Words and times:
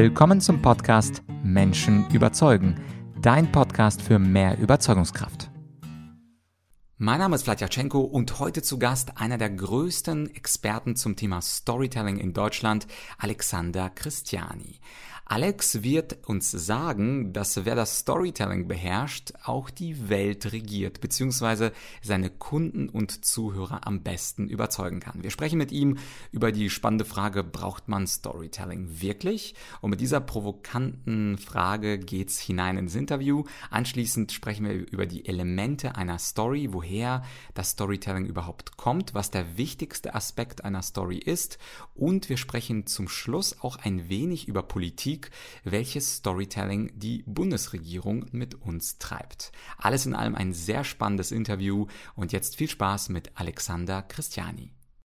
Willkommen 0.00 0.40
zum 0.40 0.62
Podcast 0.62 1.24
Menschen 1.42 2.08
überzeugen, 2.12 2.80
dein 3.20 3.50
Podcast 3.50 4.00
für 4.00 4.20
mehr 4.20 4.56
Überzeugungskraft. 4.56 5.50
Mein 6.98 7.18
Name 7.18 7.34
ist 7.34 7.42
Vladyachenko 7.42 8.02
und 8.02 8.38
heute 8.38 8.62
zu 8.62 8.78
Gast 8.78 9.20
einer 9.20 9.38
der 9.38 9.50
größten 9.50 10.32
Experten 10.36 10.94
zum 10.94 11.16
Thema 11.16 11.42
Storytelling 11.42 12.16
in 12.18 12.32
Deutschland, 12.32 12.86
Alexander 13.18 13.90
Christiani. 13.90 14.78
Alex 15.30 15.82
wird 15.82 16.26
uns 16.26 16.50
sagen, 16.50 17.34
dass 17.34 17.66
wer 17.66 17.74
das 17.74 17.98
Storytelling 17.98 18.66
beherrscht, 18.66 19.34
auch 19.44 19.68
die 19.68 20.08
Welt 20.08 20.52
regiert, 20.52 21.02
beziehungsweise 21.02 21.72
seine 22.00 22.30
Kunden 22.30 22.88
und 22.88 23.26
Zuhörer 23.26 23.86
am 23.86 24.02
besten 24.02 24.48
überzeugen 24.48 25.00
kann. 25.00 25.22
Wir 25.22 25.30
sprechen 25.30 25.58
mit 25.58 25.70
ihm 25.70 25.98
über 26.32 26.50
die 26.50 26.70
spannende 26.70 27.04
Frage, 27.04 27.44
braucht 27.44 27.88
man 27.88 28.06
Storytelling 28.06 29.02
wirklich? 29.02 29.54
Und 29.82 29.90
mit 29.90 30.00
dieser 30.00 30.20
provokanten 30.20 31.36
Frage 31.36 31.98
geht's 31.98 32.40
hinein 32.40 32.78
ins 32.78 32.94
Interview. 32.94 33.44
Anschließend 33.68 34.32
sprechen 34.32 34.64
wir 34.64 34.72
über 34.90 35.04
die 35.04 35.26
Elemente 35.26 35.94
einer 35.96 36.18
Story, 36.18 36.72
woher 36.72 37.22
das 37.52 37.72
Storytelling 37.72 38.24
überhaupt 38.24 38.78
kommt, 38.78 39.12
was 39.12 39.30
der 39.30 39.58
wichtigste 39.58 40.14
Aspekt 40.14 40.64
einer 40.64 40.80
Story 40.80 41.18
ist. 41.18 41.58
Und 41.94 42.30
wir 42.30 42.38
sprechen 42.38 42.86
zum 42.86 43.08
Schluss 43.10 43.60
auch 43.60 43.76
ein 43.76 44.08
wenig 44.08 44.48
über 44.48 44.62
Politik 44.62 45.17
Politik, 45.18 45.30
welches 45.64 46.16
Storytelling 46.16 46.92
die 46.94 47.24
Bundesregierung 47.26 48.26
mit 48.32 48.54
uns 48.54 48.98
treibt. 48.98 49.52
Alles 49.76 50.06
in 50.06 50.14
allem 50.14 50.34
ein 50.34 50.52
sehr 50.52 50.84
spannendes 50.84 51.32
Interview 51.32 51.86
und 52.14 52.32
jetzt 52.32 52.56
viel 52.56 52.68
Spaß 52.68 53.08
mit 53.08 53.32
Alexander 53.34 54.02
Christiani. 54.02 54.72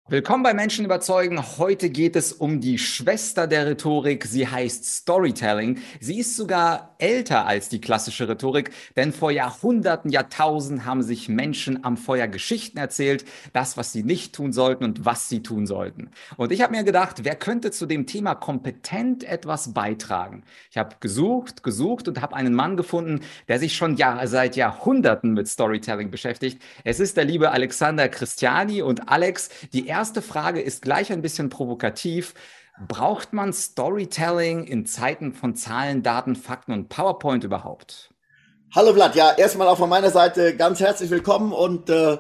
Willkommen 0.08 0.44
bei 0.44 0.54
Menschen 0.54 0.84
überzeugen. 0.84 1.40
Heute 1.58 1.90
geht 1.90 2.16
es 2.18 2.34
um 2.34 2.60
die 2.60 2.80
Schwester 2.80 3.48
der 3.48 3.68
Rhetorik. 3.68 4.26
Sie 4.26 4.46
heißt 4.48 4.84
Storytelling. 4.84 5.80
Sie 6.02 6.20
ist 6.20 6.36
sogar 6.36 6.96
älter 6.98 7.46
als 7.46 7.70
die 7.70 7.80
klassische 7.80 8.28
Rhetorik, 8.28 8.72
denn 8.98 9.14
vor 9.14 9.32
Jahrhunderten, 9.32 10.12
Jahrtausenden 10.12 10.86
haben 10.86 11.02
sich 11.02 11.30
Menschen 11.30 11.86
am 11.86 11.98
Feuer 11.98 12.28
Geschichten 12.28 12.78
erzählt, 12.78 13.26
das, 13.54 13.78
was 13.78 13.94
sie 13.94 14.04
nicht 14.04 14.36
tun 14.36 14.52
sollten 14.52 14.84
und 14.84 15.06
was 15.06 15.30
sie 15.30 15.44
tun 15.44 15.66
sollten. 15.66 16.10
Und 16.36 16.52
ich 16.52 16.62
habe 16.62 16.76
mir 16.76 16.84
gedacht, 16.84 17.24
wer 17.24 17.36
könnte 17.36 17.72
zu 17.72 17.86
dem 17.86 18.06
Thema 18.06 18.36
kompetent 18.36 19.24
etwas 19.24 19.74
beitragen? 19.74 20.44
Ich 20.72 20.78
habe 20.78 20.96
gesucht, 21.00 21.64
gesucht 21.64 22.08
und 22.08 22.22
habe 22.22 22.36
einen 22.36 22.56
Mann 22.56 22.76
gefunden, 22.76 23.22
der 23.48 23.60
sich 23.60 23.76
schon 23.76 23.96
Jahr, 23.96 24.28
seit 24.28 24.56
Jahrhunderten 24.58 25.34
mit 25.34 25.48
Storytelling 25.48 26.12
beschäftigt. 26.12 26.62
Es 26.84 27.00
ist 27.00 27.16
der 27.18 27.26
liebe 27.26 27.52
Alexander 27.52 28.10
Christiani 28.10 28.82
und 28.82 29.08
Alex, 29.08 29.50
die 29.72 29.88
erste 29.88 30.01
erste 30.02 30.24
Frage 30.24 30.62
ist 30.62 30.82
gleich 30.82 31.12
ein 31.12 31.22
bisschen 31.22 31.50
provokativ. 31.50 32.34
Braucht 32.88 33.34
man 33.34 33.54
Storytelling 33.54 34.64
in 34.64 34.88
Zeiten 34.88 35.32
von 35.32 35.56
Zahlen, 35.56 36.02
Daten, 36.02 36.36
Fakten 36.36 36.72
und 36.74 36.90
PowerPoint 36.90 37.44
überhaupt? 37.44 38.10
Hallo 38.74 38.96
Vlad, 38.96 39.14
ja, 39.16 39.32
erstmal 39.34 39.68
auch 39.68 39.78
von 39.78 39.90
meiner 39.90 40.10
Seite 40.10 40.56
ganz 40.56 40.80
herzlich 40.80 41.12
willkommen 41.12 41.54
und 41.54 41.92
äh, 41.92 42.18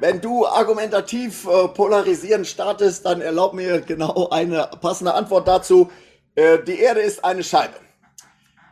wenn 0.00 0.20
du 0.20 0.44
argumentativ 0.44 1.46
äh, 1.46 1.68
polarisieren 1.68 2.44
startest, 2.44 3.06
dann 3.06 3.20
erlaub 3.20 3.54
mir 3.54 3.80
genau 3.80 4.28
eine 4.30 4.68
passende 4.80 5.14
Antwort 5.14 5.46
dazu. 5.46 5.88
Äh, 6.34 6.58
die 6.66 6.80
Erde 6.80 6.98
ist 6.98 7.24
eine 7.24 7.44
Scheibe. 7.44 7.76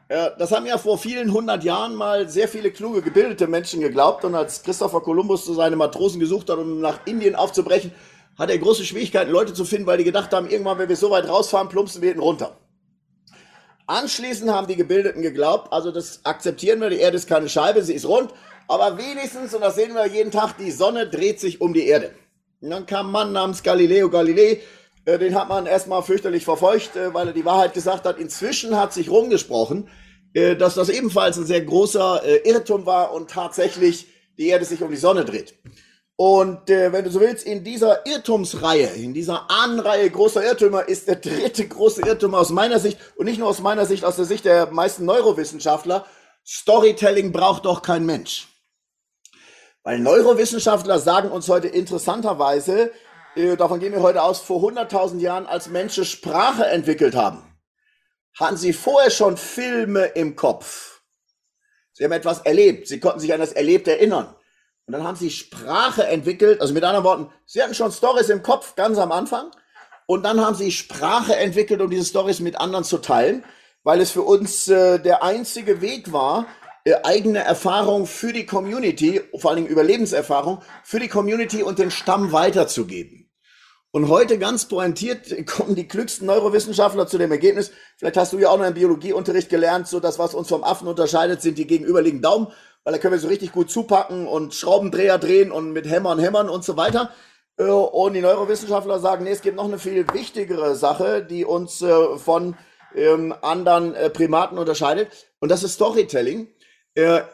Äh, 0.09 0.31
das 0.37 0.51
haben 0.51 0.67
ja 0.67 0.79
vor 0.79 0.99
vielen 0.99 1.33
hundert 1.33 1.63
Jahren 1.63 1.95
mal 1.95 2.29
sehr 2.29 2.49
viele 2.49 2.73
kluge, 2.73 3.03
gebildete 3.03 3.47
Menschen 3.47 3.81
geglaubt. 3.81 4.25
Und 4.25 4.35
als 4.35 4.65
Christopher 4.65 5.01
Columbus 5.01 5.45
zu 5.45 5.55
seine 5.55 5.77
Matrosen 5.77 6.19
gesucht 6.19 6.51
hat, 6.51 6.59
um 6.59 6.81
nach 6.81 7.07
Indien 7.07 7.37
aufzubrechen, 7.37 7.93
hat 8.39 8.51
er 8.51 8.59
große 8.59 8.85
Schwierigkeiten, 8.85 9.31
Leute 9.31 9.53
zu 9.53 9.65
finden, 9.65 9.87
weil 9.87 9.99
die 9.99 10.05
gedacht 10.05 10.33
haben, 10.33 10.49
irgendwann, 10.49 10.79
wenn 10.79 10.89
wir 10.89 10.97
so 10.97 11.11
weit 11.11 11.29
rausfahren, 11.29 11.69
plumpsen 11.69 12.01
wir 12.01 12.11
hinten 12.11 12.23
runter. 12.23 12.57
Anschließend 13.87 14.51
haben 14.51 14.67
die 14.67 14.77
Gebildeten 14.77 15.23
geglaubt, 15.23 15.73
also 15.73 15.91
das 15.91 16.25
akzeptieren 16.25 16.81
wir, 16.81 16.91
die 16.91 16.99
Erde 16.99 17.17
ist 17.17 17.29
keine 17.29 17.49
Scheibe, 17.49 17.83
sie 17.83 17.95
ist 17.95 18.07
rund, 18.07 18.33
aber 18.69 18.99
wenigstens, 18.99 19.55
und 19.55 19.63
das 19.63 19.75
sehen 19.75 19.95
wir 19.95 20.07
jeden 20.07 20.31
Tag, 20.31 20.57
die 20.59 20.71
Sonne 20.71 21.09
dreht 21.09 21.41
sich 21.41 21.61
um 21.61 21.73
die 21.73 21.87
Erde. 21.87 22.13
Und 22.61 22.71
dann 22.71 22.87
kam 22.87 23.07
ein 23.07 23.13
Mann 23.13 23.33
namens 23.33 23.63
Galileo 23.63 24.11
Galilei, 24.11 24.61
äh, 25.09 25.19
den 25.19 25.35
hat 25.35 25.49
man 25.49 25.65
erstmal 25.65 26.03
fürchterlich 26.03 26.45
verfolgt, 26.45 26.95
äh, 26.97 27.15
weil 27.15 27.29
er 27.29 27.33
die 27.33 27.47
Wahrheit 27.47 27.73
gesagt 27.73 28.05
hat. 28.05 28.19
Inzwischen 28.19 28.77
hat 28.77 28.93
sich 28.93 29.09
rumgesprochen, 29.09 29.89
äh, 30.35 30.55
dass 30.55 30.75
das 30.75 30.91
ebenfalls 30.91 31.39
ein 31.39 31.47
sehr 31.47 31.63
großer 31.63 32.45
Irrtum 32.45 32.85
war 32.85 33.13
und 33.15 33.31
tatsächlich 33.31 34.07
die 34.37 34.49
Erde 34.49 34.67
sich 34.67 34.83
um 34.83 34.91
die 34.91 34.97
Sonne 34.97 35.25
dreht. 35.25 35.55
Und 36.21 36.69
äh, 36.69 36.93
wenn 36.93 37.05
du 37.05 37.13
so 37.13 37.21
willst, 37.21 37.47
in 37.47 37.63
dieser 37.63 38.05
Irrtumsreihe, 38.05 38.89
in 38.89 39.15
dieser 39.15 39.49
Ahnenreihe 39.49 40.11
großer 40.11 40.45
Irrtümer 40.45 40.89
ist 40.89 41.07
der 41.07 41.15
dritte 41.15 41.69
große 41.69 42.03
Irrtum 42.03 42.35
aus 42.35 42.51
meiner 42.51 42.81
Sicht 42.81 42.99
und 43.15 43.27
nicht 43.27 43.39
nur 43.39 43.49
aus 43.49 43.61
meiner 43.61 43.87
Sicht, 43.87 44.05
aus 44.05 44.17
der 44.17 44.25
Sicht 44.25 44.45
der 44.45 44.67
meisten 44.73 45.05
Neurowissenschaftler, 45.05 46.07
Storytelling 46.45 47.31
braucht 47.31 47.67
doch 47.67 47.83
kein 47.83 48.05
Mensch. 48.05 48.49
Weil 49.85 50.01
Neurowissenschaftler 50.01 50.99
sagen 50.99 51.31
uns 51.31 51.49
heute 51.49 51.69
interessanterweise, 51.69 52.91
äh, 53.37 53.57
davon 53.57 53.79
gehen 53.79 53.93
wir 53.93 54.03
heute 54.03 54.25
aus, 54.25 54.41
vor 54.41 54.61
100.000 54.61 55.21
Jahren, 55.21 55.47
als 55.47 55.69
Menschen 55.69 56.05
Sprache 56.05 56.67
entwickelt 56.67 57.15
haben, 57.15 57.45
hatten 58.37 58.57
sie 58.57 58.73
vorher 58.73 59.13
schon 59.13 59.37
Filme 59.37 60.07
im 60.07 60.35
Kopf. 60.35 61.01
Sie 61.93 62.03
haben 62.03 62.11
etwas 62.11 62.41
erlebt, 62.41 62.89
sie 62.89 62.99
konnten 62.99 63.21
sich 63.21 63.33
an 63.33 63.39
das 63.39 63.53
Erlebte 63.53 63.93
erinnern. 63.93 64.35
Und 64.89 64.93
dann 64.93 65.05
haben 65.05 65.17
sie 65.17 65.31
Sprache 65.31 66.07
entwickelt, 66.07 66.63
also 66.63 66.73
mit 66.73 66.83
anderen 66.83 67.05
Worten, 67.05 67.31
sie 67.45 67.63
hatten 67.63 67.75
schon 67.75 67.93
Stories 67.93 68.31
im 68.31 68.43
Kopf 68.43 68.75
ganz 68.75 68.97
am 68.97 69.13
Anfang. 69.13 69.51
Und 70.07 70.23
dann 70.23 70.41
haben 70.41 70.55
sie 70.55 70.73
Sprache 70.73 71.37
entwickelt, 71.37 71.83
um 71.83 71.91
diese 71.91 72.07
Stories 72.07 72.41
mit 72.41 72.59
anderen 72.59 72.85
zu 72.85 72.97
teilen, 72.97 73.45
weil 73.83 74.01
es 74.01 74.11
für 74.11 74.23
uns 74.23 74.67
äh, 74.67 74.99
der 74.99 75.23
einzige 75.23 75.83
Weg 75.83 76.11
war, 76.11 76.47
äh, 76.85 76.95
eigene 77.03 77.41
Erfahrung 77.41 78.07
für 78.07 78.33
die 78.33 78.47
Community, 78.47 79.21
vor 79.37 79.51
allen 79.51 79.59
Dingen 79.59 79.69
Überlebenserfahrung, 79.69 80.63
für 80.85 81.01
die 81.01 81.09
Community 81.09 81.63
und 81.63 81.79
den 81.79 81.91
Stamm 81.91 82.33
weiterzugeben. 82.33 83.31
Und 83.91 84.09
heute 84.09 84.39
ganz 84.39 84.69
pointiert 84.69 85.47
kommen 85.47 85.75
die 85.75 85.87
klügsten 85.87 86.27
Neurowissenschaftler 86.27 87.07
zu 87.07 87.19
dem 87.19 87.31
Ergebnis, 87.31 87.73
vielleicht 87.99 88.17
hast 88.17 88.33
du 88.33 88.39
ja 88.39 88.49
auch 88.49 88.57
noch 88.57 88.65
im 88.65 88.73
Biologieunterricht 88.73 89.51
gelernt, 89.51 89.87
so 89.87 90.01
dass 90.01 90.19
was 90.19 90.33
uns 90.33 90.49
vom 90.49 90.65
Affen 90.65 90.89
unterscheidet, 90.89 91.43
sind 91.43 91.59
die 91.59 91.67
gegenüberliegenden 91.67 92.23
Daumen 92.23 92.47
weil 92.85 92.93
da 92.93 92.99
können 92.99 93.13
wir 93.13 93.21
so 93.21 93.29
richtig 93.29 93.53
gut 93.53 93.71
zupacken 93.71 94.27
und 94.27 94.55
Schraubendreher 94.55 95.19
drehen 95.19 95.53
und 95.53 95.73
mit 95.73 95.89
Hämmern 95.89 96.19
hämmern 96.19 96.49
und 96.49 96.65
so 96.65 96.77
weiter. 96.77 97.13
Äh, 97.59 97.65
und 97.65 98.15
die 98.15 98.21
Neurowissenschaftler 98.21 99.01
sagen, 99.01 99.25
nee, 99.25 99.33
es 99.33 99.43
gibt 99.43 99.57
noch 99.57 99.65
eine 99.65 99.79
viel 99.79 100.07
wichtigere 100.13 100.75
Sache, 100.75 101.23
die 101.23 101.45
uns 101.45 101.83
äh, 101.83 102.17
von 102.17 102.57
ähm, 102.95 103.35
anderen 103.43 103.95
äh, 103.95 104.09
Primaten 104.11 104.59
unterscheidet. 104.59 105.13
Und 105.41 105.51
das 105.51 105.63
ist 105.63 105.75
Storytelling. 105.75 106.49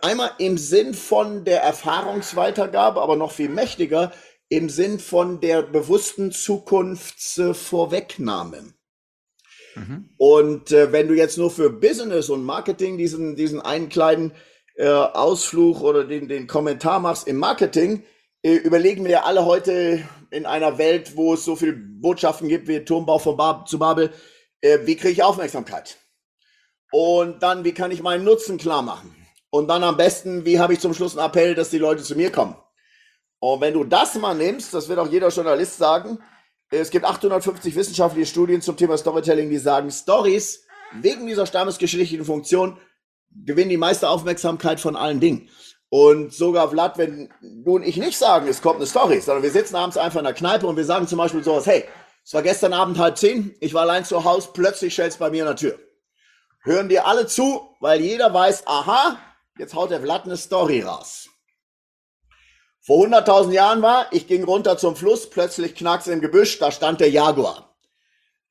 Einmal 0.02 0.32
im 0.36 0.58
Sinn 0.58 0.92
von 0.92 1.46
der 1.46 1.62
Erfahrungsweitergabe, 1.62 3.00
aber 3.00 3.16
noch 3.16 3.32
viel 3.32 3.48
mächtiger 3.48 4.12
im 4.50 4.68
Sinn 4.68 4.98
von 4.98 5.40
der 5.40 5.62
bewussten 5.62 6.32
Zukunftsvorwegnahme. 6.32 8.74
Mhm. 9.74 10.10
Und 10.16 10.70
äh, 10.70 10.92
wenn 10.92 11.08
du 11.08 11.14
jetzt 11.14 11.38
nur 11.38 11.50
für 11.50 11.70
Business 11.70 12.28
und 12.28 12.44
Marketing 12.44 12.98
diesen, 12.98 13.36
diesen 13.36 13.62
einen 13.62 13.88
kleinen 13.88 14.32
äh, 14.74 14.88
Ausflug 14.88 15.80
oder 15.82 16.04
den, 16.04 16.28
den 16.28 16.46
Kommentar 16.46 17.00
machst 17.00 17.26
im 17.26 17.36
Marketing, 17.36 18.04
äh, 18.42 18.54
überlegen 18.54 19.04
wir 19.04 19.24
alle 19.24 19.44
heute 19.44 20.02
in 20.30 20.46
einer 20.46 20.78
Welt, 20.78 21.16
wo 21.16 21.34
es 21.34 21.44
so 21.44 21.56
viele 21.56 21.72
Botschaften 21.72 22.48
gibt 22.48 22.68
wie 22.68 22.84
Turmbau 22.84 23.18
von 23.18 23.36
Bar 23.36 23.64
zu 23.66 23.78
Babel, 23.78 24.12
äh, 24.60 24.80
wie 24.84 24.96
kriege 24.96 25.12
ich 25.12 25.22
Aufmerksamkeit? 25.22 25.98
Und 26.90 27.42
dann, 27.42 27.64
wie 27.64 27.72
kann 27.72 27.90
ich 27.90 28.02
meinen 28.02 28.24
Nutzen 28.24 28.58
klar 28.58 28.82
machen? 28.82 29.14
Und 29.50 29.68
dann 29.68 29.84
am 29.84 29.96
besten, 29.96 30.44
wie 30.44 30.58
habe 30.58 30.72
ich 30.72 30.80
zum 30.80 30.94
Schluss 30.94 31.16
einen 31.16 31.26
Appell, 31.26 31.54
dass 31.54 31.70
die 31.70 31.78
Leute 31.78 32.02
zu 32.02 32.16
mir 32.16 32.30
kommen? 32.30 32.56
Und 33.38 33.60
wenn 33.60 33.74
du 33.74 33.84
das 33.84 34.14
mal 34.16 34.34
nimmst, 34.34 34.74
das 34.74 34.88
wird 34.88 34.98
auch 34.98 35.08
jeder 35.08 35.28
Journalist 35.28 35.76
sagen, 35.76 36.18
es 36.70 36.90
gibt 36.90 37.04
850 37.04 37.74
wissenschaftliche 37.74 38.26
Studien 38.26 38.62
zum 38.62 38.76
Thema 38.76 38.96
Storytelling, 38.96 39.50
die 39.50 39.58
sagen, 39.58 39.90
Stories 39.90 40.64
wegen 40.92 41.26
dieser 41.26 41.46
stammesgeschichtlichen 41.46 42.24
Funktion 42.24 42.78
gewinnen 43.34 43.70
die 43.70 43.76
meiste 43.76 44.08
Aufmerksamkeit 44.08 44.80
von 44.80 44.96
allen 44.96 45.20
Dingen. 45.20 45.48
Und 45.88 46.32
sogar 46.32 46.70
Vlad, 46.70 46.98
wenn 46.98 47.32
du 47.40 47.76
und 47.76 47.82
ich 47.82 47.96
nicht 47.96 48.18
sagen, 48.18 48.48
es 48.48 48.62
kommt 48.62 48.76
eine 48.76 48.86
Story, 48.86 49.20
sondern 49.20 49.42
wir 49.42 49.50
sitzen 49.50 49.76
abends 49.76 49.96
einfach 49.96 50.18
in 50.18 50.24
der 50.24 50.34
Kneipe 50.34 50.66
und 50.66 50.76
wir 50.76 50.84
sagen 50.84 51.06
zum 51.06 51.18
Beispiel 51.18 51.44
sowas, 51.44 51.66
hey, 51.66 51.84
es 52.24 52.34
war 52.34 52.42
gestern 52.42 52.72
Abend 52.72 52.98
halb 52.98 53.18
zehn, 53.18 53.54
ich 53.60 53.74
war 53.74 53.82
allein 53.82 54.04
zu 54.04 54.24
Hause, 54.24 54.48
plötzlich 54.54 54.94
stellt 54.94 55.12
es 55.12 55.18
bei 55.18 55.30
mir 55.30 55.42
in 55.42 55.46
der 55.46 55.56
Tür. 55.56 55.78
Hören 56.62 56.88
dir 56.88 57.06
alle 57.06 57.26
zu, 57.26 57.76
weil 57.80 58.00
jeder 58.00 58.32
weiß, 58.32 58.66
aha, 58.66 59.18
jetzt 59.58 59.74
haut 59.74 59.90
der 59.90 60.00
Vlad 60.00 60.24
eine 60.24 60.36
Story 60.36 60.80
raus. 60.80 61.28
Vor 62.80 63.06
100.000 63.06 63.52
Jahren 63.52 63.82
war, 63.82 64.06
ich 64.10 64.26
ging 64.26 64.44
runter 64.44 64.76
zum 64.76 64.96
Fluss, 64.96 65.30
plötzlich 65.30 65.74
knackst 65.74 66.08
im 66.08 66.20
Gebüsch, 66.20 66.58
da 66.58 66.72
stand 66.72 67.00
der 67.00 67.10
Jaguar. 67.10 67.74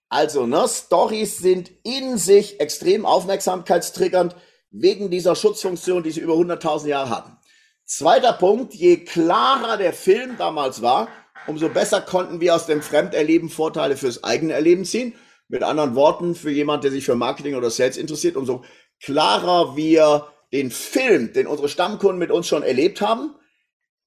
Also, 0.10 0.46
ne, 0.46 0.68
Stories 0.68 1.40
sind 1.40 1.72
in 1.84 2.18
sich 2.18 2.60
extrem 2.60 3.06
aufmerksamkeitstriggernd 3.06 4.36
wegen 4.74 5.10
dieser 5.10 5.36
Schutzfunktion, 5.36 6.04
die 6.04 6.12
sie 6.12 6.20
über 6.20 6.34
100.000 6.34 6.88
Jahre 6.88 7.10
hatten. 7.10 7.38
Zweiter 7.86 8.34
Punkt, 8.34 8.74
je 8.74 8.98
klarer 8.98 9.78
der 9.78 9.94
Film 9.94 10.36
damals 10.38 10.81
war, 10.81 11.08
umso 11.48 11.70
besser 11.70 12.02
konnten 12.02 12.42
wir 12.42 12.56
aus 12.56 12.66
dem 12.66 12.81
Fremderleben 12.81 13.50
Vorteile 13.50 13.96
fürs 13.96 14.24
eigene 14.24 14.54
Erleben 14.54 14.84
ziehen. 14.84 15.14
Mit 15.48 15.62
anderen 15.62 15.94
Worten, 15.96 16.36
für 16.36 16.50
jemand, 16.50 16.84
der 16.84 16.92
sich 16.92 17.06
für 17.06 17.16
Marketing 17.16 17.56
oder 17.56 17.70
Sales 17.70 17.98
interessiert, 17.98 18.36
umso 18.36 18.64
klarer 19.00 19.75
wir 19.75 20.28
den 20.52 20.72
Film, 20.72 21.34
den 21.34 21.48
unsere 21.48 21.70
Stammkunden 21.70 22.18
mit 22.18 22.31
uns 22.31 22.48
schon 22.48 22.64
erlebt 22.64 23.02
haben, 23.02 23.36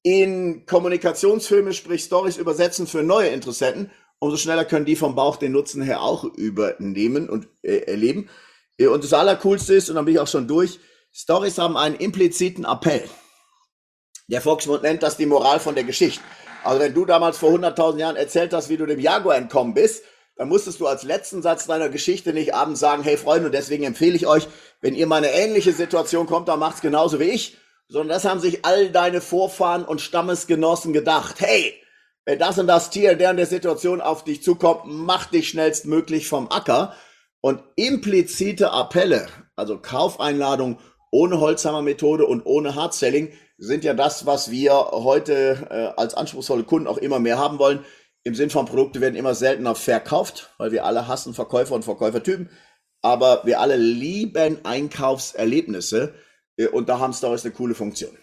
in 0.03 0.67
Kommunikationsfilme, 0.67 1.73
sprich 1.73 2.03
Stories 2.03 2.39
übersetzen 2.39 2.87
für 2.87 3.03
neue 3.03 3.29
Interessenten, 3.29 3.91
umso 4.19 4.37
schneller 4.37 4.65
können 4.65 4.87
die 4.87 4.97
vom 4.97 5.15
Bauch 5.15 5.37
den 5.37 5.53
Nutzen 5.53 5.83
her 5.83 6.01
auch 6.01 6.25
übernehmen 6.25 7.29
und 7.29 7.49
äh, 7.63 7.79
erleben. 7.79 8.29
Und 8.79 9.05
das 9.05 9.13
Allercoolste 9.13 9.75
ist, 9.75 9.89
und 9.89 9.97
dann 9.97 10.05
bin 10.05 10.15
ich 10.15 10.21
auch 10.21 10.27
schon 10.27 10.47
durch, 10.47 10.79
Stories 11.13 11.59
haben 11.59 11.77
einen 11.77 11.95
impliziten 11.97 12.65
Appell. 12.65 13.05
Der 14.29 14.41
Volksmund 14.41 14.83
nennt 14.83 15.03
das 15.03 15.17
die 15.17 15.27
Moral 15.27 15.61
von 15.61 15.75
der 15.75 15.85
Geschichte. 15.85 16.23
Also 16.63 16.81
wenn 16.81 16.95
du 16.95 17.05
damals 17.05 17.39
vor 17.39 17.53
100.000 17.53 17.99
Jahren 17.99 18.17
erzählt 18.17 18.53
hast, 18.53 18.69
wie 18.69 18.77
du 18.77 18.87
dem 18.87 19.01
Jaguar 19.01 19.37
entkommen 19.37 19.73
bist, 19.73 20.03
dann 20.37 20.49
musstest 20.49 20.81
du 20.81 20.87
als 20.87 21.05
letzten 21.05 21.41
Satz 21.41 21.67
deiner 21.67 21.89
Geschichte 21.89 22.33
nicht 22.33 22.55
abends 22.55 22.81
sagen, 22.81 23.03
hey 23.03 23.17
Freunde, 23.17 23.47
und 23.47 23.53
deswegen 23.53 23.85
empfehle 23.85 24.17
ich 24.17 24.27
euch, 24.27 24.49
wenn 24.81 24.95
ihr 24.95 25.07
mal 25.07 25.17
eine 25.17 25.31
ähnliche 25.31 25.73
Situation 25.73 26.27
kommt, 26.27 26.49
dann 26.49 26.59
macht's 26.59 26.83
genauso 26.83 27.19
wie 27.21 27.25
ich. 27.31 27.57
Sondern 27.89 28.09
das 28.09 28.25
haben 28.25 28.41
sich 28.41 28.65
all 28.65 28.91
deine 28.91 29.21
Vorfahren 29.21 29.85
und 29.85 30.01
Stammesgenossen 30.01 30.93
gedacht. 30.93 31.37
Hey, 31.39 31.75
wenn 32.25 32.41
das 32.41 32.59
und 32.59 32.67
das 32.67 32.91
Tier 32.91 33.13
in 33.13 33.19
der, 33.19 33.33
der 33.33 33.47
Situation 33.47 34.01
auf 34.01 34.25
dich 34.25 34.43
zukommt, 34.43 34.83
mach 34.87 35.27
dich 35.27 35.49
schnellstmöglich 35.49 36.29
vom 36.29 36.51
Acker. 36.51 36.95
Und 37.47 37.63
implizite 37.77 38.73
Appelle, 38.73 39.29
also 39.55 39.79
Kaufeinladung 39.79 40.81
ohne 41.13 41.39
Holzhammer-Methode 41.39 42.27
und 42.27 42.45
ohne 42.45 42.75
Hardselling, 42.75 43.35
sind 43.57 43.85
ja 43.85 43.95
das, 43.95 44.27
was 44.27 44.51
wir 44.51 44.73
heute 44.75 45.65
äh, 45.71 45.97
als 45.97 46.15
anspruchsvolle 46.15 46.65
Kunden 46.65 46.89
auch 46.89 46.99
immer 46.99 47.21
mehr 47.21 47.39
haben 47.39 47.61
wollen. 47.61 47.85
Im 48.25 48.35
Sinn 48.35 48.51
von 48.51 48.67
Produkte 48.67 49.01
werden 49.01 49.15
immer 49.15 49.37
seltener 49.37 49.77
verkauft, 49.77 50.51
weil 50.59 50.73
wir 50.73 50.85
alle 50.85 51.07
hassen 51.07 51.35
Verkäufer 51.35 51.77
und 51.77 51.85
Verkäufertypen. 51.85 52.51
Aber 53.01 53.43
wir 53.45 53.61
alle 53.61 53.77
lieben 53.77 54.65
Einkaufserlebnisse. 54.65 56.15
Äh, 56.57 56.67
und 56.67 56.89
da 56.89 56.99
haben 56.99 57.13
Stories 57.13 57.45
eine 57.45 57.55
coole 57.55 57.77
Funktion. 57.77 58.19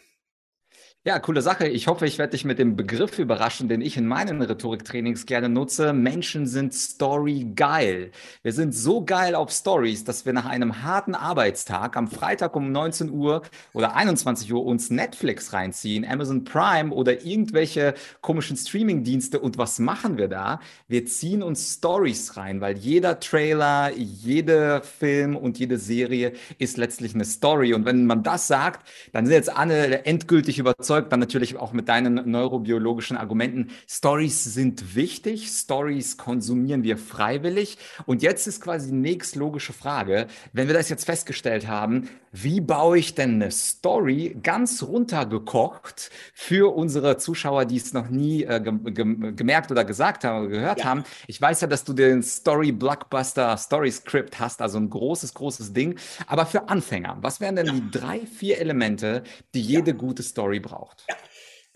Ja, 1.06 1.20
coole 1.20 1.42
Sache. 1.42 1.68
Ich 1.68 1.88
hoffe, 1.88 2.06
ich 2.06 2.18
werde 2.18 2.32
dich 2.32 2.46
mit 2.46 2.60
dem 2.60 2.78
Begriff 2.78 3.20
überraschen, 3.20 3.68
den 3.68 3.82
ich 3.82 3.98
in 3.98 4.08
meinen 4.08 4.42
Rhetoriktrainings 4.42 5.26
gerne 5.26 5.50
nutze. 5.50 5.92
Menschen 5.92 6.48
sind 6.48 6.74
Story 6.74 7.52
geil. 7.58 8.12
Wir 8.42 8.54
sind 8.54 8.74
so 8.74 9.04
geil 9.04 9.36
auf 9.36 9.52
Stories, 9.52 10.06
dass 10.06 10.26
wir 10.26 10.32
nach 10.32 10.46
einem 10.46 10.82
harten 10.82 11.14
Arbeitstag 11.14 11.98
am 11.98 12.08
Freitag 12.08 12.56
um 12.56 12.72
19 12.72 13.10
Uhr 13.10 13.42
oder 13.74 13.96
21 13.96 14.54
Uhr 14.54 14.64
uns 14.64 14.92
Netflix 14.92 15.52
reinziehen, 15.52 16.06
Amazon 16.10 16.46
Prime 16.46 16.94
oder 16.94 17.26
irgendwelche 17.26 17.96
komischen 18.22 18.56
Streamingdienste. 18.56 19.42
Und 19.42 19.58
was 19.58 19.80
machen 19.80 20.18
wir 20.18 20.30
da? 20.30 20.62
Wir 20.88 21.06
ziehen 21.06 21.44
uns 21.44 21.74
Stories 21.74 22.38
rein, 22.38 22.62
weil 22.62 22.78
jeder 22.78 23.20
Trailer, 23.20 23.92
jeder 23.94 24.82
Film 24.82 25.36
und 25.36 25.60
jede 25.60 25.80
Serie 25.80 26.32
ist 26.60 26.78
letztlich 26.78 27.14
eine 27.14 27.26
Story. 27.26 27.74
Und 27.74 27.84
wenn 27.84 28.06
man 28.06 28.24
das 28.24 28.48
sagt, 28.48 28.88
dann 29.12 29.26
sind 29.26 29.36
jetzt 29.36 29.54
alle 29.54 30.06
endgültig 30.06 30.60
überzeugt, 30.60 30.93
überzeugt, 30.94 31.12
dann 31.12 31.20
natürlich 31.20 31.58
auch 31.58 31.74
mit 31.74 31.90
deinen 31.90 32.30
neurobiologischen 32.30 33.18
Argumenten. 33.18 33.70
Stories 33.88 34.44
sind 34.44 34.96
wichtig, 34.96 35.48
Stories 35.48 36.18
konsumieren 36.18 36.84
wir 36.84 36.98
freiwillig. 36.98 37.78
Und 38.06 38.22
jetzt 38.22 38.48
ist 38.48 38.62
quasi 38.62 38.90
die 38.90 38.96
nächstlogische 38.96 39.74
Frage, 39.74 40.28
wenn 40.54 40.68
wir 40.68 40.74
das 40.74 40.90
jetzt 40.90 41.06
festgestellt 41.06 41.68
haben, 41.68 42.10
wie 42.34 42.60
baue 42.60 42.98
ich 42.98 43.16
denn 43.16 43.36
eine 43.36 43.52
Story 43.52 44.38
ganz 44.44 44.84
runtergekocht 44.84 46.12
für 46.34 46.76
unsere 46.76 47.18
Zuschauer, 47.18 47.64
die 47.64 47.78
es 47.78 47.94
noch 47.94 48.10
nie 48.10 48.44
äh, 48.44 48.60
gemerkt 48.60 49.72
oder 49.72 49.86
gesagt 49.86 50.26
haben 50.26 50.42
oder 50.42 50.50
gehört 50.50 50.80
ja. 50.80 50.86
haben? 50.86 51.06
Ich 51.28 51.42
weiß 51.42 51.62
ja, 51.62 51.68
dass 51.68 51.86
du 51.86 51.94
den 51.94 52.24
Story 52.24 52.74
Blockbuster 52.74 53.56
Story 53.56 53.92
Script 53.92 54.40
hast, 54.40 54.62
also 54.62 54.80
ein 54.80 54.90
großes, 54.90 55.34
großes 55.34 55.72
Ding. 55.72 55.98
Aber 56.28 56.46
für 56.46 56.68
Anfänger, 56.68 57.18
was 57.22 57.40
wären 57.40 57.56
denn 57.56 57.68
ja. 57.68 57.74
die 57.74 57.92
drei, 57.92 58.20
vier 58.20 58.58
Elemente, 58.58 59.24
die 59.54 59.62
jede 59.62 59.92
ja. 59.92 59.98
gute 59.98 60.24
Story 60.24 60.60
braucht? 60.60 60.74
braucht. 60.74 61.06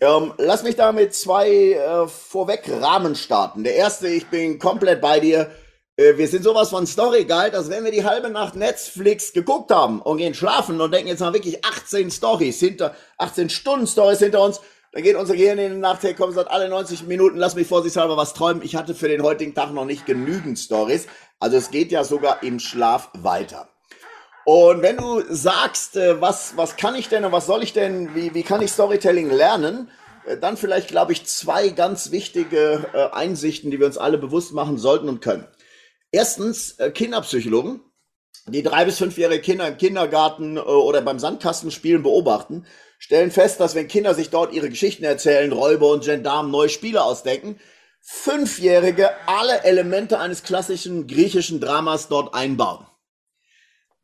Ähm, 0.00 0.32
lass 0.38 0.62
mich 0.62 0.76
da 0.76 0.92
mit 0.92 1.14
zwei 1.14 1.72
äh, 1.72 2.06
vorweg 2.06 2.68
Rahmen 2.68 3.14
starten. 3.14 3.64
Der 3.64 3.74
erste, 3.74 4.08
ich 4.08 4.26
bin 4.26 4.58
komplett 4.58 5.00
bei 5.00 5.20
dir. 5.20 5.50
Äh, 5.98 6.16
wir 6.16 6.28
sind 6.28 6.44
sowas 6.44 6.70
von 6.70 6.86
Story 6.86 7.24
Guide, 7.24 7.56
als 7.56 7.68
wenn 7.68 7.84
wir 7.84 7.90
die 7.90 8.04
halbe 8.04 8.30
Nacht 8.30 8.54
Netflix 8.54 9.32
geguckt 9.32 9.70
haben 9.70 10.00
und 10.00 10.18
gehen 10.18 10.32
schlafen 10.32 10.80
und 10.80 10.92
denken 10.92 11.08
jetzt 11.08 11.20
mal 11.20 11.34
wirklich 11.34 11.64
18 11.64 12.10
Stories 12.10 12.60
hinter, 12.60 12.94
18 13.18 13.50
Stunden 13.50 13.86
Stories 13.86 14.20
hinter 14.20 14.42
uns. 14.42 14.60
Dann 14.92 15.02
geht 15.02 15.16
unser 15.16 15.36
Gehirn 15.36 15.58
in 15.58 15.72
den 15.72 15.80
Nacht, 15.80 16.02
hey, 16.02 16.14
komm, 16.14 16.32
seit 16.32 16.48
alle 16.48 16.68
90 16.68 17.02
Minuten, 17.02 17.36
lass 17.36 17.54
mich 17.56 17.66
vorsichtshalber 17.66 18.16
was 18.16 18.32
träumen. 18.32 18.62
Ich 18.62 18.74
hatte 18.74 18.94
für 18.94 19.08
den 19.08 19.22
heutigen 19.22 19.54
Tag 19.54 19.72
noch 19.74 19.84
nicht 19.84 20.06
genügend 20.06 20.58
Stories. 20.58 21.06
Also 21.40 21.58
es 21.58 21.70
geht 21.70 21.92
ja 21.92 22.04
sogar 22.04 22.42
im 22.42 22.58
Schlaf 22.58 23.10
weiter. 23.12 23.68
Und 24.46 24.80
wenn 24.80 24.96
du 24.96 25.22
sagst, 25.28 25.96
äh, 25.96 26.20
was, 26.22 26.56
was 26.56 26.76
kann 26.76 26.94
ich 26.94 27.08
denn 27.08 27.24
und 27.24 27.32
was 27.32 27.46
soll 27.46 27.62
ich 27.62 27.74
denn, 27.74 28.14
wie, 28.14 28.32
wie 28.32 28.44
kann 28.44 28.62
ich 28.62 28.72
Storytelling 28.72 29.30
lernen, 29.30 29.90
äh, 30.26 30.38
dann 30.38 30.56
vielleicht, 30.56 30.88
glaube 30.88 31.12
ich, 31.12 31.26
zwei 31.26 31.68
ganz 31.68 32.12
wichtige 32.12 33.10
Einsichten, 33.12 33.70
die 33.70 33.78
wir 33.78 33.86
uns 33.86 33.98
alle 33.98 34.16
bewusst 34.16 34.52
machen 34.52 34.78
sollten 34.78 35.08
und 35.08 35.20
können. 35.20 35.46
Erstens, 36.10 36.76
Kinderpsychologen, 36.94 37.80
die 38.46 38.62
drei 38.62 38.84
bis 38.84 38.98
fünfjährige 38.98 39.42
Kinder 39.42 39.68
im 39.68 39.76
Kindergarten 39.76 40.58
oder 40.58 41.02
beim 41.02 41.18
Sandkastenspielen 41.18 42.02
beobachten, 42.02 42.66
stellen 42.98 43.30
fest, 43.30 43.60
dass 43.60 43.74
wenn 43.74 43.88
Kinder 43.88 44.14
sich 44.14 44.30
dort 44.30 44.52
ihre 44.52 44.70
Geschichten 44.70 45.04
erzählen, 45.04 45.52
Räuber 45.52 45.90
und 45.90 46.04
Gendarmen 46.04 46.50
neue 46.50 46.68
Spiele 46.68 47.02
ausdenken, 47.02 47.60
Fünfjährige 48.00 49.10
alle 49.26 49.64
Elemente 49.64 50.18
eines 50.18 50.42
klassischen 50.42 51.06
griechischen 51.06 51.60
Dramas 51.60 52.08
dort 52.08 52.32
einbauen. 52.32 52.86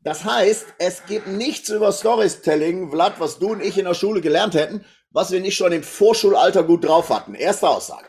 Das 0.01 0.23
heißt, 0.23 0.67
es 0.77 1.05
gibt 1.07 1.25
nichts 1.25 1.69
über 1.69 1.91
Storytelling, 1.91 2.91
Vlad, 2.91 3.19
was 3.19 3.39
du 3.39 3.53
und 3.53 3.63
ich 3.63 3.79
in 3.79 3.85
der 3.85 3.95
Schule 3.95 4.21
gelernt 4.21 4.53
hätten, 4.53 4.85
was 5.09 5.31
wir 5.31 5.39
nicht 5.39 5.55
schon 5.55 5.71
im 5.71 5.81
Vorschulalter 5.81 6.63
gut 6.63 6.85
drauf 6.85 7.09
hatten. 7.09 7.33
Erste 7.33 7.67
Aussage. 7.67 8.07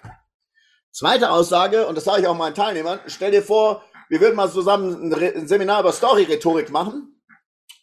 Zweite 0.97 1.31
Aussage, 1.31 1.87
und 1.87 1.95
das 1.95 2.05
sage 2.05 2.23
ich 2.23 2.27
auch 2.27 2.35
meinen 2.35 2.55
Teilnehmern, 2.55 3.01
stell 3.07 3.31
dir 3.31 3.43
vor, 3.43 3.85
wir 4.09 4.19
würden 4.19 4.35
mal 4.35 4.51
zusammen 4.51 5.13
ein 5.13 5.47
Seminar 5.47 5.81
über 5.81 5.93
Story-Rhetorik 5.93 6.71
machen 6.71 7.21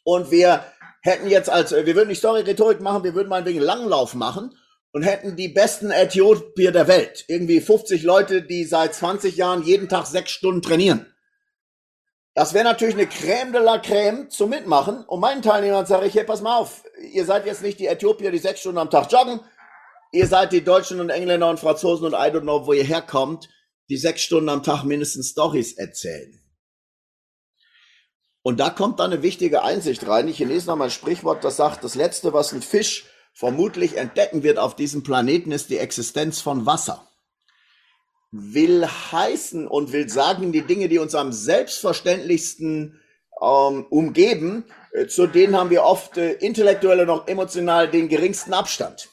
und 0.04 0.32
wir 0.32 0.66
hätten 1.04 1.30
jetzt 1.30 1.48
als, 1.48 1.74
wir 1.74 1.96
würden 1.96 2.08
nicht 2.08 2.18
Story-Rhetorik 2.18 2.82
machen, 2.82 3.04
wir 3.04 3.14
würden 3.14 3.30
mal 3.30 3.42
ein 3.42 3.46
wenig 3.46 3.62
Langlauf 3.62 4.16
machen 4.16 4.58
und 4.94 5.04
hätten 5.04 5.36
die 5.36 5.50
besten 5.50 5.92
Äthiopier 5.92 6.72
der 6.72 6.88
Welt. 6.88 7.26
Irgendwie 7.28 7.62
50 7.62 8.02
Leute, 8.02 8.42
die 8.42 8.66
seit 8.66 8.96
20 8.96 9.36
Jahren 9.36 9.62
jeden 9.62 9.90
Tag 9.90 10.08
sechs 10.08 10.32
Stunden 10.32 10.64
trainieren. 10.64 11.06
Das 12.34 12.56
wäre 12.56 12.64
natürlich 12.64 12.96
eine 12.96 13.06
Crème 13.06 13.52
de 13.52 13.62
la 13.62 13.76
Crème 13.76 14.30
zum 14.30 14.50
Mitmachen. 14.50 15.06
Und 15.06 15.20
meinen 15.20 15.44
Teilnehmern 15.44 15.86
sage 15.86 16.08
ich, 16.08 16.16
hey, 16.16 16.24
pass 16.24 16.42
mal 16.42 16.58
auf, 16.58 16.84
ihr 17.00 17.26
seid 17.26 17.46
jetzt 17.46 17.62
nicht 17.62 17.78
die 17.80 17.86
Äthiopier, 17.86 18.32
die 18.32 18.40
sechs 18.40 18.62
Stunden 18.62 18.80
am 18.80 18.90
Tag 18.90 19.12
joggen. 19.12 19.40
Ihr 20.14 20.28
seid 20.28 20.54
die 20.54 20.64
Deutschen 20.64 21.02
und 21.02 21.10
Engländer 21.10 21.50
und 21.50 21.60
Franzosen 21.60 22.06
und 22.06 22.14
I 22.14 22.32
don't 22.32 22.42
know, 22.42 22.66
wo 22.66 22.72
ihr 22.72 22.86
herkommt, 22.86 23.50
die 23.90 23.98
sechs 23.98 24.22
Stunden 24.22 24.48
am 24.48 24.64
Tag 24.64 24.86
mindestens 24.86 25.32
Stories 25.32 25.74
erzählen. 25.74 26.40
Und 28.42 28.62
da 28.62 28.70
kommt 28.70 29.00
dann 29.00 29.12
eine 29.12 29.24
wichtige 29.24 29.64
Einsicht 29.64 30.08
rein. 30.08 30.28
Die 30.28 30.34
Chinesen 30.34 30.72
haben 30.72 30.82
ein 30.82 30.92
Sprichwort, 30.92 31.44
das 31.44 31.58
sagt, 31.58 31.84
das 31.84 31.96
Letzte, 31.96 32.32
was 32.32 32.54
ein 32.54 32.62
Fisch 32.62 33.06
vermutlich 33.34 33.98
entdecken 33.98 34.44
wird 34.44 34.58
auf 34.58 34.76
diesem 34.76 35.04
Planeten, 35.04 35.52
ist 35.52 35.70
die 35.70 35.78
Existenz 35.80 36.40
von 36.40 36.66
Wasser 36.66 37.10
will 38.34 38.88
heißen 38.88 39.68
und 39.68 39.94
will 39.94 40.10
sagen, 40.10 40.52
die 40.52 40.64
Dinge, 40.64 40.90
die 40.90 40.98
uns 40.98 41.14
am 41.14 41.32
selbstverständlichsten 41.32 43.00
ähm, 43.40 43.86
umgeben, 43.92 44.66
äh, 44.92 45.06
zu 45.06 45.28
denen 45.28 45.56
haben 45.56 45.70
wir 45.70 45.84
oft 45.84 46.18
äh, 46.18 46.34
intellektuell 46.34 47.02
und 47.02 47.12
auch 47.12 47.28
emotional 47.28 47.88
den 47.88 48.10
geringsten 48.10 48.54
Abstand. 48.54 49.10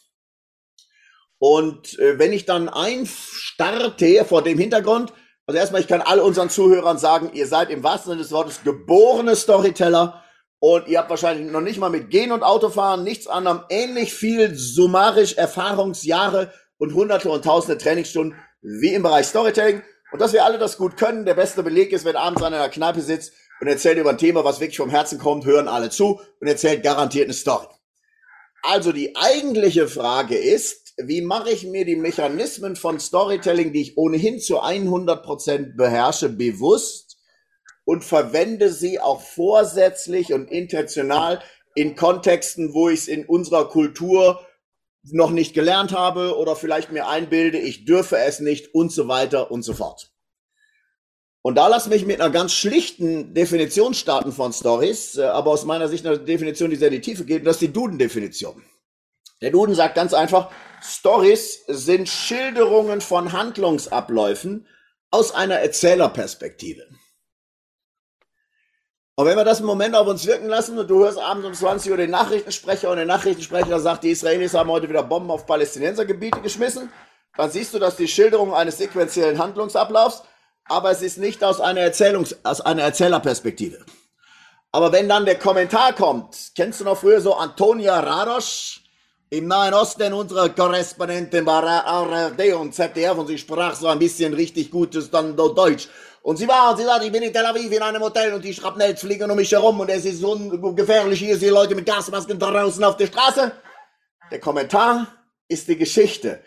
Und 1.41 1.99
äh, 1.99 2.19
wenn 2.19 2.35
ich 2.35 2.45
dann 2.45 2.69
einstarte 2.69 4.25
vor 4.27 4.43
dem 4.43 4.59
Hintergrund, 4.59 5.13
also 5.47 5.59
erstmal, 5.59 5.81
ich 5.81 5.89
kann 5.89 6.03
all 6.03 6.21
unseren 6.21 6.51
Zuhörern 6.51 6.99
sagen, 6.99 7.31
ihr 7.33 7.47
seid 7.47 7.71
im 7.71 7.83
wahrsten 7.83 8.11
Sinne 8.11 8.23
des 8.23 8.31
Wortes 8.31 8.63
geborene 8.63 9.35
Storyteller 9.35 10.23
und 10.59 10.87
ihr 10.87 10.99
habt 10.99 11.09
wahrscheinlich 11.09 11.51
noch 11.51 11.63
nicht 11.63 11.79
mal 11.79 11.89
mit 11.89 12.11
Gehen 12.11 12.31
und 12.31 12.43
Autofahren 12.43 13.03
nichts 13.03 13.27
anderem 13.27 13.63
ähnlich 13.71 14.13
viel 14.13 14.55
summarisch 14.55 15.33
Erfahrungsjahre 15.33 16.53
und 16.77 16.93
hunderte 16.93 17.31
und 17.31 17.43
tausende 17.43 17.79
Trainingsstunden 17.79 18.39
wie 18.61 18.93
im 18.93 19.03
Bereich 19.03 19.27
Storytelling. 19.27 19.83
Und 20.13 20.21
dass 20.21 20.35
wir 20.35 20.45
alle 20.45 20.59
das 20.59 20.77
gut 20.77 20.99
können, 20.99 21.25
der 21.25 21.35
beste 21.35 21.63
Beleg 21.63 21.93
ist, 21.93 22.05
wenn 22.05 22.17
abends 22.17 22.43
an 22.43 22.53
einer 22.53 22.69
Kneipe 22.69 23.01
sitzt 23.01 23.33
und 23.63 23.67
erzählt 23.67 23.97
über 23.97 24.11
ein 24.11 24.19
Thema, 24.19 24.45
was 24.45 24.61
wirklich 24.61 24.77
vom 24.77 24.91
Herzen 24.91 25.19
kommt, 25.19 25.47
hören 25.47 25.69
alle 25.69 25.89
zu 25.89 26.21
und 26.39 26.47
erzählt 26.47 26.83
garantiert 26.83 27.25
eine 27.25 27.33
Story. 27.33 27.67
Also 28.63 28.93
die 28.93 29.17
eigentliche 29.17 29.89
Frage 29.89 30.37
ist, 30.37 30.90
wie 31.05 31.23
mache 31.23 31.51
ich 31.51 31.67
mir 31.67 31.85
die 31.85 31.97
Mechanismen 31.97 32.77
von 32.77 33.01
Storytelling, 33.01 33.73
die 33.73 33.83
ich 33.83 33.99
ohnehin 33.99 34.41
zu 34.41 34.63
100% 34.63 35.77
beherrsche, 35.77 36.29
bewusst 36.29 37.19
und 37.85 38.05
verwende 38.05 38.73
sie 38.73 39.01
auch 39.01 39.21
vorsätzlich 39.21 40.33
und 40.33 40.51
intentional 40.51 41.43
in 41.75 41.97
Kontexten, 41.97 42.75
wo 42.75 42.89
ich 42.89 43.01
es 43.01 43.09
in 43.09 43.25
unserer 43.27 43.69
Kultur 43.69 44.41
noch 45.05 45.31
nicht 45.31 45.55
gelernt 45.55 45.93
habe 45.93 46.37
oder 46.37 46.57
vielleicht 46.57 46.93
mir 46.93 47.09
einbilde, 47.09 47.59
ich 47.59 47.85
dürfe 47.85 48.19
es 48.19 48.41
nicht 48.41 48.75
und 48.75 48.93
so 48.93 49.09
weiter 49.09 49.51
und 49.51 49.63
so 49.63 49.73
fort. 49.73 50.11
Und 51.43 51.55
da 51.55 51.69
lass 51.69 51.89
mich 51.89 52.05
mit 52.05 52.21
einer 52.21 52.31
ganz 52.31 52.53
schlichten 52.53 53.33
Definition 53.33 53.95
starten 53.95 54.31
von 54.31 54.53
Stories, 54.53 55.17
äh, 55.17 55.23
aber 55.23 55.51
aus 55.51 55.65
meiner 55.65 55.89
Sicht 55.89 56.07
eine 56.07 56.19
Definition, 56.19 56.69
die 56.69 56.77
sehr 56.77 56.89
in 56.89 56.95
die 56.95 57.01
Tiefe 57.01 57.25
geht, 57.25 57.41
und 57.41 57.45
das 57.47 57.57
ist 57.57 57.63
die 57.63 57.73
Duden-Definition. 57.73 58.63
Der 59.43 59.51
Duden 59.51 59.75
sagt 59.75 59.95
ganz 59.95 60.13
einfach, 60.13 60.51
Stories 60.83 61.65
sind 61.67 62.09
Schilderungen 62.09 63.01
von 63.01 63.33
Handlungsabläufen 63.33 64.67
aus 65.11 65.33
einer 65.35 65.57
Erzählerperspektive. 65.57 66.87
Und 69.17 69.27
wenn 69.27 69.37
wir 69.37 69.45
das 69.45 69.61
im 69.61 69.67
Moment 69.67 69.95
auf 69.95 70.07
uns 70.07 70.27
wirken 70.27 70.49
lassen 70.49 70.79
und 70.79 70.89
du 70.89 71.05
hörst 71.05 71.19
abends 71.19 71.47
um 71.47 71.53
20 71.53 71.91
Uhr 71.91 71.99
den 71.99 72.11
Nachrichtensprecher 72.11 72.91
und 72.91 72.97
der 72.97 73.07
Nachrichtensprecher 73.07 73.79
sagt, 73.79 74.05
die 74.05 74.11
Israelis 74.11 74.55
haben 74.55 74.71
heute 74.71 74.89
wieder 74.89 75.03
Bomben 75.03 75.31
auf 75.31 75.47
Palästinensergebiete 75.47 76.41
geschmissen, 76.41 76.91
dann 77.37 77.51
siehst 77.51 77.75
du, 77.75 77.79
dass 77.79 77.97
die 77.97 78.09
Schilderung 78.09 78.55
eines 78.55 78.79
sequenziellen 78.79 79.39
Handlungsablaufs, 79.39 80.23
aber 80.65 80.91
es 80.91 81.03
ist 81.03 81.19
nicht 81.19 81.45
aus 81.45 81.61
einer, 81.61 81.81
Erzählungs 81.81 82.37
aus 82.45 82.61
einer 82.61 82.83
Erzählerperspektive. 82.83 83.85
Aber 84.73 84.93
wenn 84.93 85.09
dann 85.09 85.27
der 85.27 85.39
Kommentar 85.39 85.93
kommt, 85.93 86.53
kennst 86.55 86.81
du 86.81 86.85
noch 86.85 86.99
früher 86.99 87.21
so 87.21 87.35
Antonia 87.35 88.01
Radosch 88.01 88.80
im 89.33 89.47
Nahen 89.47 89.75
Osten, 89.75 90.13
unsere 90.13 90.51
Korrespondentin 90.51 91.47
war 91.47 91.63
ARD 91.63 92.53
und 92.55 92.75
ZDF 92.75 93.17
und 93.17 93.29
sie 93.29 93.39
sprach 93.39 93.77
so 93.77 93.87
ein 93.87 94.01
bisschen 94.01 94.35
richtig 94.35 94.73
gutes 94.73 95.09
dann 95.09 95.37
Deutsch. 95.37 95.89
Und 96.23 96.37
sie 96.37 96.49
war, 96.49 96.77
sie 96.77 96.83
sagt, 96.83 97.05
ich 97.05 97.13
bin 97.13 97.23
in 97.23 97.33
Tel 97.33 97.47
Aviv 97.47 97.71
in 97.71 97.81
einem 97.81 98.03
Hotel 98.03 98.35
und 98.35 98.45
die 98.45 98.53
Schrapnells 98.53 99.01
fliegen 99.01 99.31
um 99.31 99.37
mich 99.37 99.53
herum 99.53 99.79
und 99.79 99.89
es 99.89 100.05
ist 100.05 100.21
so 100.21 100.37
gefährlich, 100.75 101.21
hier 101.21 101.39
sind 101.39 101.51
Leute 101.51 101.77
mit 101.77 101.87
Gasmasken 101.87 102.39
draußen 102.41 102.83
auf 102.83 102.97
der 102.97 103.07
Straße. 103.07 103.53
Der 104.33 104.41
Kommentar 104.41 105.07
ist 105.47 105.69
die 105.69 105.77
Geschichte. 105.77 106.43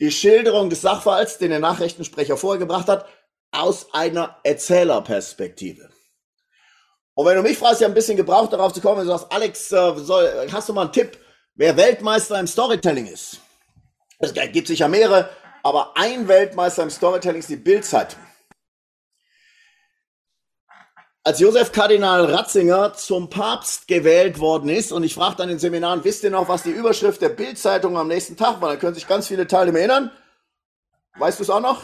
Die 0.00 0.10
Schilderung 0.10 0.68
des 0.68 0.82
Sachverhalts, 0.82 1.38
den 1.38 1.50
der 1.50 1.60
Nachrichtensprecher 1.60 2.36
vorgebracht 2.36 2.88
hat, 2.88 3.06
aus 3.52 3.94
einer 3.94 4.36
Erzählerperspektive. 4.42 5.88
Und 7.14 7.24
wenn 7.24 7.36
du 7.36 7.42
mich 7.42 7.56
fragst, 7.56 7.80
ich 7.80 7.84
habe 7.84 7.92
ein 7.92 7.94
bisschen 7.94 8.16
gebraucht, 8.16 8.52
darauf 8.52 8.72
zu 8.72 8.80
kommen, 8.80 9.00
du 9.02 9.06
sagst, 9.06 9.32
Alex, 9.32 9.72
äh, 9.72 9.94
soll, 9.96 10.48
hast 10.52 10.68
du 10.68 10.74
mal 10.74 10.82
einen 10.82 10.92
Tipp, 10.92 11.16
wer 11.56 11.76
Weltmeister 11.76 12.38
im 12.38 12.46
Storytelling 12.46 13.06
ist? 13.06 13.40
Es 14.18 14.32
gibt 14.32 14.68
sicher 14.68 14.88
mehrere, 14.88 15.28
aber 15.62 15.96
ein 15.96 16.28
Weltmeister 16.28 16.82
im 16.84 16.90
Storytelling 16.90 17.40
ist 17.40 17.50
die 17.50 17.56
Bildzeitung 17.56 18.20
als 21.26 21.40
Josef 21.40 21.72
Kardinal 21.72 22.26
Ratzinger 22.26 22.92
zum 22.92 23.28
Papst 23.28 23.88
gewählt 23.88 24.38
worden 24.38 24.68
ist, 24.68 24.92
und 24.92 25.02
ich 25.02 25.12
frage 25.12 25.34
dann 25.34 25.48
in 25.48 25.56
den 25.56 25.58
Seminaren, 25.58 26.04
wisst 26.04 26.22
ihr 26.22 26.30
noch, 26.30 26.48
was 26.48 26.62
die 26.62 26.70
Überschrift 26.70 27.20
der 27.20 27.30
Bildzeitung 27.30 27.98
am 27.98 28.06
nächsten 28.06 28.36
Tag 28.36 28.60
war? 28.60 28.68
Da 28.68 28.76
können 28.76 28.94
sich 28.94 29.08
ganz 29.08 29.26
viele 29.26 29.48
Teilnehmer 29.48 29.80
erinnern. 29.80 30.12
Weißt 31.18 31.40
du 31.40 31.42
es 31.42 31.50
auch 31.50 31.60
noch? 31.60 31.82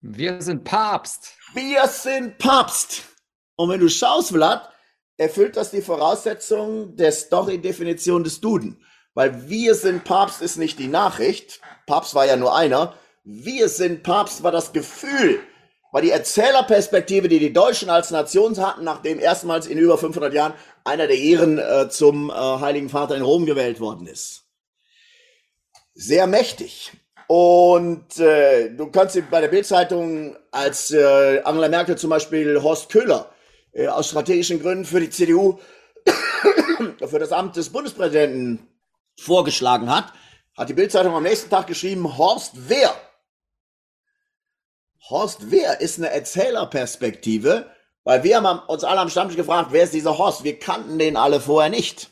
Wir 0.00 0.40
sind 0.42 0.62
Papst. 0.62 1.32
Wir 1.54 1.88
sind 1.88 2.38
Papst. 2.38 3.02
Und 3.56 3.68
wenn 3.68 3.80
du 3.80 3.88
schaust, 3.88 4.28
Vlad, 4.28 4.71
erfüllt 5.16 5.56
das 5.56 5.70
die 5.70 5.82
Voraussetzung 5.82 6.96
der 6.96 7.12
Story-Definition 7.12 8.24
des 8.24 8.40
Duden. 8.40 8.82
Weil 9.14 9.48
wir 9.48 9.74
sind 9.74 10.04
Papst 10.04 10.40
ist 10.40 10.56
nicht 10.56 10.78
die 10.78 10.88
Nachricht. 10.88 11.60
Papst 11.86 12.14
war 12.14 12.26
ja 12.26 12.36
nur 12.36 12.56
einer. 12.56 12.94
Wir 13.24 13.68
sind 13.68 14.02
Papst 14.02 14.42
war 14.42 14.52
das 14.52 14.72
Gefühl, 14.72 15.40
war 15.92 16.00
die 16.00 16.10
Erzählerperspektive, 16.10 17.28
die 17.28 17.38
die 17.38 17.52
Deutschen 17.52 17.90
als 17.90 18.10
Nation 18.10 18.56
hatten, 18.58 18.84
nachdem 18.84 19.20
erstmals 19.20 19.66
in 19.66 19.78
über 19.78 19.98
500 19.98 20.32
Jahren 20.32 20.54
einer 20.84 21.06
der 21.06 21.18
Ehren 21.18 21.58
äh, 21.58 21.88
zum 21.90 22.30
äh, 22.30 22.32
Heiligen 22.32 22.88
Vater 22.88 23.14
in 23.14 23.22
Rom 23.22 23.44
gewählt 23.44 23.78
worden 23.78 24.06
ist. 24.06 24.44
Sehr 25.94 26.26
mächtig. 26.26 26.92
Und 27.28 28.18
äh, 28.18 28.70
du 28.70 28.90
kannst 28.90 29.18
bei 29.30 29.40
der 29.40 29.48
Bildzeitung 29.48 30.36
als 30.50 30.90
äh, 30.90 31.40
Angela 31.44 31.68
Merkel 31.68 31.96
zum 31.96 32.10
Beispiel 32.10 32.62
Horst 32.62 32.90
Köhler 32.90 33.31
äh, 33.72 33.88
aus 33.88 34.08
strategischen 34.08 34.60
Gründen 34.60 34.84
für 34.84 35.00
die 35.00 35.10
CDU 35.10 35.58
für 37.06 37.18
das 37.18 37.32
Amt 37.32 37.56
des 37.56 37.70
Bundespräsidenten 37.70 38.66
vorgeschlagen 39.18 39.90
hat, 39.94 40.12
hat 40.56 40.68
die 40.68 40.74
Bildzeitung 40.74 41.14
am 41.14 41.22
nächsten 41.22 41.50
Tag 41.50 41.66
geschrieben, 41.66 42.16
Horst 42.18 42.52
wer? 42.54 42.94
Horst 45.08 45.50
Wer 45.50 45.80
ist 45.80 45.98
eine 45.98 46.10
Erzählerperspektive, 46.10 47.70
weil 48.04 48.22
wir 48.22 48.36
haben 48.36 48.60
uns 48.68 48.84
alle 48.84 49.00
am 49.00 49.10
Stammtisch 49.10 49.36
gefragt, 49.36 49.68
wer 49.72 49.84
ist 49.84 49.94
dieser 49.94 50.16
Horst? 50.16 50.44
Wir 50.44 50.58
kannten 50.58 50.98
den 50.98 51.16
alle 51.16 51.40
vorher 51.40 51.70
nicht. 51.70 52.10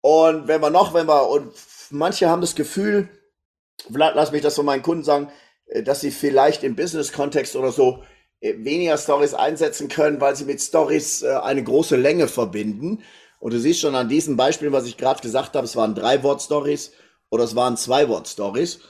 Und 0.00 0.48
wenn 0.48 0.60
wir 0.60 0.70
noch, 0.70 0.94
wenn 0.94 1.06
wir, 1.06 1.28
und 1.28 1.52
manche 1.90 2.28
haben 2.28 2.40
das 2.40 2.54
Gefühl, 2.54 3.08
lass 3.88 4.32
mich 4.32 4.42
das 4.42 4.54
von 4.54 4.64
meinen 4.64 4.82
Kunden 4.82 5.04
sagen, 5.04 5.30
äh, 5.66 5.82
dass 5.82 6.00
sie 6.00 6.10
vielleicht 6.10 6.62
im 6.62 6.76
Business-Kontext 6.76 7.56
oder 7.56 7.72
so 7.72 8.02
weniger 8.40 8.96
Stories 8.96 9.34
einsetzen 9.34 9.88
können, 9.88 10.20
weil 10.20 10.34
sie 10.34 10.44
mit 10.44 10.60
Stories 10.60 11.22
äh, 11.22 11.28
eine 11.28 11.62
große 11.62 11.96
Länge 11.96 12.26
verbinden. 12.28 13.02
Und 13.38 13.52
du 13.52 13.58
siehst 13.58 13.80
schon 13.80 13.94
an 13.94 14.08
diesem 14.08 14.36
Beispiel, 14.36 14.72
was 14.72 14.86
ich 14.86 14.96
gerade 14.96 15.20
gesagt 15.20 15.54
habe, 15.56 15.64
es 15.64 15.76
waren 15.76 15.94
drei 15.94 16.22
Wort-Stories 16.22 16.92
oder 17.30 17.44
es 17.44 17.54
waren 17.56 17.76
zwei 17.76 18.08
Wort-Stories. 18.08 18.80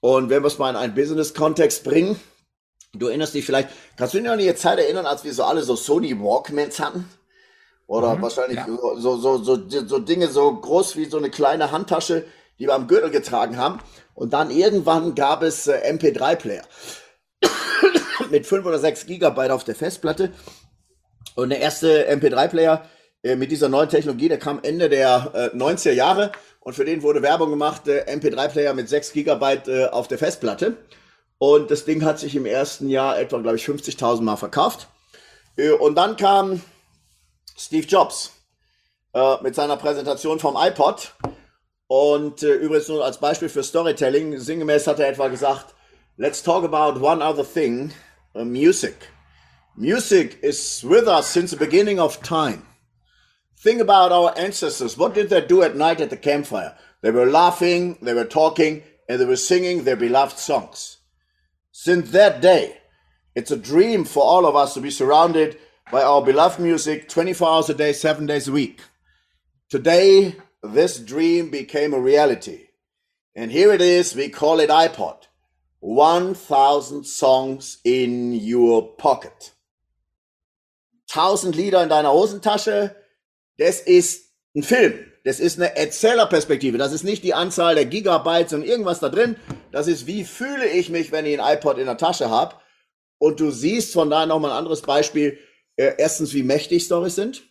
Und 0.00 0.30
wenn 0.30 0.42
wir 0.42 0.48
es 0.48 0.58
mal 0.58 0.70
in 0.70 0.76
einen 0.76 0.94
Business-Kontext 0.94 1.84
bringen, 1.84 2.18
du 2.94 3.08
erinnerst 3.08 3.34
dich 3.34 3.44
vielleicht, 3.44 3.68
kannst 3.96 4.14
du 4.14 4.18
dich 4.18 4.26
noch 4.26 4.34
an 4.34 4.38
die 4.38 4.54
Zeit 4.54 4.78
erinnern, 4.78 5.06
als 5.06 5.24
wir 5.24 5.32
so 5.32 5.44
alle 5.44 5.62
so 5.62 5.76
Sony 5.76 6.18
Walkmans 6.20 6.78
hatten? 6.78 7.08
Oder 7.86 8.16
mhm, 8.16 8.22
wahrscheinlich 8.22 8.58
ja. 8.58 8.66
so, 8.66 9.16
so, 9.16 9.38
so, 9.38 9.68
so 9.68 9.98
Dinge 9.98 10.28
so 10.28 10.52
groß 10.52 10.96
wie 10.96 11.04
so 11.04 11.18
eine 11.18 11.30
kleine 11.30 11.70
Handtasche, 11.70 12.24
die 12.58 12.66
wir 12.66 12.74
am 12.74 12.88
Gürtel 12.88 13.10
getragen 13.10 13.56
haben. 13.56 13.78
Und 14.14 14.32
dann 14.32 14.50
irgendwann 14.50 15.14
gab 15.14 15.42
es 15.42 15.68
äh, 15.68 15.92
MP3-Player 15.92 16.64
mit 18.30 18.46
5 18.46 18.66
oder 18.66 18.78
6 18.78 19.06
Gigabyte 19.06 19.50
auf 19.50 19.64
der 19.64 19.74
Festplatte. 19.74 20.32
Und 21.34 21.50
der 21.50 21.60
erste 21.60 22.10
MP3-Player 22.10 22.88
äh, 23.22 23.36
mit 23.36 23.50
dieser 23.50 23.68
neuen 23.68 23.88
Technologie, 23.88 24.28
der 24.28 24.38
kam 24.38 24.60
Ende 24.62 24.88
der 24.88 25.52
äh, 25.52 25.56
90er 25.56 25.92
Jahre 25.92 26.32
und 26.60 26.74
für 26.74 26.84
den 26.84 27.02
wurde 27.02 27.22
Werbung 27.22 27.50
gemacht, 27.50 27.86
äh, 27.88 28.04
MP3-Player 28.12 28.74
mit 28.74 28.88
6 28.88 29.12
Gigabyte 29.12 29.68
äh, 29.68 29.86
auf 29.86 30.08
der 30.08 30.18
Festplatte. 30.18 30.76
Und 31.38 31.70
das 31.70 31.84
Ding 31.84 32.04
hat 32.04 32.18
sich 32.18 32.34
im 32.34 32.46
ersten 32.46 32.88
Jahr 32.88 33.18
etwa, 33.18 33.38
glaube 33.38 33.56
ich, 33.56 33.64
50.000 33.64 34.22
Mal 34.22 34.36
verkauft. 34.36 34.88
Äh, 35.56 35.70
und 35.70 35.94
dann 35.94 36.16
kam 36.16 36.62
Steve 37.56 37.86
Jobs 37.86 38.32
äh, 39.12 39.36
mit 39.42 39.54
seiner 39.54 39.76
Präsentation 39.76 40.38
vom 40.38 40.56
iPod. 40.58 41.12
Und 41.88 42.42
äh, 42.42 42.54
übrigens 42.54 42.88
nur 42.88 43.04
als 43.04 43.18
Beispiel 43.18 43.48
für 43.48 43.62
Storytelling, 43.62 44.38
sinngemäß 44.38 44.86
hat 44.86 44.98
er 44.98 45.08
etwa 45.08 45.28
gesagt, 45.28 45.74
let's 46.16 46.42
talk 46.42 46.64
about 46.64 47.00
one 47.00 47.24
other 47.24 47.44
thing, 47.44 47.92
Uh, 48.36 48.44
music. 48.44 49.08
Music 49.78 50.38
is 50.42 50.84
with 50.86 51.08
us 51.08 51.26
since 51.26 51.52
the 51.52 51.56
beginning 51.56 51.98
of 51.98 52.22
time. 52.22 52.66
Think 53.58 53.80
about 53.80 54.12
our 54.12 54.36
ancestors. 54.36 54.98
What 54.98 55.14
did 55.14 55.30
they 55.30 55.40
do 55.40 55.62
at 55.62 55.74
night 55.74 56.02
at 56.02 56.10
the 56.10 56.18
campfire? 56.18 56.76
They 57.00 57.10
were 57.10 57.24
laughing, 57.24 57.96
they 58.02 58.12
were 58.12 58.26
talking, 58.26 58.82
and 59.08 59.18
they 59.18 59.24
were 59.24 59.36
singing 59.36 59.84
their 59.84 59.96
beloved 59.96 60.38
songs. 60.38 60.98
Since 61.72 62.10
that 62.10 62.42
day, 62.42 62.76
it's 63.34 63.50
a 63.50 63.56
dream 63.56 64.04
for 64.04 64.22
all 64.22 64.44
of 64.44 64.54
us 64.54 64.74
to 64.74 64.82
be 64.82 64.90
surrounded 64.90 65.58
by 65.90 66.02
our 66.02 66.20
beloved 66.20 66.60
music 66.60 67.08
24 67.08 67.48
hours 67.48 67.70
a 67.70 67.74
day, 67.74 67.94
seven 67.94 68.26
days 68.26 68.48
a 68.48 68.52
week. 68.52 68.82
Today, 69.70 70.36
this 70.62 70.98
dream 70.98 71.48
became 71.48 71.94
a 71.94 72.00
reality. 72.00 72.66
And 73.34 73.50
here 73.50 73.72
it 73.72 73.80
is, 73.80 74.14
we 74.14 74.28
call 74.28 74.60
it 74.60 74.68
iPod. 74.68 75.22
1000 75.80 77.06
songs 77.06 77.80
in 77.82 78.32
your 78.32 78.96
pocket. 78.96 79.54
1000 81.08 81.54
Lieder 81.54 81.82
in 81.82 81.88
deiner 81.88 82.12
Hosentasche, 82.12 82.94
das 83.58 83.80
ist 83.80 84.32
ein 84.54 84.62
Film. 84.62 84.94
Das 85.24 85.40
ist 85.40 85.58
eine 85.58 85.76
Erzählerperspektive. 85.76 86.78
Das 86.78 86.92
ist 86.92 87.02
nicht 87.02 87.24
die 87.24 87.34
Anzahl 87.34 87.74
der 87.74 87.86
Gigabytes 87.86 88.52
und 88.52 88.64
irgendwas 88.64 89.00
da 89.00 89.08
drin. 89.08 89.36
Das 89.72 89.88
ist, 89.88 90.06
wie 90.06 90.24
fühle 90.24 90.68
ich 90.68 90.88
mich, 90.88 91.10
wenn 91.10 91.26
ich 91.26 91.40
ein 91.40 91.56
iPod 91.56 91.78
in 91.78 91.86
der 91.86 91.96
Tasche 91.96 92.30
habe. 92.30 92.54
Und 93.18 93.40
du 93.40 93.50
siehst 93.50 93.92
von 93.92 94.08
da 94.08 94.24
nochmal 94.24 94.52
ein 94.52 94.58
anderes 94.58 94.82
Beispiel. 94.82 95.38
Äh, 95.76 95.94
erstens, 95.98 96.32
wie 96.32 96.42
mächtig 96.42 96.84
Stories 96.84 97.16
sind. 97.16 97.42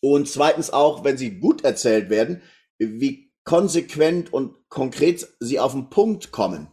Und 0.00 0.28
zweitens 0.28 0.70
auch, 0.70 1.04
wenn 1.04 1.18
sie 1.18 1.38
gut 1.38 1.64
erzählt 1.64 2.08
werden, 2.08 2.42
wie 2.78 3.32
konsequent 3.44 4.32
und 4.32 4.68
konkret 4.68 5.26
sie 5.38 5.60
auf 5.60 5.72
den 5.72 5.90
Punkt 5.90 6.32
kommen. 6.32 6.68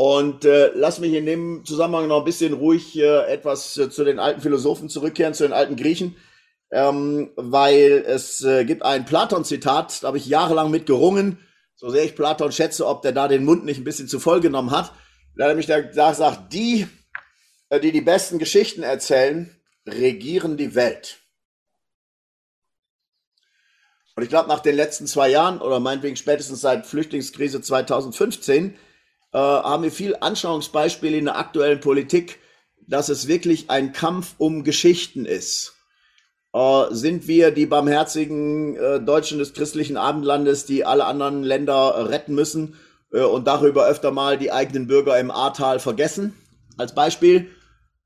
Und 0.00 0.44
äh, 0.44 0.70
lass 0.74 0.98
mich 0.98 1.12
in 1.12 1.26
dem 1.26 1.64
Zusammenhang 1.64 2.08
noch 2.08 2.20
ein 2.20 2.24
bisschen 2.24 2.54
ruhig 2.54 2.98
äh, 2.98 3.26
etwas 3.26 3.76
äh, 3.76 3.90
zu 3.90 4.04
den 4.04 4.18
alten 4.18 4.40
Philosophen 4.40 4.88
zurückkehren, 4.88 5.34
zu 5.34 5.42
den 5.42 5.52
alten 5.52 5.76
Griechen 5.76 6.16
ähm, 6.70 7.30
weil 7.36 8.04
es 8.06 8.42
äh, 8.42 8.64
gibt 8.64 8.82
ein 8.82 9.04
Platon-Zitat, 9.04 10.02
da 10.02 10.08
habe 10.08 10.18
ich 10.18 10.26
jahrelang 10.26 10.70
mit 10.70 10.86
gerungen, 10.86 11.38
so 11.74 11.90
sehr 11.90 12.04
ich 12.04 12.14
Platon 12.14 12.52
schätze, 12.52 12.86
ob 12.86 13.02
der 13.02 13.12
da 13.12 13.26
den 13.26 13.44
Mund 13.44 13.64
nicht 13.64 13.78
ein 13.78 13.84
bisschen 13.84 14.08
zu 14.08 14.20
voll 14.20 14.40
genommen 14.40 14.70
hat. 14.70 14.92
Da 15.36 15.44
hat 15.44 15.56
nämlich 15.56 15.66
da 15.66 16.14
sagt, 16.14 16.52
die, 16.52 16.86
äh, 17.70 17.80
die 17.80 17.92
die 17.92 18.02
besten 18.02 18.38
Geschichten 18.38 18.82
erzählen, 18.82 19.54
regieren 19.86 20.56
die 20.56 20.74
Welt. 20.74 21.18
Und 24.14 24.22
ich 24.22 24.28
glaube, 24.28 24.48
nach 24.48 24.60
den 24.60 24.76
letzten 24.76 25.06
zwei 25.06 25.30
Jahren 25.30 25.60
oder 25.60 25.80
meinetwegen 25.80 26.16
spätestens 26.16 26.60
seit 26.60 26.86
Flüchtlingskrise 26.86 27.62
2015 27.62 28.76
äh, 29.32 29.38
haben 29.38 29.82
wir 29.82 29.92
viel 29.92 30.16
Anschauungsbeispiele 30.20 31.16
in 31.16 31.26
der 31.26 31.38
aktuellen 31.38 31.80
Politik, 31.80 32.38
dass 32.86 33.08
es 33.08 33.28
wirklich 33.28 33.70
ein 33.70 33.92
Kampf 33.92 34.34
um 34.38 34.64
Geschichten 34.64 35.24
ist, 35.24 35.74
äh, 36.52 36.84
sind 36.90 37.28
wir 37.28 37.52
die 37.52 37.66
barmherzigen 37.66 38.76
äh, 38.76 39.00
Deutschen 39.00 39.38
des 39.38 39.54
christlichen 39.54 39.96
Abendlandes, 39.96 40.66
die 40.66 40.84
alle 40.84 41.04
anderen 41.04 41.42
Länder 41.44 42.08
retten 42.08 42.34
müssen 42.34 42.76
äh, 43.12 43.20
und 43.20 43.46
darüber 43.46 43.86
öfter 43.86 44.10
mal 44.10 44.38
die 44.38 44.50
eigenen 44.50 44.88
Bürger 44.88 45.18
im 45.18 45.30
Ahrtal 45.30 45.78
vergessen, 45.78 46.34
als 46.76 46.94
Beispiel. 46.94 47.50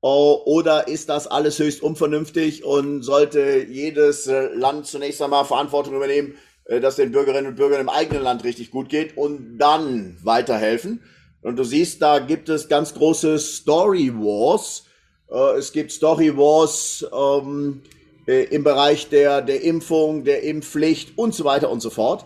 Oh, 0.01 0.43
oder 0.45 0.87
ist 0.87 1.09
das 1.09 1.25
alles 1.25 1.57
höchst 1.57 1.81
unvernünftig 1.81 2.63
und 2.63 3.01
sollte 3.01 3.65
jedes 3.67 4.27
äh, 4.27 4.53
Land 4.53 4.85
zunächst 4.85 5.19
einmal 5.23 5.45
Verantwortung 5.45 5.95
übernehmen, 5.95 6.35
äh, 6.65 6.79
dass 6.79 6.97
den 6.97 7.11
Bürgerinnen 7.11 7.47
und 7.47 7.55
Bürgern 7.55 7.81
im 7.81 7.89
eigenen 7.89 8.21
Land 8.21 8.43
richtig 8.43 8.69
gut 8.69 8.89
geht 8.89 9.17
und 9.17 9.57
dann 9.57 10.17
weiterhelfen? 10.21 11.01
Und 11.45 11.57
du 11.57 11.63
siehst, 11.63 12.01
da 12.01 12.17
gibt 12.17 12.49
es 12.49 12.67
ganz 12.67 12.95
große 12.95 13.37
Story 13.37 14.11
Wars. 14.11 14.85
Äh, 15.29 15.59
es 15.59 15.71
gibt 15.71 15.91
Story 15.91 16.35
Wars 16.35 17.05
ähm, 17.13 17.83
im 18.25 18.63
Bereich 18.63 19.09
der, 19.09 19.43
der 19.43 19.61
Impfung, 19.61 20.23
der 20.23 20.41
Impfpflicht 20.41 21.19
und 21.19 21.35
so 21.35 21.43
weiter 21.43 21.69
und 21.69 21.81
so 21.81 21.91
fort. 21.91 22.25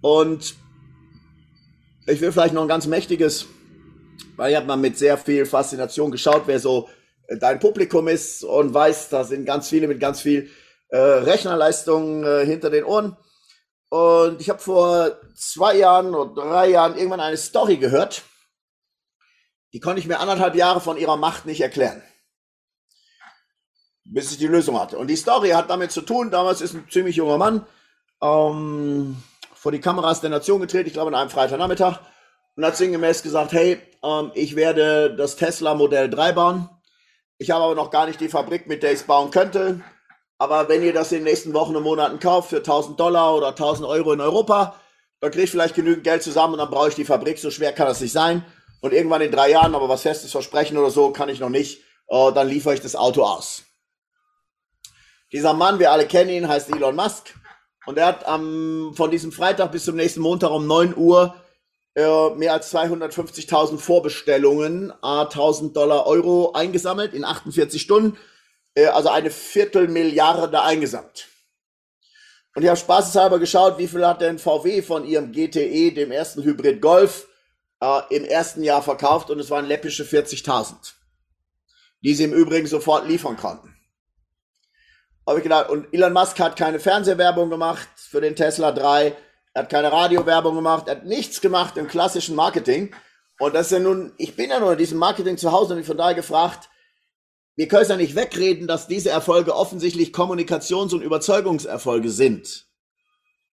Und 0.00 0.56
ich 2.08 2.20
will 2.20 2.32
vielleicht 2.32 2.52
noch 2.52 2.62
ein 2.62 2.68
ganz 2.68 2.88
mächtiges, 2.88 3.46
weil 4.34 4.50
ich 4.50 4.56
habe 4.56 4.66
mal 4.66 4.76
mit 4.76 4.98
sehr 4.98 5.16
viel 5.16 5.46
Faszination 5.46 6.10
geschaut, 6.10 6.42
wer 6.46 6.58
so 6.58 6.88
dein 7.38 7.60
Publikum 7.60 8.08
ist 8.08 8.42
und 8.42 8.74
weißt, 8.74 9.12
da 9.12 9.22
sind 9.22 9.44
ganz 9.44 9.68
viele 9.68 9.86
mit 9.86 10.00
ganz 10.00 10.20
viel 10.20 10.50
äh, 10.88 10.98
Rechnerleistung 10.98 12.24
äh, 12.24 12.44
hinter 12.44 12.70
den 12.70 12.82
Ohren. 12.82 13.16
Und 13.88 14.40
ich 14.40 14.50
habe 14.50 14.58
vor 14.58 15.12
zwei 15.36 15.76
Jahren 15.76 16.12
oder 16.12 16.34
drei 16.34 16.70
Jahren 16.70 16.96
irgendwann 16.96 17.20
eine 17.20 17.36
Story 17.36 17.76
gehört, 17.76 18.24
die 19.72 19.80
konnte 19.80 20.00
ich 20.00 20.06
mir 20.06 20.20
anderthalb 20.20 20.54
Jahre 20.54 20.80
von 20.80 20.96
ihrer 20.96 21.16
Macht 21.16 21.46
nicht 21.46 21.60
erklären. 21.60 22.02
Bis 24.04 24.32
ich 24.32 24.38
die 24.38 24.46
Lösung 24.46 24.80
hatte. 24.80 24.98
Und 24.98 25.08
die 25.08 25.16
Story 25.16 25.50
hat 25.50 25.68
damit 25.68 25.92
zu 25.92 26.00
tun, 26.00 26.30
damals 26.30 26.60
ist 26.60 26.74
ein 26.74 26.88
ziemlich 26.90 27.16
junger 27.16 27.38
Mann 27.38 27.66
ähm, 28.22 29.22
vor 29.54 29.72
die 29.72 29.80
Kameras 29.80 30.20
der 30.20 30.30
Nation 30.30 30.60
getreten, 30.60 30.86
ich 30.86 30.94
glaube 30.94 31.08
an 31.08 31.14
einem 31.14 31.30
Freitagnachmittag, 31.30 32.00
und 32.56 32.64
hat 32.64 32.76
sinngemäß 32.76 33.22
gesagt, 33.22 33.52
hey, 33.52 33.80
ähm, 34.02 34.32
ich 34.34 34.56
werde 34.56 35.14
das 35.14 35.36
Tesla 35.36 35.74
Modell 35.74 36.08
3 36.08 36.32
bauen 36.32 36.70
ich 37.38 37.52
habe 37.52 37.64
aber 37.64 37.76
noch 37.76 37.90
gar 37.90 38.06
nicht 38.06 38.20
die 38.20 38.28
Fabrik, 38.28 38.66
mit 38.66 38.82
der 38.82 38.92
ich 38.92 39.00
es 39.00 39.06
bauen 39.06 39.30
könnte. 39.30 39.80
Aber 40.38 40.68
wenn 40.68 40.82
ihr 40.82 40.92
das 40.92 41.12
in 41.12 41.18
den 41.18 41.24
nächsten 41.24 41.54
Wochen 41.54 41.76
und 41.76 41.84
Monaten 41.84 42.18
kauft 42.18 42.50
für 42.50 42.58
1000 42.58 42.98
Dollar 42.98 43.36
oder 43.36 43.48
1000 43.48 43.88
Euro 43.88 44.12
in 44.12 44.20
Europa, 44.20 44.74
dann 45.20 45.30
kriege 45.30 45.44
ich 45.44 45.50
vielleicht 45.50 45.76
genügend 45.76 46.04
Geld 46.04 46.22
zusammen 46.22 46.54
und 46.54 46.58
dann 46.58 46.70
brauche 46.70 46.88
ich 46.88 46.94
die 46.96 47.04
Fabrik. 47.04 47.38
So 47.38 47.50
schwer 47.50 47.72
kann 47.72 47.86
das 47.86 48.00
nicht 48.00 48.12
sein. 48.12 48.44
Und 48.80 48.92
irgendwann 48.92 49.22
in 49.22 49.32
drei 49.32 49.50
Jahren, 49.50 49.74
aber 49.74 49.88
was 49.88 50.02
festes 50.02 50.32
Versprechen 50.32 50.78
oder 50.78 50.90
so, 50.90 51.10
kann 51.10 51.28
ich 51.28 51.40
noch 51.40 51.48
nicht. 51.48 51.82
Uh, 52.10 52.30
dann 52.30 52.48
liefere 52.48 52.74
ich 52.74 52.80
das 52.80 52.96
Auto 52.96 53.22
aus. 53.22 53.64
Dieser 55.30 55.52
Mann, 55.52 55.78
wir 55.78 55.92
alle 55.92 56.06
kennen 56.06 56.30
ihn, 56.30 56.48
heißt 56.48 56.74
Elon 56.74 56.96
Musk. 56.96 57.34
Und 57.84 57.98
er 57.98 58.06
hat 58.06 58.26
am, 58.26 58.92
von 58.94 59.10
diesem 59.10 59.30
Freitag 59.30 59.72
bis 59.72 59.84
zum 59.84 59.96
nächsten 59.96 60.20
Montag 60.20 60.50
um 60.50 60.66
9 60.66 60.96
Uhr 60.96 61.34
äh, 61.94 62.30
mehr 62.30 62.52
als 62.52 62.72
250.000 62.74 63.78
Vorbestellungen, 63.78 64.92
a 65.02 65.22
1000 65.22 65.76
Dollar 65.76 66.06
Euro 66.06 66.52
eingesammelt 66.52 67.12
in 67.12 67.24
48 67.24 67.80
Stunden, 67.80 68.16
äh, 68.74 68.86
also 68.86 69.10
eine 69.10 69.30
Viertelmilliarde 69.30 70.62
eingesammelt. 70.62 71.28
Und 72.54 72.62
ich 72.62 72.68
habe 72.68 72.78
spaßeshalber 72.78 73.38
geschaut, 73.38 73.78
wie 73.78 73.86
viel 73.86 74.06
hat 74.06 74.20
denn 74.20 74.38
VW 74.38 74.82
von 74.82 75.04
ihrem 75.04 75.32
GTE, 75.32 75.92
dem 75.92 76.10
ersten 76.10 76.42
Hybrid 76.42 76.80
Golf, 76.80 77.27
äh, 77.80 78.00
im 78.10 78.24
ersten 78.24 78.62
Jahr 78.62 78.82
verkauft 78.82 79.30
und 79.30 79.38
es 79.38 79.50
waren 79.50 79.66
läppische 79.66 80.04
40.000, 80.04 80.94
die 82.02 82.14
sie 82.14 82.24
im 82.24 82.32
Übrigen 82.32 82.66
sofort 82.66 83.06
liefern 83.06 83.36
konnten. 83.36 83.74
Habe 85.26 85.38
ich 85.38 85.42
gedacht, 85.42 85.68
und 85.68 85.92
Elon 85.92 86.12
Musk 86.12 86.40
hat 86.40 86.56
keine 86.56 86.80
Fernsehwerbung 86.80 87.50
gemacht 87.50 87.88
für 87.96 88.20
den 88.20 88.34
Tesla 88.34 88.72
3, 88.72 89.14
er 89.52 89.62
hat 89.62 89.70
keine 89.70 89.92
Radiowerbung 89.92 90.54
gemacht, 90.54 90.88
er 90.88 90.96
hat 90.96 91.04
nichts 91.04 91.40
gemacht 91.40 91.76
im 91.76 91.88
klassischen 91.88 92.34
Marketing. 92.34 92.94
Und 93.38 93.54
das 93.54 93.66
ist 93.66 93.72
ja 93.72 93.78
nun, 93.78 94.12
ich 94.16 94.36
bin 94.36 94.50
ja 94.50 94.60
nur 94.60 94.72
in 94.72 94.78
diesem 94.78 94.98
Marketing 94.98 95.36
zu 95.36 95.52
Hause 95.52 95.74
und 95.74 95.80
ich 95.80 95.86
von 95.86 95.96
daher 95.96 96.14
gefragt, 96.14 96.68
wir 97.56 97.66
können 97.66 97.82
es 97.82 97.88
ja 97.88 97.96
nicht 97.96 98.14
wegreden, 98.14 98.68
dass 98.68 98.86
diese 98.86 99.10
Erfolge 99.10 99.54
offensichtlich 99.54 100.12
Kommunikations- 100.12 100.94
und 100.94 101.02
Überzeugungserfolge 101.02 102.08
sind. 102.10 102.66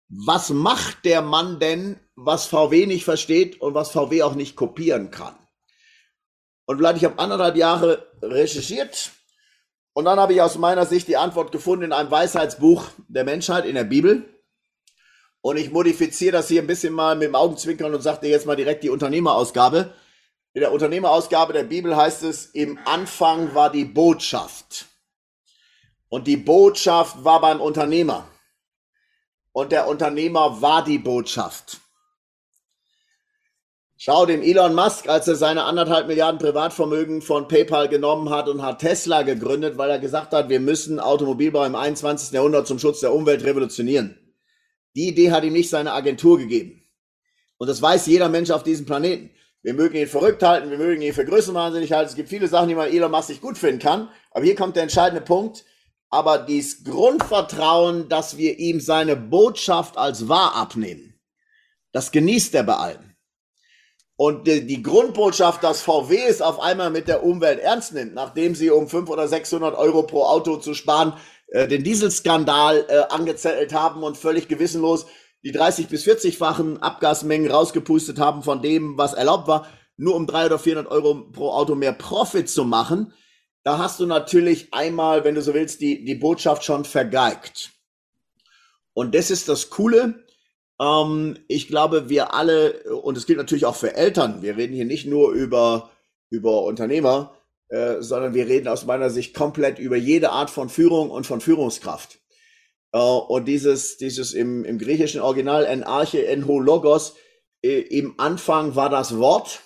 Was 0.08 0.50
macht 0.50 1.04
der 1.06 1.22
Mann 1.22 1.58
denn, 1.58 1.98
was 2.16 2.46
VW 2.46 2.87
nicht 2.87 3.05
versteht 3.05 3.61
und 3.61 3.74
was 3.74 3.90
VW 3.90 4.22
auch 4.22 4.35
nicht 4.35 4.57
kopieren 4.57 5.11
kann? 5.11 5.35
Und 6.66 6.79
vielleicht, 6.79 6.98
ich 6.98 7.05
habe 7.05 7.18
anderthalb 7.18 7.57
Jahre 7.57 8.11
recherchiert 8.22 9.11
und 9.94 10.07
dann 10.07 10.18
habe 10.18 10.35
ich 10.35 10.42
aus 10.42 10.59
meiner 10.59 10.87
Sicht 10.87 11.09
die 11.09 11.16
Antwort 11.16 11.53
gefunden 11.53 11.85
in 11.85 11.92
einem 11.92 12.11
Weisheitsbuch 12.11 12.87
der 13.09 13.24
Menschheit 13.24 13.64
in 13.64 13.77
der 13.77 13.85
Bibel. 13.85 14.29
Und 15.40 15.57
ich 15.57 15.70
modifiziere 15.70 16.33
das 16.33 16.48
hier 16.48 16.62
ein 16.62 16.66
bisschen 16.66 16.94
mal 16.94 17.14
mit 17.14 17.29
dem 17.29 17.35
Augenzwinkern 17.35 17.94
und 17.94 18.00
sage 18.00 18.22
dir 18.22 18.31
jetzt 18.31 18.46
mal 18.46 18.57
direkt 18.57 18.83
die 18.83 18.90
Unternehmerausgabe. 18.90 19.94
In 20.53 20.61
der 20.61 20.72
Unternehmerausgabe 20.72 21.53
der 21.53 21.64
Bibel 21.64 21.96
heißt 21.96 22.22
es, 22.24 22.46
im 22.46 22.79
Anfang 22.87 23.55
war 23.55 23.70
die 23.70 23.85
Botschaft. 23.85 24.87
Und 26.09 26.27
die 26.27 26.37
Botschaft 26.37 27.24
war 27.24 27.40
beim 27.40 27.61
Unternehmer. 27.61 28.27
Und 29.53 29.70
der 29.70 29.87
Unternehmer 29.87 30.61
war 30.61 30.83
die 30.83 30.98
Botschaft. 30.98 31.81
Schau 34.06 34.26
dem 34.26 34.42
Elon 34.42 34.74
Musk, 34.74 35.08
als 35.08 35.28
er 35.28 35.34
seine 35.34 35.64
anderthalb 35.64 36.08
Milliarden 36.08 36.38
Privatvermögen 36.38 37.22
von 37.22 37.48
PayPal 37.48 37.88
genommen 37.88 38.28
hat 38.28 38.50
und 38.50 38.60
hat 38.60 38.80
Tesla 38.80 39.22
gegründet, 39.22 39.78
weil 39.78 39.88
er 39.88 39.98
gesagt 39.98 40.34
hat, 40.34 40.50
wir 40.50 40.60
müssen 40.60 41.00
Automobilbau 41.00 41.64
im 41.64 41.74
21. 41.74 42.32
Jahrhundert 42.32 42.66
zum 42.66 42.78
Schutz 42.78 43.00
der 43.00 43.14
Umwelt 43.14 43.44
revolutionieren. 43.44 44.14
Die 44.94 45.08
Idee 45.08 45.30
hat 45.30 45.42
ihm 45.42 45.54
nicht 45.54 45.70
seine 45.70 45.94
Agentur 45.94 46.36
gegeben. 46.36 46.82
Und 47.56 47.68
das 47.68 47.80
weiß 47.80 48.04
jeder 48.04 48.28
Mensch 48.28 48.50
auf 48.50 48.62
diesem 48.62 48.84
Planeten. 48.84 49.30
Wir 49.62 49.72
mögen 49.72 49.96
ihn 49.96 50.06
verrückt 50.06 50.42
halten, 50.42 50.68
wir 50.68 50.76
mögen 50.76 51.00
ihn 51.00 51.14
für 51.14 51.24
größenwahnsinnig 51.24 51.90
halten. 51.90 52.10
Es 52.10 52.14
gibt 52.14 52.28
viele 52.28 52.48
Sachen, 52.48 52.68
die 52.68 52.74
man 52.74 52.92
Elon 52.92 53.10
Musk 53.10 53.30
nicht 53.30 53.40
gut 53.40 53.56
finden 53.56 53.80
kann. 53.80 54.10
Aber 54.32 54.44
hier 54.44 54.54
kommt 54.54 54.76
der 54.76 54.82
entscheidende 54.82 55.24
Punkt. 55.24 55.64
Aber 56.10 56.36
dieses 56.36 56.84
Grundvertrauen, 56.84 58.10
dass 58.10 58.36
wir 58.36 58.58
ihm 58.58 58.80
seine 58.80 59.16
Botschaft 59.16 59.96
als 59.96 60.28
wahr 60.28 60.56
abnehmen, 60.56 61.18
das 61.92 62.12
genießt 62.12 62.54
er 62.54 62.64
bei 62.64 62.74
allen. 62.74 63.13
Und 64.16 64.46
die, 64.46 64.66
die, 64.66 64.83
Grundbotschaft, 64.83 65.64
dass 65.64 65.81
VW 65.81 66.16
es 66.29 66.40
auf 66.40 66.61
einmal 66.61 66.90
mit 66.90 67.09
der 67.09 67.24
Umwelt 67.24 67.59
ernst 67.59 67.94
nimmt, 67.94 68.14
nachdem 68.14 68.55
sie 68.55 68.70
um 68.70 68.88
500 68.88 69.11
oder 69.11 69.29
600 69.29 69.77
Euro 69.77 70.05
pro 70.05 70.24
Auto 70.24 70.57
zu 70.57 70.74
sparen 70.74 71.14
äh, 71.48 71.66
den 71.66 71.83
Dieselskandal 71.83 72.87
äh, 72.88 73.12
angezettelt 73.12 73.74
haben 73.74 74.03
und 74.03 74.16
völlig 74.16 74.46
gewissenlos 74.46 75.07
die 75.44 75.53
30 75.53 75.88
bis 75.88 76.07
40-fachen 76.07 76.79
Abgasmengen 76.79 77.50
rausgepustet 77.50 78.18
haben 78.18 78.42
von 78.42 78.62
dem, 78.62 78.96
was 78.96 79.12
erlaubt 79.12 79.46
war, 79.46 79.68
nur 79.96 80.14
um 80.14 80.27
300 80.27 80.53
oder 80.53 80.59
400 80.59 80.92
Euro 80.92 81.31
pro 81.31 81.50
Auto 81.50 81.74
mehr 81.74 81.92
Profit 81.92 82.48
zu 82.48 82.64
machen, 82.64 83.12
da 83.62 83.79
hast 83.79 84.00
du 84.00 84.07
natürlich 84.07 84.72
einmal, 84.72 85.24
wenn 85.24 85.35
du 85.35 85.42
so 85.42 85.55
willst, 85.55 85.81
die, 85.81 86.05
die 86.05 86.14
Botschaft 86.14 86.64
schon 86.64 86.85
vergeigt. 86.85 87.72
Und 88.94 89.14
das 89.14 89.31
ist 89.31 89.48
das 89.48 89.70
Coole. 89.70 90.23
Ähm, 90.80 91.38
ich 91.48 91.68
glaube, 91.68 92.08
wir 92.08 92.34
alle, 92.34 92.82
und 93.02 93.16
es 93.16 93.26
gilt 93.26 93.38
natürlich 93.38 93.66
auch 93.66 93.76
für 93.76 93.94
Eltern, 93.94 94.42
wir 94.42 94.56
reden 94.56 94.74
hier 94.74 94.84
nicht 94.84 95.06
nur 95.06 95.32
über, 95.32 95.90
über 96.30 96.62
Unternehmer, 96.62 97.34
äh, 97.68 98.00
sondern 98.00 98.34
wir 98.34 98.46
reden 98.46 98.68
aus 98.68 98.84
meiner 98.84 99.10
Sicht 99.10 99.34
komplett 99.34 99.78
über 99.78 99.96
jede 99.96 100.30
Art 100.30 100.50
von 100.50 100.68
Führung 100.68 101.10
und 101.10 101.26
von 101.26 101.40
Führungskraft. 101.40 102.18
Äh, 102.92 102.98
und 102.98 103.46
dieses, 103.46 103.96
dieses 103.96 104.32
im, 104.32 104.64
im 104.64 104.78
griechischen 104.78 105.20
Original 105.20 105.64
en 105.64 105.82
arche 105.82 106.26
en 106.26 106.46
ho 106.46 106.60
logos, 106.60 107.14
äh, 107.62 107.80
im 107.80 108.18
Anfang 108.18 108.76
war 108.76 108.90
das 108.90 109.18
Wort 109.18 109.60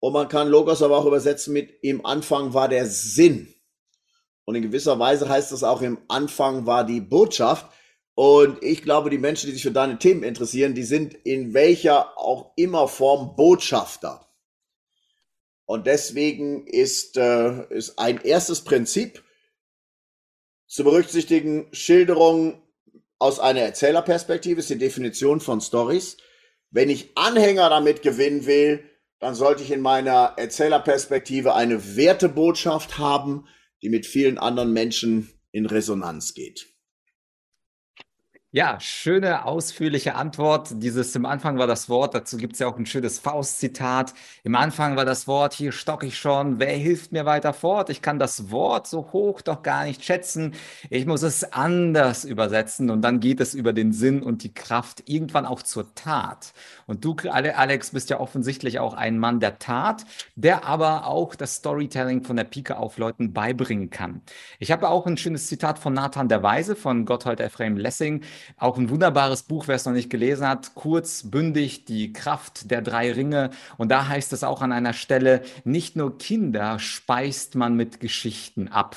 und 0.00 0.12
man 0.12 0.28
kann 0.28 0.48
Logos 0.48 0.82
aber 0.82 0.96
auch 0.96 1.06
übersetzen 1.06 1.52
mit 1.52 1.70
im 1.82 2.06
Anfang 2.06 2.54
war 2.54 2.68
der 2.68 2.86
Sinn. 2.86 3.52
Und 4.44 4.54
in 4.54 4.62
gewisser 4.62 4.98
Weise 4.98 5.28
heißt 5.28 5.52
das 5.52 5.64
auch 5.64 5.82
im 5.82 5.98
Anfang 6.08 6.66
war 6.66 6.84
die 6.84 7.00
Botschaft. 7.00 7.66
Und 8.18 8.64
ich 8.64 8.82
glaube, 8.82 9.10
die 9.10 9.18
Menschen, 9.18 9.46
die 9.46 9.52
sich 9.52 9.62
für 9.62 9.70
deine 9.70 9.96
Themen 9.96 10.24
interessieren, 10.24 10.74
die 10.74 10.82
sind 10.82 11.14
in 11.14 11.54
welcher 11.54 12.18
auch 12.18 12.50
immer 12.56 12.88
Form 12.88 13.36
Botschafter. 13.36 14.26
Und 15.66 15.86
deswegen 15.86 16.66
ist, 16.66 17.16
äh, 17.16 17.72
ist 17.72 17.96
ein 18.00 18.20
erstes 18.20 18.64
Prinzip 18.64 19.22
zu 20.66 20.82
berücksichtigen, 20.82 21.68
Schilderung 21.70 22.60
aus 23.20 23.38
einer 23.38 23.60
Erzählerperspektive 23.60 24.58
ist 24.58 24.70
die 24.70 24.78
Definition 24.78 25.38
von 25.38 25.60
Stories. 25.60 26.16
Wenn 26.72 26.90
ich 26.90 27.16
Anhänger 27.16 27.70
damit 27.70 28.02
gewinnen 28.02 28.46
will, 28.46 28.82
dann 29.20 29.36
sollte 29.36 29.62
ich 29.62 29.70
in 29.70 29.80
meiner 29.80 30.34
Erzählerperspektive 30.36 31.54
eine 31.54 31.94
Wertebotschaft 31.94 32.98
haben, 32.98 33.46
die 33.80 33.90
mit 33.90 34.06
vielen 34.06 34.38
anderen 34.38 34.72
Menschen 34.72 35.38
in 35.52 35.66
Resonanz 35.66 36.34
geht. 36.34 36.77
Ja, 38.50 38.80
schöne, 38.80 39.44
ausführliche 39.44 40.14
Antwort. 40.14 40.70
Dieses 40.82 41.14
im 41.14 41.26
Anfang 41.26 41.58
war 41.58 41.66
das 41.66 41.90
Wort, 41.90 42.14
dazu 42.14 42.38
gibt 42.38 42.54
es 42.54 42.60
ja 42.60 42.66
auch 42.66 42.78
ein 42.78 42.86
schönes 42.86 43.18
Faust-Zitat. 43.18 44.14
Im 44.42 44.54
Anfang 44.54 44.96
war 44.96 45.04
das 45.04 45.28
Wort, 45.28 45.52
hier 45.52 45.70
stock 45.70 46.02
ich 46.02 46.16
schon, 46.16 46.58
wer 46.58 46.72
hilft 46.72 47.12
mir 47.12 47.26
weiter 47.26 47.52
fort? 47.52 47.90
Ich 47.90 48.00
kann 48.00 48.18
das 48.18 48.50
Wort 48.50 48.86
so 48.86 49.12
hoch 49.12 49.42
doch 49.42 49.62
gar 49.62 49.84
nicht 49.84 50.02
schätzen. 50.02 50.54
Ich 50.88 51.04
muss 51.04 51.20
es 51.20 51.52
anders 51.52 52.24
übersetzen 52.24 52.88
und 52.88 53.02
dann 53.02 53.20
geht 53.20 53.40
es 53.40 53.52
über 53.52 53.74
den 53.74 53.92
Sinn 53.92 54.22
und 54.22 54.42
die 54.42 54.54
Kraft 54.54 55.02
irgendwann 55.04 55.44
auch 55.44 55.60
zur 55.60 55.94
Tat. 55.94 56.54
Und 56.86 57.04
du, 57.04 57.16
Alex, 57.30 57.90
bist 57.90 58.08
ja 58.08 58.18
offensichtlich 58.18 58.78
auch 58.78 58.94
ein 58.94 59.18
Mann 59.18 59.40
der 59.40 59.58
Tat, 59.58 60.06
der 60.36 60.64
aber 60.64 61.06
auch 61.06 61.34
das 61.34 61.56
Storytelling 61.56 62.24
von 62.24 62.36
der 62.36 62.44
Pike 62.44 62.78
auf 62.78 62.96
Leuten 62.96 63.34
beibringen 63.34 63.90
kann. 63.90 64.22
Ich 64.58 64.72
habe 64.72 64.88
auch 64.88 65.06
ein 65.06 65.18
schönes 65.18 65.48
Zitat 65.48 65.78
von 65.78 65.92
Nathan 65.92 66.30
der 66.30 66.42
Weise 66.42 66.76
von 66.76 67.04
Gotthold 67.04 67.40
Ephraim 67.40 67.76
Lessing. 67.76 68.22
Auch 68.56 68.78
ein 68.78 68.90
wunderbares 68.90 69.42
Buch, 69.42 69.68
wer 69.68 69.76
es 69.76 69.84
noch 69.84 69.92
nicht 69.92 70.10
gelesen 70.10 70.46
hat, 70.46 70.74
kurz, 70.74 71.24
bündig, 71.30 71.84
die 71.84 72.12
Kraft 72.12 72.70
der 72.70 72.82
drei 72.82 73.12
Ringe. 73.12 73.50
Und 73.76 73.90
da 73.90 74.08
heißt 74.08 74.32
es 74.32 74.44
auch 74.44 74.62
an 74.62 74.72
einer 74.72 74.92
Stelle, 74.92 75.42
nicht 75.64 75.96
nur 75.96 76.18
Kinder 76.18 76.78
speist 76.78 77.54
man 77.54 77.74
mit 77.74 78.00
Geschichten 78.00 78.68
ab. 78.68 78.96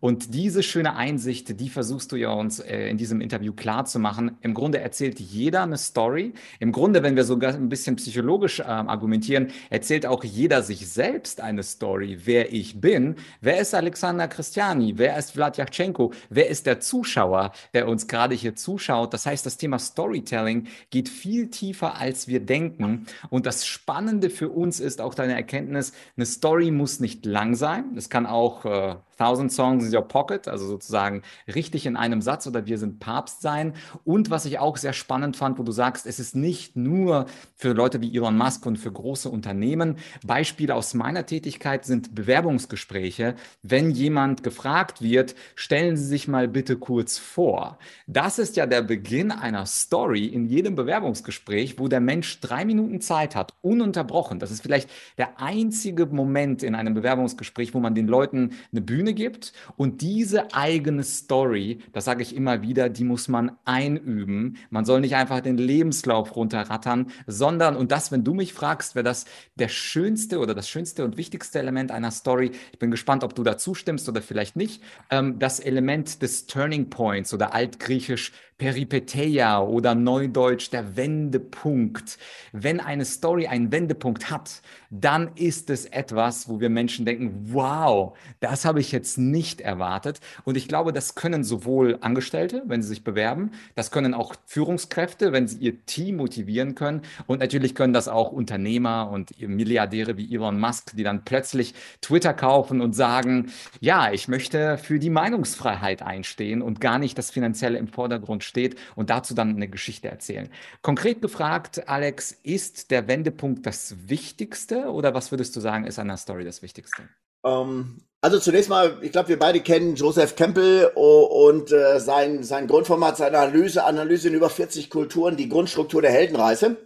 Und 0.00 0.34
diese 0.34 0.62
schöne 0.62 0.96
Einsicht, 0.96 1.60
die 1.60 1.68
versuchst 1.68 2.12
du 2.12 2.16
ja 2.16 2.30
uns 2.30 2.60
äh, 2.60 2.88
in 2.88 2.96
diesem 2.96 3.20
Interview 3.20 3.52
klar 3.52 3.84
zu 3.84 3.98
machen. 3.98 4.36
Im 4.40 4.54
Grunde 4.54 4.80
erzählt 4.80 5.20
jeder 5.20 5.62
eine 5.62 5.78
Story. 5.78 6.32
Im 6.58 6.72
Grunde, 6.72 7.02
wenn 7.02 7.16
wir 7.16 7.24
sogar 7.24 7.54
ein 7.54 7.68
bisschen 7.68 7.96
psychologisch 7.96 8.60
äh, 8.60 8.64
argumentieren, 8.64 9.48
erzählt 9.70 10.06
auch 10.06 10.24
jeder 10.24 10.62
sich 10.62 10.88
selbst 10.88 11.40
eine 11.40 11.62
Story, 11.62 12.20
wer 12.24 12.52
ich 12.52 12.80
bin. 12.80 13.16
Wer 13.40 13.60
ist 13.60 13.74
Alexander 13.74 14.28
Christiani? 14.28 14.94
Wer 14.96 15.16
ist 15.18 15.32
Vlad 15.32 15.56
Yachchenko? 15.56 16.12
Wer 16.30 16.48
ist 16.48 16.66
der 16.66 16.80
Zuschauer, 16.80 17.52
der 17.74 17.88
uns 17.88 18.08
gerade 18.08 18.34
hier 18.34 18.54
zuschaut? 18.54 18.75
Zuschaut. 18.76 19.14
Das 19.14 19.24
heißt, 19.26 19.46
das 19.46 19.56
Thema 19.56 19.78
Storytelling 19.78 20.66
geht 20.90 21.08
viel 21.08 21.48
tiefer, 21.48 21.96
als 21.96 22.28
wir 22.28 22.40
denken. 22.40 23.06
Und 23.30 23.46
das 23.46 23.66
Spannende 23.66 24.28
für 24.30 24.50
uns 24.50 24.80
ist 24.80 25.00
auch 25.00 25.14
deine 25.14 25.34
Erkenntnis, 25.34 25.92
eine 26.16 26.26
Story 26.26 26.70
muss 26.70 27.00
nicht 27.00 27.24
lang 27.24 27.54
sein. 27.54 27.96
Es 27.96 28.10
kann 28.10 28.26
auch 28.26 28.64
äh, 28.64 28.96
Thousand 29.16 29.50
Songs 29.52 29.86
in 29.86 29.94
Your 29.94 30.06
Pocket, 30.06 30.48
also 30.48 30.66
sozusagen 30.66 31.22
richtig 31.52 31.86
in 31.86 31.96
einem 31.96 32.22
Satz 32.22 32.46
oder 32.46 32.66
wir 32.66 32.78
sind 32.78 33.00
Papst 33.00 33.42
sein. 33.42 33.74
Und 34.04 34.30
was 34.30 34.44
ich 34.44 34.58
auch 34.58 34.76
sehr 34.76 34.92
spannend 34.92 35.36
fand, 35.36 35.58
wo 35.58 35.62
du 35.62 35.72
sagst, 35.72 36.06
es 36.06 36.20
ist 36.20 36.36
nicht 36.36 36.76
nur 36.76 37.26
für 37.54 37.72
Leute 37.72 38.00
wie 38.00 38.14
Elon 38.14 38.36
Musk 38.36 38.66
und 38.66 38.76
für 38.76 38.92
große 38.92 39.28
Unternehmen. 39.28 39.96
Beispiele 40.24 40.74
aus 40.74 40.94
meiner 40.94 41.26
Tätigkeit 41.26 41.84
sind 41.84 42.14
Bewerbungsgespräche. 42.14 43.34
Wenn 43.62 43.90
jemand 43.90 44.42
gefragt 44.42 45.02
wird, 45.02 45.34
stellen 45.54 45.96
Sie 45.96 46.04
sich 46.04 46.28
mal 46.28 46.48
bitte 46.48 46.76
kurz 46.76 47.18
vor. 47.18 47.78
Das 48.06 48.38
ist 48.38 48.56
ja 48.56 48.66
der 48.66 48.82
Beginn 48.82 49.30
einer 49.30 49.66
Story 49.66 50.26
in 50.26 50.46
jedem 50.46 50.74
Bewerbungsgespräch, 50.74 51.78
wo 51.78 51.88
der 51.88 52.00
Mensch 52.00 52.40
drei 52.40 52.64
Minuten 52.64 53.00
Zeit 53.00 53.34
hat, 53.34 53.54
ununterbrochen. 53.62 54.38
Das 54.38 54.50
ist 54.50 54.62
vielleicht 54.62 54.90
der 55.18 55.40
einzige 55.40 56.06
Moment 56.06 56.62
in 56.62 56.74
einem 56.74 56.94
Bewerbungsgespräch, 56.94 57.74
wo 57.74 57.80
man 57.80 57.94
den 57.94 58.06
Leuten 58.06 58.50
eine 58.72 58.80
Bühne 58.80 59.05
Bühne 59.06 59.14
gibt. 59.14 59.52
Und 59.76 60.02
diese 60.02 60.52
eigene 60.54 61.04
Story, 61.04 61.78
das 61.92 62.04
sage 62.04 62.22
ich 62.22 62.34
immer 62.34 62.62
wieder, 62.62 62.88
die 62.88 63.04
muss 63.04 63.28
man 63.28 63.52
einüben. 63.64 64.56
Man 64.70 64.84
soll 64.84 65.00
nicht 65.00 65.14
einfach 65.14 65.40
den 65.40 65.58
Lebenslauf 65.58 66.34
runterrattern, 66.34 67.10
sondern, 67.26 67.76
und 67.76 67.92
das, 67.92 68.10
wenn 68.10 68.24
du 68.24 68.34
mich 68.34 68.52
fragst, 68.52 68.94
wäre 68.94 69.04
das 69.04 69.26
der 69.54 69.68
schönste 69.68 70.38
oder 70.38 70.54
das 70.54 70.68
schönste 70.68 71.04
und 71.04 71.16
wichtigste 71.16 71.58
Element 71.58 71.92
einer 71.92 72.10
Story. 72.10 72.50
Ich 72.72 72.78
bin 72.78 72.90
gespannt, 72.90 73.22
ob 73.22 73.34
du 73.34 73.42
da 73.42 73.56
zustimmst 73.56 74.08
oder 74.08 74.22
vielleicht 74.22 74.56
nicht. 74.56 74.82
Ähm, 75.10 75.38
das 75.38 75.60
Element 75.60 76.22
des 76.22 76.46
Turning 76.46 76.90
Points 76.90 77.32
oder 77.32 77.54
altgriechisch 77.54 78.32
Peripeteia 78.58 79.60
oder 79.60 79.94
Neudeutsch 79.94 80.70
der 80.72 80.96
Wendepunkt. 80.96 82.18
Wenn 82.52 82.80
eine 82.80 83.04
Story 83.04 83.46
einen 83.46 83.70
Wendepunkt 83.70 84.30
hat, 84.30 84.62
dann 84.90 85.30
ist 85.34 85.68
es 85.68 85.84
etwas, 85.84 86.48
wo 86.48 86.58
wir 86.60 86.70
Menschen 86.70 87.04
denken, 87.04 87.52
wow, 87.52 88.16
das 88.40 88.64
habe 88.64 88.80
ich 88.80 88.92
jetzt 88.92 89.18
nicht 89.18 89.60
erwartet. 89.60 90.20
Und 90.44 90.56
ich 90.56 90.68
glaube, 90.68 90.92
das 90.92 91.14
können 91.14 91.44
sowohl 91.44 91.98
Angestellte, 92.00 92.62
wenn 92.66 92.80
sie 92.80 92.88
sich 92.88 93.04
bewerben, 93.04 93.50
das 93.74 93.90
können 93.90 94.14
auch 94.14 94.34
Führungskräfte, 94.46 95.32
wenn 95.32 95.48
sie 95.48 95.58
ihr 95.58 95.84
Team 95.84 96.16
motivieren 96.16 96.74
können. 96.74 97.02
Und 97.26 97.40
natürlich 97.40 97.74
können 97.74 97.92
das 97.92 98.08
auch 98.08 98.32
Unternehmer 98.32 99.10
und 99.10 99.38
Milliardäre 99.38 100.16
wie 100.16 100.34
Elon 100.34 100.58
Musk, 100.58 100.96
die 100.96 101.02
dann 101.02 101.24
plötzlich 101.24 101.74
Twitter 102.00 102.32
kaufen 102.32 102.80
und 102.80 102.94
sagen, 102.94 103.50
ja, 103.80 104.12
ich 104.12 104.28
möchte 104.28 104.78
für 104.78 104.98
die 104.98 105.10
Meinungsfreiheit 105.10 106.02
einstehen 106.02 106.62
und 106.62 106.80
gar 106.80 106.98
nicht 106.98 107.18
das 107.18 107.30
Finanzielle 107.30 107.78
im 107.78 107.88
Vordergrund 107.88 108.44
steht 108.46 108.76
und 108.94 109.10
dazu 109.10 109.34
dann 109.34 109.56
eine 109.56 109.68
Geschichte 109.68 110.08
erzählen. 110.08 110.48
Konkret 110.82 111.20
gefragt, 111.20 111.88
Alex, 111.88 112.32
ist 112.42 112.90
der 112.90 113.08
Wendepunkt 113.08 113.66
das 113.66 114.08
Wichtigste 114.08 114.90
oder 114.90 115.14
was 115.14 115.30
würdest 115.30 115.54
du 115.56 115.60
sagen, 115.60 115.86
ist 115.86 115.98
an 115.98 116.08
der 116.08 116.16
Story 116.16 116.44
das 116.44 116.62
Wichtigste? 116.62 117.02
Um, 117.42 117.52
ähm, 117.52 118.00
also 118.22 118.40
zunächst 118.40 118.68
mal, 118.68 118.98
ich 119.02 119.12
glaube, 119.12 119.28
wir 119.28 119.38
beide 119.38 119.60
kennen 119.60 119.94
Joseph 119.94 120.34
Campbell 120.34 120.90
und 120.96 121.70
äh, 121.70 122.00
sein, 122.00 122.42
sein 122.42 122.66
Grundformat, 122.66 123.16
seine 123.16 123.38
Analyse, 123.38 123.84
Analyse 123.84 124.28
in 124.28 124.34
über 124.34 124.50
40 124.50 124.90
Kulturen, 124.90 125.36
die 125.36 125.48
Grundstruktur 125.48 126.02
der 126.02 126.10
Heldenreise. 126.10 126.76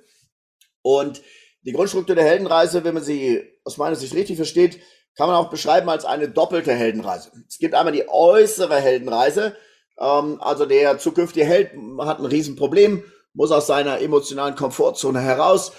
Und 0.82 1.22
die 1.62 1.72
Grundstruktur 1.72 2.14
der 2.14 2.24
Heldenreise, 2.24 2.84
wenn 2.84 2.94
man 2.94 3.02
sie 3.02 3.42
aus 3.64 3.76
meiner 3.76 3.96
Sicht 3.96 4.14
richtig 4.14 4.36
versteht, 4.36 4.80
kann 5.16 5.28
man 5.28 5.36
auch 5.36 5.50
beschreiben 5.50 5.88
als 5.88 6.04
eine 6.04 6.28
doppelte 6.28 6.72
Heldenreise. 6.72 7.30
Es 7.48 7.58
gibt 7.58 7.74
einmal 7.74 7.92
die 7.92 8.08
äußere 8.08 8.76
Heldenreise, 8.76 9.56
ähm, 10.00 10.40
also 10.40 10.66
der 10.66 10.98
zukünftige 10.98 11.44
Held 11.44 11.72
hat 12.00 12.18
ein 12.18 12.26
Riesenproblem, 12.26 13.04
muss 13.34 13.52
aus 13.52 13.66
seiner 13.66 14.00
emotionalen 14.00 14.56
Komfortzone 14.56 15.20
heraus, 15.20 15.72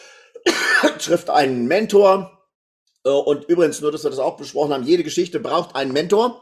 trifft 1.00 1.30
einen 1.30 1.68
Mentor. 1.68 2.48
Äh, 3.04 3.10
und 3.10 3.46
übrigens, 3.46 3.82
nur 3.82 3.92
dass 3.92 4.04
wir 4.04 4.12
das 4.12 4.20
auch 4.20 4.38
besprochen 4.38 4.74
haben, 4.74 4.84
jede 4.84 5.04
Geschichte 5.04 5.40
braucht 5.40 5.76
einen 5.76 5.92
Mentor, 5.92 6.42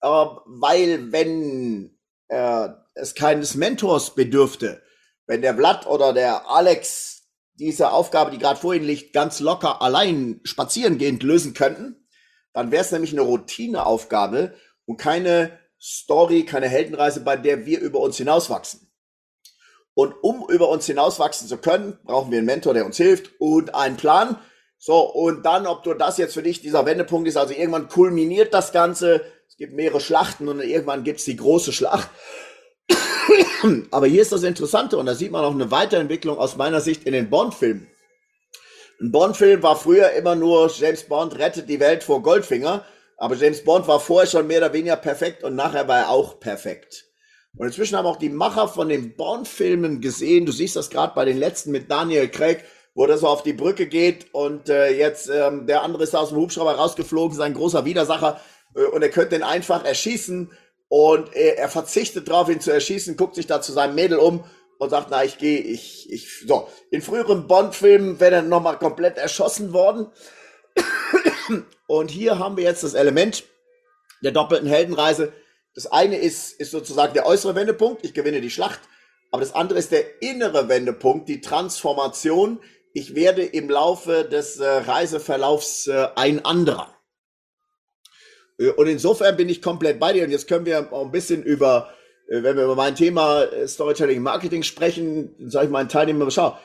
äh, 0.00 0.06
weil 0.08 1.12
wenn 1.12 1.98
äh, 2.28 2.68
es 2.94 3.14
keines 3.14 3.54
Mentors 3.54 4.14
bedürfte, 4.14 4.82
wenn 5.26 5.42
der 5.42 5.52
Blatt 5.52 5.86
oder 5.86 6.12
der 6.12 6.48
Alex 6.48 7.22
diese 7.54 7.92
Aufgabe, 7.92 8.30
die 8.30 8.38
gerade 8.38 8.58
vor 8.58 8.74
ihnen 8.74 8.86
liegt, 8.86 9.12
ganz 9.12 9.40
locker 9.40 9.82
allein 9.82 10.40
spazierengehend 10.44 11.22
lösen 11.22 11.54
könnten, 11.54 12.08
dann 12.52 12.70
wäre 12.70 12.82
es 12.82 12.90
nämlich 12.90 13.12
eine 13.12 13.20
Routineaufgabe 13.20 14.54
und 14.86 14.96
keine 14.96 15.59
Story, 15.80 16.44
keine 16.44 16.68
Heldenreise, 16.68 17.20
bei 17.20 17.36
der 17.36 17.64
wir 17.64 17.80
über 17.80 18.00
uns 18.00 18.18
hinauswachsen. 18.18 18.90
Und 19.94 20.14
um 20.22 20.44
über 20.48 20.68
uns 20.68 20.86
hinauswachsen 20.86 21.48
zu 21.48 21.58
können, 21.58 21.98
brauchen 22.04 22.30
wir 22.30 22.38
einen 22.38 22.46
Mentor, 22.46 22.74
der 22.74 22.86
uns 22.86 22.96
hilft 22.96 23.32
und 23.38 23.74
einen 23.74 23.96
Plan. 23.96 24.38
So, 24.78 25.00
und 25.00 25.44
dann, 25.44 25.66
ob 25.66 25.82
du 25.82 25.94
das 25.94 26.16
jetzt 26.16 26.34
für 26.34 26.42
dich 26.42 26.60
dieser 26.60 26.86
Wendepunkt 26.86 27.28
ist, 27.28 27.36
also 27.36 27.52
irgendwann 27.52 27.88
kulminiert 27.88 28.54
das 28.54 28.72
Ganze, 28.72 29.24
es 29.48 29.56
gibt 29.56 29.74
mehrere 29.74 30.00
Schlachten 30.00 30.48
und 30.48 30.60
irgendwann 30.60 31.04
gibt's 31.04 31.24
die 31.24 31.36
große 31.36 31.72
Schlacht. 31.72 32.08
Aber 33.90 34.06
hier 34.06 34.22
ist 34.22 34.32
das 34.32 34.42
Interessante 34.42 34.96
und 34.96 35.06
da 35.06 35.14
sieht 35.14 35.32
man 35.32 35.44
auch 35.44 35.52
eine 35.52 35.70
Weiterentwicklung 35.70 36.38
aus 36.38 36.56
meiner 36.56 36.80
Sicht 36.80 37.04
in 37.04 37.12
den 37.12 37.28
Bond-Filmen. 37.28 37.88
Ein 39.00 39.12
Bond-Film 39.12 39.62
war 39.62 39.76
früher 39.76 40.10
immer 40.12 40.34
nur 40.34 40.70
James 40.70 41.04
Bond 41.04 41.38
rettet 41.38 41.68
die 41.68 41.80
Welt 41.80 42.02
vor 42.02 42.22
Goldfinger 42.22 42.84
aber 43.20 43.36
James 43.36 43.62
Bond 43.62 43.86
war 43.86 44.00
vorher 44.00 44.28
schon 44.28 44.46
mehr 44.46 44.58
oder 44.58 44.72
weniger 44.72 44.96
perfekt 44.96 45.44
und 45.44 45.54
nachher 45.54 45.86
war 45.86 45.98
er 45.98 46.08
auch 46.08 46.40
perfekt. 46.40 47.04
Und 47.54 47.66
inzwischen 47.66 47.96
haben 47.98 48.06
auch 48.06 48.16
die 48.16 48.30
Macher 48.30 48.66
von 48.66 48.88
den 48.88 49.14
Bond-Filmen 49.14 50.00
gesehen, 50.00 50.46
du 50.46 50.52
siehst 50.52 50.74
das 50.74 50.88
gerade 50.88 51.14
bei 51.14 51.26
den 51.26 51.36
letzten 51.36 51.70
mit 51.70 51.90
Daniel 51.90 52.28
Craig, 52.28 52.64
wo 52.94 53.04
der 53.06 53.18
so 53.18 53.28
auf 53.28 53.42
die 53.42 53.52
Brücke 53.52 53.86
geht 53.88 54.32
und 54.32 54.70
äh, 54.70 54.96
jetzt 54.96 55.28
ähm, 55.28 55.66
der 55.66 55.82
andere 55.82 56.04
ist 56.04 56.16
aus 56.16 56.30
dem 56.30 56.38
Hubschrauber 56.38 56.72
rausgeflogen, 56.72 57.36
sein 57.36 57.52
großer 57.52 57.84
Widersacher 57.84 58.40
äh, 58.74 58.84
und 58.84 59.02
er 59.02 59.10
könnte 59.10 59.36
ihn 59.36 59.42
einfach 59.42 59.84
erschießen 59.84 60.50
und 60.88 61.34
er, 61.34 61.58
er 61.58 61.68
verzichtet 61.68 62.26
darauf, 62.26 62.48
ihn 62.48 62.60
zu 62.60 62.72
erschießen, 62.72 63.18
guckt 63.18 63.34
sich 63.34 63.46
da 63.46 63.60
zu 63.60 63.72
seinem 63.72 63.96
Mädel 63.96 64.18
um 64.18 64.44
und 64.78 64.88
sagt, 64.88 65.08
na, 65.10 65.24
ich 65.24 65.36
gehe, 65.36 65.58
ich, 65.60 66.10
ich, 66.10 66.46
so. 66.48 66.68
In 66.90 67.02
früheren 67.02 67.46
Bond-Filmen 67.46 68.18
wäre 68.18 68.36
er 68.36 68.42
nochmal 68.42 68.78
komplett 68.78 69.18
erschossen 69.18 69.74
worden. 69.74 70.06
Und 71.86 72.10
hier 72.10 72.38
haben 72.38 72.56
wir 72.56 72.64
jetzt 72.64 72.84
das 72.84 72.94
Element 72.94 73.44
der 74.22 74.32
doppelten 74.32 74.68
Heldenreise. 74.68 75.32
Das 75.74 75.86
eine 75.86 76.16
ist, 76.16 76.52
ist 76.60 76.70
sozusagen 76.70 77.14
der 77.14 77.26
äußere 77.26 77.54
Wendepunkt, 77.54 78.04
ich 78.04 78.14
gewinne 78.14 78.40
die 78.40 78.50
Schlacht, 78.50 78.80
aber 79.30 79.42
das 79.42 79.54
andere 79.54 79.78
ist 79.78 79.92
der 79.92 80.22
innere 80.22 80.68
Wendepunkt, 80.68 81.28
die 81.28 81.40
Transformation. 81.40 82.58
Ich 82.92 83.14
werde 83.14 83.42
im 83.42 83.70
Laufe 83.70 84.24
des 84.24 84.58
äh, 84.58 84.66
Reiseverlaufs 84.66 85.86
äh, 85.86 86.08
ein 86.16 86.44
anderer. 86.44 86.92
Äh, 88.58 88.70
und 88.70 88.88
insofern 88.88 89.36
bin 89.36 89.48
ich 89.48 89.62
komplett 89.62 90.00
bei 90.00 90.12
dir. 90.12 90.24
Und 90.24 90.30
jetzt 90.30 90.48
können 90.48 90.66
wir 90.66 90.92
auch 90.92 91.04
ein 91.04 91.12
bisschen 91.12 91.44
über, 91.44 91.94
äh, 92.28 92.42
wenn 92.42 92.56
wir 92.56 92.64
über 92.64 92.74
mein 92.74 92.96
Thema 92.96 93.44
äh, 93.44 93.68
Storytelling 93.68 94.20
Marketing 94.22 94.64
sprechen, 94.64 95.34
sage 95.48 95.66
ich 95.66 95.72
meinen 95.72 95.88
Teilnehmern, 95.88 96.30
schau, 96.32 96.58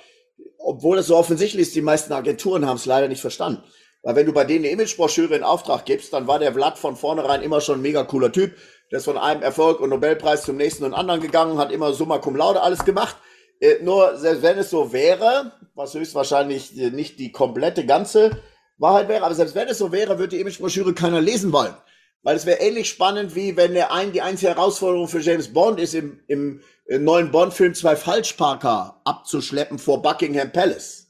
obwohl 0.58 0.98
es 0.98 1.08
so 1.08 1.16
offensichtlich 1.16 1.62
ist, 1.62 1.76
die 1.76 1.82
meisten 1.82 2.12
Agenturen 2.12 2.66
haben 2.66 2.78
es 2.78 2.88
leider 2.88 3.08
nicht 3.08 3.22
verstanden. 3.22 3.64
Weil 4.06 4.16
wenn 4.18 4.28
du 4.28 4.34
bei 4.34 4.44
denen 4.44 4.66
eine 4.66 4.74
Imagebroschüre 4.74 5.36
in 5.36 5.44
Auftrag 5.44 5.84
gibst, 5.86 6.14
dann 6.14 6.28
war 6.28 6.38
der 6.38 6.54
Vlad 6.54 6.78
von 6.78 6.96
vornherein 6.96 7.42
immer 7.42 7.60
schon 7.60 7.80
ein 7.80 7.82
mega 7.82 8.04
cooler 8.04 8.32
Typ. 8.32 8.56
Der 8.92 9.00
ist 9.00 9.06
von 9.06 9.18
einem 9.18 9.42
Erfolg 9.42 9.80
und 9.80 9.90
Nobelpreis 9.90 10.44
zum 10.44 10.58
nächsten 10.58 10.84
und 10.84 10.94
anderen 10.94 11.22
gegangen, 11.22 11.58
hat 11.58 11.72
immer 11.72 11.92
Summa 11.92 12.20
Cum 12.20 12.36
Laude 12.36 12.62
alles 12.62 12.86
gemacht. 12.86 13.18
Äh, 13.60 13.82
nur, 13.82 14.16
selbst 14.18 14.44
wenn 14.44 14.60
es 14.60 14.70
so 14.70 14.94
wäre, 14.94 15.54
was 15.74 15.96
höchstwahrscheinlich 15.96 16.80
äh, 16.80 16.92
nicht 16.92 17.18
die 17.18 17.32
komplette 17.32 17.88
ganze 17.88 18.44
Wahrheit 18.78 19.08
wäre, 19.08 19.26
aber 19.26 19.34
selbst 19.34 19.56
wenn 19.56 19.68
es 19.68 19.80
so 19.80 19.92
wäre, 19.92 20.20
würde 20.20 20.36
die 20.36 20.42
Imagebroschüre 20.42 20.94
keiner 20.94 21.20
lesen 21.20 21.52
wollen. 21.52 21.74
Weil 22.22 22.36
es 22.36 22.46
wäre 22.46 22.60
ähnlich 22.60 22.88
spannend, 22.88 23.34
wie 23.34 23.58
wenn 23.58 23.74
der 23.74 23.92
ein, 23.92 24.12
die 24.12 24.22
einzige 24.22 24.52
Herausforderung 24.52 25.08
für 25.08 25.20
James 25.20 25.52
Bond 25.52 25.80
ist, 25.80 25.96
im, 25.96 26.20
im, 26.28 26.62
im 26.86 27.04
neuen 27.04 27.32
Bond-Film 27.32 27.74
zwei 27.74 27.96
Falschparker 27.96 29.02
abzuschleppen 29.04 29.80
vor 29.80 30.04
Buckingham 30.04 30.52
Palace. 30.52 31.05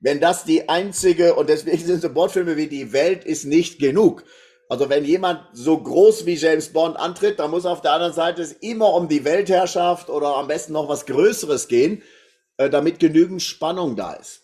Wenn 0.00 0.20
das 0.20 0.44
die 0.44 0.68
einzige, 0.68 1.34
und 1.34 1.48
deswegen 1.48 1.84
sind 1.84 2.02
so 2.02 2.10
Bondfilme 2.10 2.56
wie 2.56 2.68
Die 2.68 2.92
Welt 2.92 3.24
ist 3.24 3.44
nicht 3.44 3.78
genug. 3.78 4.24
Also 4.68 4.90
wenn 4.90 5.04
jemand 5.04 5.40
so 5.52 5.78
groß 5.78 6.26
wie 6.26 6.34
James 6.34 6.72
Bond 6.72 6.96
antritt, 6.96 7.38
dann 7.38 7.50
muss 7.50 7.64
auf 7.64 7.80
der 7.80 7.92
anderen 7.92 8.12
Seite 8.12 8.42
es 8.42 8.52
immer 8.52 8.92
um 8.92 9.08
die 9.08 9.24
Weltherrschaft 9.24 10.10
oder 10.10 10.36
am 10.36 10.46
besten 10.46 10.74
noch 10.74 10.88
was 10.88 11.06
Größeres 11.06 11.68
gehen, 11.68 12.02
äh, 12.58 12.68
damit 12.68 13.00
genügend 13.00 13.42
Spannung 13.42 13.96
da 13.96 14.12
ist. 14.12 14.42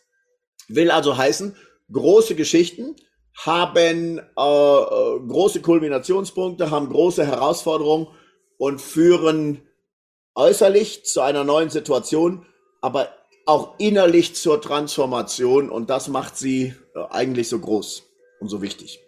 Will 0.69 0.91
also 0.91 1.17
heißen, 1.17 1.57
große 1.93 2.35
Geschichten, 2.35 2.97
haben 3.37 4.19
äh, 4.19 4.21
äh, 4.21 5.21
große 5.29 5.61
Kulminationspunkte, 5.61 6.71
haben 6.71 6.89
große 6.89 7.27
Herausforderungen 7.27 8.09
und 8.57 8.81
führen 8.81 9.69
äußerlich 10.35 11.05
zu 11.05 11.21
einer 11.21 11.45
neuen 11.45 11.69
Situation, 11.69 12.47
aber 12.81 13.09
auch 13.47 13.75
innerlich 13.79 14.35
zur 14.35 14.61
Transformation 14.61 15.71
und 15.71 15.91
das 15.91 16.09
macht 16.09 16.37
sie 16.37 16.75
äh, 16.95 17.05
eigentlich 17.11 17.49
so 17.49 17.59
groß 17.59 18.05
und 18.41 18.49
so 18.49 18.63
wichtig. 18.63 19.04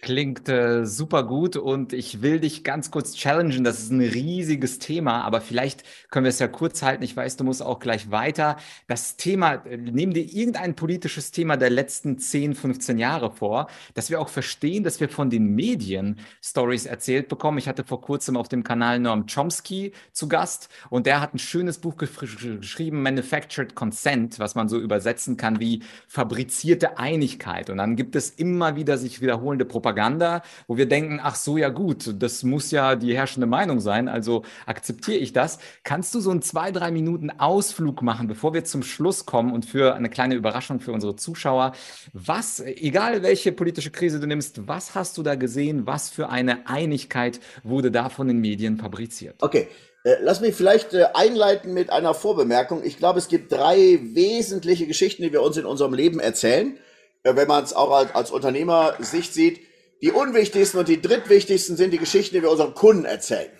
Klingt 0.00 0.48
äh, 0.48 0.86
super 0.86 1.24
gut 1.24 1.56
und 1.56 1.92
ich 1.92 2.22
will 2.22 2.38
dich 2.38 2.62
ganz 2.62 2.92
kurz 2.92 3.14
challengen. 3.14 3.64
Das 3.64 3.80
ist 3.80 3.90
ein 3.90 4.00
riesiges 4.00 4.78
Thema, 4.78 5.24
aber 5.24 5.40
vielleicht 5.40 5.82
können 6.10 6.24
wir 6.24 6.30
es 6.30 6.38
ja 6.38 6.46
kurz 6.46 6.82
halten. 6.82 7.02
Ich 7.02 7.16
weiß, 7.16 7.36
du 7.36 7.42
musst 7.42 7.62
auch 7.62 7.80
gleich 7.80 8.12
weiter. 8.12 8.58
Das 8.86 9.16
Thema, 9.16 9.54
äh, 9.54 9.76
nehmen 9.76 10.14
dir 10.14 10.22
irgendein 10.22 10.76
politisches 10.76 11.32
Thema 11.32 11.56
der 11.56 11.70
letzten 11.70 12.16
10, 12.16 12.54
15 12.54 12.96
Jahre 12.98 13.32
vor, 13.32 13.66
dass 13.94 14.08
wir 14.08 14.20
auch 14.20 14.28
verstehen, 14.28 14.84
dass 14.84 15.00
wir 15.00 15.08
von 15.08 15.30
den 15.30 15.56
Medien 15.56 16.20
Stories 16.40 16.86
erzählt 16.86 17.26
bekommen. 17.28 17.58
Ich 17.58 17.66
hatte 17.66 17.82
vor 17.82 18.00
kurzem 18.00 18.36
auf 18.36 18.48
dem 18.48 18.62
Kanal 18.62 19.00
Norm 19.00 19.26
Chomsky 19.26 19.92
zu 20.12 20.28
Gast 20.28 20.68
und 20.90 21.06
der 21.06 21.20
hat 21.20 21.34
ein 21.34 21.40
schönes 21.40 21.78
Buch 21.78 21.96
geschrieben, 21.96 23.02
Manufactured 23.02 23.74
Consent, 23.74 24.38
was 24.38 24.54
man 24.54 24.68
so 24.68 24.78
übersetzen 24.78 25.36
kann 25.36 25.58
wie 25.58 25.82
fabrizierte 26.06 26.98
Einigkeit. 26.98 27.68
Und 27.68 27.78
dann 27.78 27.96
gibt 27.96 28.14
es 28.14 28.30
immer 28.30 28.76
wieder 28.76 28.96
sich 28.96 29.20
wiederholende 29.20 29.64
Propaganda 29.64 29.87
Propaganda, 29.88 30.42
wo 30.66 30.76
wir 30.76 30.86
denken, 30.86 31.18
ach 31.22 31.34
so, 31.34 31.56
ja 31.56 31.70
gut, 31.70 32.14
das 32.22 32.42
muss 32.42 32.70
ja 32.70 32.94
die 32.94 33.16
herrschende 33.16 33.46
Meinung 33.46 33.80
sein, 33.80 34.06
also 34.06 34.42
akzeptiere 34.66 35.16
ich 35.16 35.32
das. 35.32 35.58
Kannst 35.82 36.14
du 36.14 36.20
so 36.20 36.30
einen 36.30 36.42
zwei, 36.42 36.72
drei 36.72 36.90
Minuten 36.90 37.30
Ausflug 37.30 38.02
machen, 38.02 38.28
bevor 38.28 38.52
wir 38.52 38.64
zum 38.64 38.82
Schluss 38.82 39.24
kommen 39.24 39.50
und 39.50 39.64
für 39.64 39.94
eine 39.94 40.10
kleine 40.10 40.34
Überraschung 40.34 40.80
für 40.80 40.92
unsere 40.92 41.16
Zuschauer? 41.16 41.72
Was, 42.12 42.60
egal 42.60 43.22
welche 43.22 43.50
politische 43.50 43.90
Krise 43.90 44.20
du 44.20 44.26
nimmst, 44.26 44.68
was 44.68 44.94
hast 44.94 45.16
du 45.16 45.22
da 45.22 45.36
gesehen? 45.36 45.86
Was 45.86 46.10
für 46.10 46.28
eine 46.28 46.66
Einigkeit 46.66 47.40
wurde 47.62 47.90
da 47.90 48.10
von 48.10 48.28
den 48.28 48.40
Medien 48.40 48.76
fabriziert? 48.76 49.36
Okay. 49.40 49.68
Äh, 50.04 50.16
lass 50.20 50.40
mich 50.40 50.54
vielleicht 50.54 50.92
äh, 50.92 51.06
einleiten 51.14 51.72
mit 51.72 51.88
einer 51.88 52.12
Vorbemerkung. 52.12 52.84
Ich 52.84 52.98
glaube, 52.98 53.18
es 53.18 53.28
gibt 53.28 53.50
drei 53.50 53.98
wesentliche 54.02 54.86
Geschichten, 54.86 55.22
die 55.22 55.32
wir 55.32 55.42
uns 55.42 55.56
in 55.56 55.64
unserem 55.64 55.94
Leben 55.94 56.20
erzählen. 56.20 56.78
Äh, 57.22 57.36
wenn 57.36 57.48
man 57.48 57.64
es 57.64 57.72
auch 57.72 57.90
als, 57.90 58.14
als 58.14 58.30
Unternehmer-Sicht 58.30 59.34
sieht, 59.34 59.60
die 60.00 60.12
unwichtigsten 60.12 60.78
und 60.78 60.88
die 60.88 61.02
drittwichtigsten 61.02 61.76
sind 61.76 61.92
die 61.92 61.98
Geschichten, 61.98 62.36
die 62.36 62.42
wir 62.42 62.50
unseren 62.50 62.74
Kunden 62.74 63.04
erzählen 63.04 63.50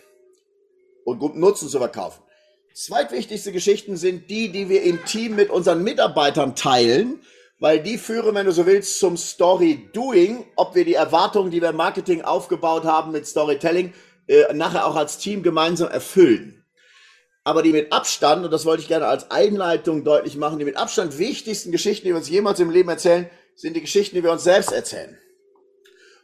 und 1.04 1.18
guten 1.18 1.40
Nutzen 1.40 1.68
zu 1.68 1.78
verkaufen. 1.78 2.22
Zweitwichtigste 2.74 3.50
Geschichten 3.50 3.96
sind 3.96 4.30
die, 4.30 4.52
die 4.52 4.68
wir 4.68 4.82
im 4.82 5.04
Team 5.04 5.34
mit 5.34 5.50
unseren 5.50 5.82
Mitarbeitern 5.82 6.54
teilen, 6.54 7.20
weil 7.58 7.82
die 7.82 7.98
führen, 7.98 8.36
wenn 8.36 8.46
du 8.46 8.52
so 8.52 8.66
willst, 8.66 9.00
zum 9.00 9.16
Story 9.16 9.88
Doing, 9.92 10.44
ob 10.54 10.76
wir 10.76 10.84
die 10.84 10.94
Erwartungen, 10.94 11.50
die 11.50 11.60
wir 11.60 11.70
im 11.70 11.76
Marketing 11.76 12.22
aufgebaut 12.22 12.84
haben 12.84 13.10
mit 13.10 13.26
Storytelling, 13.26 13.92
äh, 14.28 14.52
nachher 14.54 14.86
auch 14.86 14.94
als 14.94 15.18
Team 15.18 15.42
gemeinsam 15.42 15.88
erfüllen. 15.88 16.64
Aber 17.42 17.62
die 17.62 17.72
mit 17.72 17.92
Abstand, 17.92 18.44
und 18.44 18.52
das 18.52 18.64
wollte 18.64 18.82
ich 18.82 18.88
gerne 18.88 19.06
als 19.06 19.30
Einleitung 19.30 20.04
deutlich 20.04 20.36
machen, 20.36 20.58
die 20.58 20.64
mit 20.64 20.76
Abstand 20.76 21.18
wichtigsten 21.18 21.72
Geschichten, 21.72 22.06
die 22.06 22.12
wir 22.12 22.18
uns 22.18 22.28
jemals 22.28 22.60
im 22.60 22.70
Leben 22.70 22.90
erzählen, 22.90 23.28
sind 23.56 23.74
die 23.74 23.80
Geschichten, 23.80 24.14
die 24.14 24.22
wir 24.22 24.30
uns 24.30 24.44
selbst 24.44 24.70
erzählen. 24.70 25.18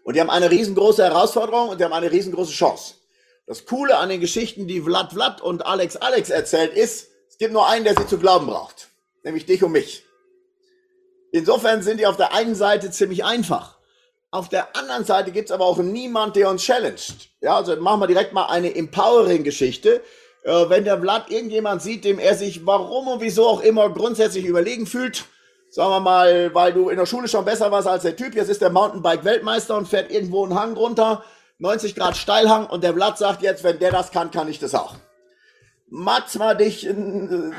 Und 0.05 0.15
die 0.15 0.21
haben 0.21 0.31
eine 0.31 0.51
riesengroße 0.51 1.03
Herausforderung 1.03 1.71
und 1.71 1.81
die 1.81 1.85
haben 1.85 1.93
eine 1.93 2.13
riesengroße 2.13 2.53
Chance. 2.53 2.95
Das 3.47 3.67
Coole 3.67 3.97
an 3.97 4.11
den 4.11 4.21
Geschichten, 4.21 4.69
die 4.69 4.81
Vlad 4.81 5.13
Vlad 5.13 5.41
und 5.41 5.67
Alex 5.67 5.97
Alex 5.97 6.31
erzählt, 6.31 6.75
ist, 6.75 7.09
es 7.29 7.39
gibt 7.39 7.53
nur 7.53 7.67
einen, 7.67 7.85
der 7.85 7.97
sie 7.97 8.07
zu 8.07 8.19
glauben 8.19 8.47
braucht. 8.47 8.89
Nämlich 9.23 9.47
dich 9.47 9.63
und 9.65 9.73
mich. 9.73 10.05
Insofern 11.33 11.83
sind 11.83 11.99
die 11.99 12.07
auf 12.07 12.17
der 12.17 12.33
einen 12.33 12.55
Seite 12.55 12.91
ziemlich 12.91 13.25
einfach. 13.25 13.79
Auf 14.31 14.49
der 14.49 14.77
anderen 14.77 15.05
Seite 15.05 15.33
gibt 15.33 15.49
es 15.49 15.53
aber 15.53 15.65
auch 15.65 15.79
niemand, 15.79 16.37
der 16.37 16.51
uns 16.51 16.63
challenged. 16.63 17.31
Ja, 17.41 17.57
also 17.57 17.75
machen 17.77 18.01
wir 18.01 18.07
direkt 18.07 18.33
mal 18.33 18.47
eine 18.47 18.75
empowering-Geschichte. 18.75 20.03
Äh, 20.45 20.69
wenn 20.69 20.85
der 20.85 21.01
Vlad 21.01 21.31
irgendjemand 21.31 21.83
sieht, 21.83 22.05
dem 22.05 22.19
er 22.19 22.35
sich 22.35 22.67
warum 22.67 23.09
und 23.09 23.21
wieso 23.21 23.47
auch 23.47 23.61
immer 23.61 23.89
grundsätzlich 23.91 24.45
überlegen 24.45 24.87
fühlt, 24.87 25.25
sagen 25.75 25.91
wir 25.91 25.99
mal, 25.99 26.55
weil 26.55 26.73
du 26.73 26.89
in 26.89 26.97
der 26.97 27.07
Schule 27.07 27.27
schon 27.27 27.45
besser 27.45 27.69
warst 27.73 27.89
als 27.89 28.05
der 28.05 28.15
Typ, 28.15 28.37
jetzt 28.37 28.49
ist 28.49 28.63
der 28.63 28.71
Mountainbike-Weltmeister 28.71 29.77
und 29.77 29.89
fährt 29.89 30.13
irgendwo 30.13 30.45
einen 30.45 30.55
Hang 30.55 30.75
runter, 30.75 31.25
90 31.59 31.97
Grad 31.97 32.17
Steilhang 32.17 32.67
und 32.67 32.85
der 32.85 32.93
Blatt 32.93 33.19
sagt 33.19 33.43
jetzt, 33.43 33.65
wenn 33.65 33.81
der 33.81 33.91
das 33.91 34.13
kann, 34.13 34.31
kann 34.31 34.49
ich 34.49 34.61
das 34.61 34.77
auch. 34.77 34.95
Mag's 35.89 36.39
mal 36.39 36.57
dich, 36.57 36.87
äh, 36.87 36.91
äh, 36.91 37.53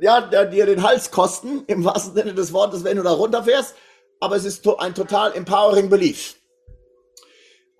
ja, 0.00 0.22
dir 0.22 0.64
den 0.64 0.82
Hals 0.82 1.10
kosten, 1.10 1.64
im 1.66 1.84
wahrsten 1.84 2.14
Sinne 2.14 2.32
des 2.32 2.54
Wortes, 2.54 2.82
wenn 2.82 2.96
du 2.96 3.02
da 3.02 3.12
runterfährst, 3.12 3.74
aber 4.20 4.36
es 4.36 4.46
ist 4.46 4.66
ein 4.78 4.94
total 4.94 5.34
empowering 5.34 5.90
Belief. 5.90 6.36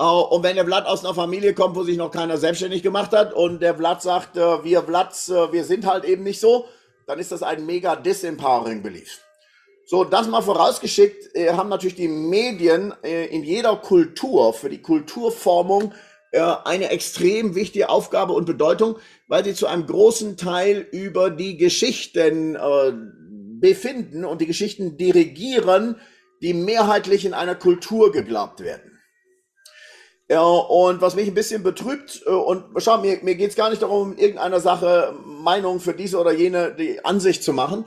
Uh, 0.00 0.26
und 0.28 0.42
wenn 0.42 0.56
der 0.56 0.64
Blatt 0.64 0.84
aus 0.84 1.06
einer 1.06 1.14
Familie 1.14 1.54
kommt, 1.54 1.74
wo 1.74 1.84
sich 1.84 1.96
noch 1.96 2.10
keiner 2.10 2.36
selbstständig 2.36 2.82
gemacht 2.82 3.12
hat 3.12 3.32
und 3.32 3.62
der 3.62 3.72
Blatt 3.72 4.02
sagt, 4.02 4.36
uh, 4.36 4.62
wir 4.62 4.82
Blatts, 4.82 5.30
uh, 5.30 5.50
wir 5.52 5.64
sind 5.64 5.86
halt 5.86 6.04
eben 6.04 6.22
nicht 6.22 6.38
so, 6.38 6.66
dann 7.06 7.18
ist 7.18 7.32
das 7.32 7.42
ein 7.42 7.64
mega 7.64 7.96
disempowering 7.96 8.82
Belief. 8.82 9.22
So, 9.90 10.04
das 10.04 10.28
mal 10.28 10.42
vorausgeschickt, 10.42 11.34
äh, 11.34 11.54
haben 11.54 11.70
natürlich 11.70 11.96
die 11.96 12.08
Medien 12.08 12.92
äh, 13.02 13.24
in 13.28 13.42
jeder 13.42 13.74
Kultur 13.76 14.52
für 14.52 14.68
die 14.68 14.82
Kulturformung 14.82 15.94
äh, 16.30 16.40
eine 16.42 16.90
extrem 16.90 17.54
wichtige 17.54 17.88
Aufgabe 17.88 18.34
und 18.34 18.44
Bedeutung, 18.44 18.96
weil 19.28 19.46
sie 19.46 19.54
zu 19.54 19.66
einem 19.66 19.86
großen 19.86 20.36
Teil 20.36 20.86
über 20.92 21.30
die 21.30 21.56
Geschichten 21.56 22.54
äh, 22.54 22.92
befinden 23.60 24.26
und 24.26 24.42
die 24.42 24.46
Geschichten 24.46 24.98
dirigieren, 24.98 25.96
die 26.42 26.52
mehrheitlich 26.52 27.24
in 27.24 27.32
einer 27.32 27.54
Kultur 27.54 28.12
geglaubt 28.12 28.60
werden. 28.60 29.00
Ja, 30.28 30.42
und 30.42 31.00
was 31.00 31.16
mich 31.16 31.28
ein 31.28 31.34
bisschen 31.34 31.62
betrübt, 31.62 32.24
äh, 32.26 32.30
und 32.30 32.66
schau, 32.76 32.98
mir, 32.98 33.20
mir 33.22 33.36
geht 33.36 33.48
es 33.48 33.56
gar 33.56 33.70
nicht 33.70 33.80
darum, 33.80 34.12
in 34.12 34.18
irgendeiner 34.18 34.60
Sache 34.60 35.14
Meinung 35.24 35.80
für 35.80 35.94
diese 35.94 36.18
oder 36.18 36.32
jene 36.32 36.74
die 36.78 37.02
Ansicht 37.06 37.42
zu 37.42 37.54
machen, 37.54 37.86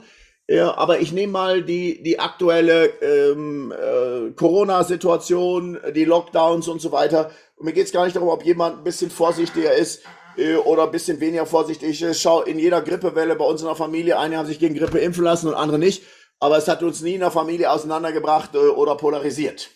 ja, 0.52 0.76
aber 0.76 1.00
ich 1.00 1.12
nehme 1.12 1.32
mal 1.32 1.62
die, 1.62 2.02
die 2.02 2.20
aktuelle 2.20 2.86
ähm, 3.00 3.72
äh, 3.72 4.32
Corona-Situation, 4.32 5.78
die 5.94 6.04
Lockdowns 6.04 6.68
und 6.68 6.82
so 6.82 6.92
weiter. 6.92 7.30
Und 7.56 7.64
mir 7.64 7.72
geht 7.72 7.86
es 7.86 7.92
gar 7.92 8.04
nicht 8.04 8.16
darum, 8.16 8.28
ob 8.28 8.44
jemand 8.44 8.78
ein 8.78 8.84
bisschen 8.84 9.10
vorsichtiger 9.10 9.72
ist 9.72 10.02
äh, 10.36 10.56
oder 10.56 10.82
ein 10.82 10.90
bisschen 10.90 11.20
weniger 11.20 11.46
vorsichtig 11.46 12.02
ist. 12.02 12.20
Schau, 12.20 12.42
in 12.42 12.58
jeder 12.58 12.82
Grippewelle 12.82 13.34
bei 13.34 13.46
uns 13.46 13.62
in 13.62 13.66
der 13.66 13.76
Familie, 13.76 14.18
einige 14.18 14.38
haben 14.38 14.46
sich 14.46 14.58
gegen 14.58 14.74
Grippe 14.74 14.98
impfen 14.98 15.24
lassen 15.24 15.48
und 15.48 15.54
andere 15.54 15.78
nicht. 15.78 16.02
Aber 16.38 16.58
es 16.58 16.68
hat 16.68 16.82
uns 16.82 17.00
nie 17.00 17.14
in 17.14 17.20
der 17.20 17.30
Familie 17.30 17.70
auseinandergebracht 17.70 18.54
äh, 18.54 18.58
oder 18.58 18.96
polarisiert. 18.96 19.70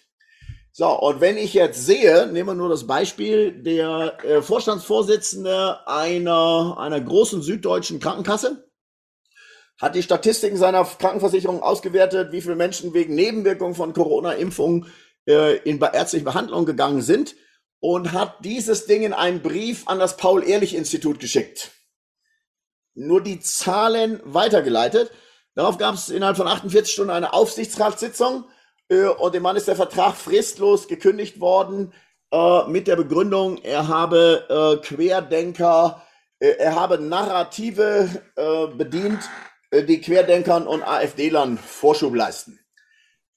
So, 0.72 0.90
und 0.90 1.22
wenn 1.22 1.38
ich 1.38 1.54
jetzt 1.54 1.86
sehe, 1.86 2.26
nehmen 2.26 2.50
wir 2.50 2.54
nur 2.54 2.68
das 2.68 2.86
Beispiel, 2.86 3.62
der 3.62 4.22
äh, 4.24 4.42
Vorstandsvorsitzende 4.42 5.86
einer, 5.86 6.76
einer 6.78 7.00
großen 7.00 7.40
süddeutschen 7.40 7.98
Krankenkasse, 7.98 8.65
hat 9.80 9.94
die 9.94 10.02
Statistiken 10.02 10.56
seiner 10.56 10.84
Krankenversicherung 10.84 11.62
ausgewertet, 11.62 12.32
wie 12.32 12.40
viele 12.40 12.56
Menschen 12.56 12.94
wegen 12.94 13.14
Nebenwirkungen 13.14 13.74
von 13.74 13.92
Corona-Impfungen 13.92 14.86
äh, 15.28 15.56
in 15.58 15.80
ärztliche 15.80 16.24
Behandlung 16.24 16.64
gegangen 16.64 17.02
sind 17.02 17.34
und 17.80 18.12
hat 18.12 18.44
dieses 18.44 18.86
Ding 18.86 19.02
in 19.02 19.12
einen 19.12 19.42
Brief 19.42 19.86
an 19.86 19.98
das 19.98 20.16
Paul-Ehrlich-Institut 20.16 21.20
geschickt. 21.20 21.72
Nur 22.94 23.22
die 23.22 23.40
Zahlen 23.40 24.20
weitergeleitet. 24.24 25.10
Darauf 25.54 25.76
gab 25.76 25.94
es 25.94 26.08
innerhalb 26.08 26.38
von 26.38 26.48
48 26.48 26.92
Stunden 26.92 27.10
eine 27.10 27.34
Aufsichtsratssitzung 27.34 28.44
äh, 28.88 29.04
und 29.04 29.34
dem 29.34 29.42
Mann 29.42 29.56
ist 29.56 29.68
der 29.68 29.76
Vertrag 29.76 30.16
fristlos 30.16 30.88
gekündigt 30.88 31.40
worden 31.40 31.92
äh, 32.32 32.66
mit 32.68 32.86
der 32.86 32.96
Begründung, 32.96 33.58
er 33.58 33.88
habe 33.88 34.44
äh, 34.48 34.86
Querdenker, 34.86 36.02
äh, 36.38 36.48
er 36.58 36.74
habe 36.74 36.98
Narrative 36.98 38.08
äh, 38.36 38.66
bedient, 38.68 39.20
die 39.72 40.00
Querdenkern 40.00 40.66
und 40.66 40.82
AfD-Lern 40.82 41.58
Vorschub 41.58 42.14
leisten. 42.14 42.58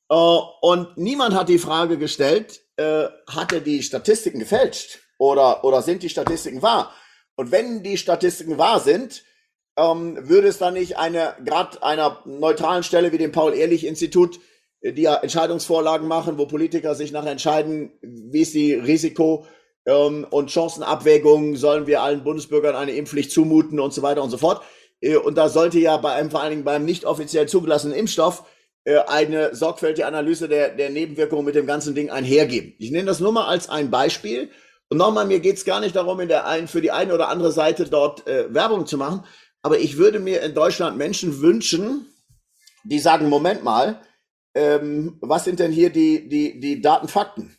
Äh, 0.09 0.15
und 0.15 0.97
niemand 0.97 1.35
hat 1.35 1.49
die 1.49 1.59
Frage 1.59 1.97
gestellt, 1.97 2.61
äh, 2.77 3.07
hat 3.27 3.53
er 3.53 3.61
die 3.61 3.83
Statistiken 3.83 4.39
gefälscht 4.39 4.99
oder, 5.17 5.63
oder 5.63 5.81
sind 5.81 6.03
die 6.03 6.09
Statistiken 6.09 6.61
wahr? 6.61 6.93
Und 7.35 7.51
wenn 7.51 7.83
die 7.83 7.97
Statistiken 7.97 8.57
wahr 8.57 8.79
sind, 8.79 9.23
ähm, 9.77 10.17
würde 10.27 10.47
es 10.49 10.57
dann 10.57 10.73
nicht 10.73 10.97
eine, 10.97 11.35
gerade 11.43 11.81
einer 11.83 12.21
neutralen 12.25 12.83
Stelle 12.83 13.11
wie 13.11 13.17
dem 13.17 13.31
Paul-Ehrlich-Institut, 13.31 14.39
äh, 14.81 14.93
die 14.93 15.03
ja 15.03 15.15
Entscheidungsvorlagen 15.15 16.07
machen, 16.07 16.37
wo 16.37 16.45
Politiker 16.45 16.95
sich 16.95 17.11
nachher 17.11 17.31
entscheiden, 17.31 17.91
wie 18.01 18.41
ist 18.41 18.53
die 18.53 18.73
Risiko- 18.73 19.45
ähm, 19.85 20.27
und 20.29 20.51
Chancenabwägung, 20.51 21.55
sollen 21.55 21.87
wir 21.87 22.01
allen 22.01 22.23
Bundesbürgern 22.23 22.75
eine 22.75 22.91
Impfpflicht 22.91 23.31
zumuten 23.31 23.79
und 23.79 23.93
so 23.93 24.01
weiter 24.01 24.23
und 24.23 24.29
so 24.29 24.37
fort. 24.37 24.61
Äh, 25.01 25.17
und 25.17 25.37
da 25.37 25.49
sollte 25.49 25.79
ja 25.79 25.97
bei 25.97 26.13
einem, 26.13 26.31
vor 26.31 26.41
allen 26.41 26.51
Dingen 26.51 26.63
beim 26.63 26.85
nicht 26.85 27.05
offiziell 27.05 27.47
zugelassenen 27.47 27.97
Impfstoff 27.97 28.43
äh, 28.85 28.97
eine 29.07 29.55
sorgfältige 29.55 30.07
Analyse 30.07 30.47
der, 30.47 30.69
der 30.69 30.89
Nebenwirkungen 30.89 31.45
mit 31.45 31.55
dem 31.55 31.67
ganzen 31.67 31.95
Ding 31.95 32.09
einhergeben. 32.09 32.73
Ich 32.79 32.91
nehme 32.91 33.05
das 33.05 33.19
nur 33.19 33.31
mal 33.31 33.45
als 33.45 33.69
ein 33.69 33.91
Beispiel. 33.91 34.49
Und 34.89 34.97
nochmal, 34.97 35.25
mir 35.25 35.39
geht 35.39 35.57
es 35.57 35.65
gar 35.65 35.79
nicht 35.79 35.95
darum, 35.95 36.19
in 36.19 36.29
der 36.29 36.47
einen, 36.47 36.67
für 36.67 36.81
die 36.81 36.91
eine 36.91 37.13
oder 37.13 37.29
andere 37.29 37.51
Seite 37.51 37.85
dort 37.85 38.25
äh, 38.27 38.51
Werbung 38.53 38.87
zu 38.87 38.97
machen, 38.97 39.23
aber 39.61 39.79
ich 39.79 39.97
würde 39.97 40.19
mir 40.19 40.41
in 40.41 40.55
Deutschland 40.55 40.97
Menschen 40.97 41.41
wünschen, 41.41 42.07
die 42.83 42.99
sagen, 42.99 43.29
Moment 43.29 43.63
mal, 43.63 44.01
ähm, 44.55 45.17
was 45.21 45.43
sind 45.43 45.59
denn 45.59 45.71
hier 45.71 45.91
die, 45.91 46.27
die, 46.27 46.59
die 46.59 46.81
Datenfakten? 46.81 47.55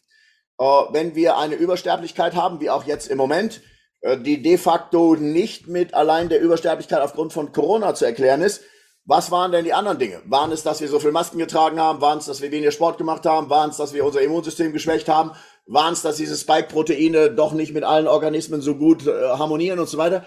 Äh, 0.59 0.64
wenn 0.64 1.14
wir 1.14 1.37
eine 1.37 1.55
Übersterblichkeit 1.55 2.35
haben, 2.35 2.61
wie 2.61 2.70
auch 2.70 2.85
jetzt 2.85 3.09
im 3.09 3.18
Moment, 3.18 3.61
die 4.03 4.43
de 4.43 4.57
facto 4.57 5.15
nicht 5.17 5.69
mit 5.69 5.95
allein 5.95 6.29
der 6.29 6.41
Übersterblichkeit 6.41 7.01
aufgrund 7.01 7.33
von 7.33 7.53
Corona 7.53 7.95
zu 7.95 8.05
erklären 8.05 8.43
ist, 8.43 8.63
was 9.05 9.31
waren 9.31 9.51
denn 9.51 9.65
die 9.65 9.73
anderen 9.73 9.99
Dinge? 9.99 10.23
Waren 10.27 10.53
es, 10.53 10.63
dass 10.63 10.81
wir 10.81 10.89
so 10.89 11.01
viel 11.01 11.11
Masken 11.11 11.39
getragen 11.39 11.81
haben? 11.81 12.01
Waren 12.01 12.19
es, 12.19 12.27
dass 12.27 12.43
wir 12.43 12.53
weniger 12.53 12.71
Sport 12.71 12.99
gemacht 12.99 13.27
haben? 13.27 13.51
Waren 13.51 13.71
es, 13.71 13.77
dass 13.77 13.93
wir 13.93 14.05
unser 14.05 14.21
Immunsystem 14.21 14.73
geschwächt 14.73 15.09
haben? 15.09 15.33
Waren 15.67 15.95
es, 15.95 16.03
dass 16.03 16.17
diese 16.17 16.37
Spike-Proteine 16.37 17.31
doch 17.31 17.53
nicht 17.53 17.73
mit 17.73 17.83
allen 17.83 18.07
Organismen 18.07 18.61
so 18.61 18.77
gut 18.77 19.07
äh, 19.07 19.31
harmonieren 19.31 19.79
und 19.79 19.89
so 19.89 19.99
weiter? 19.99 20.27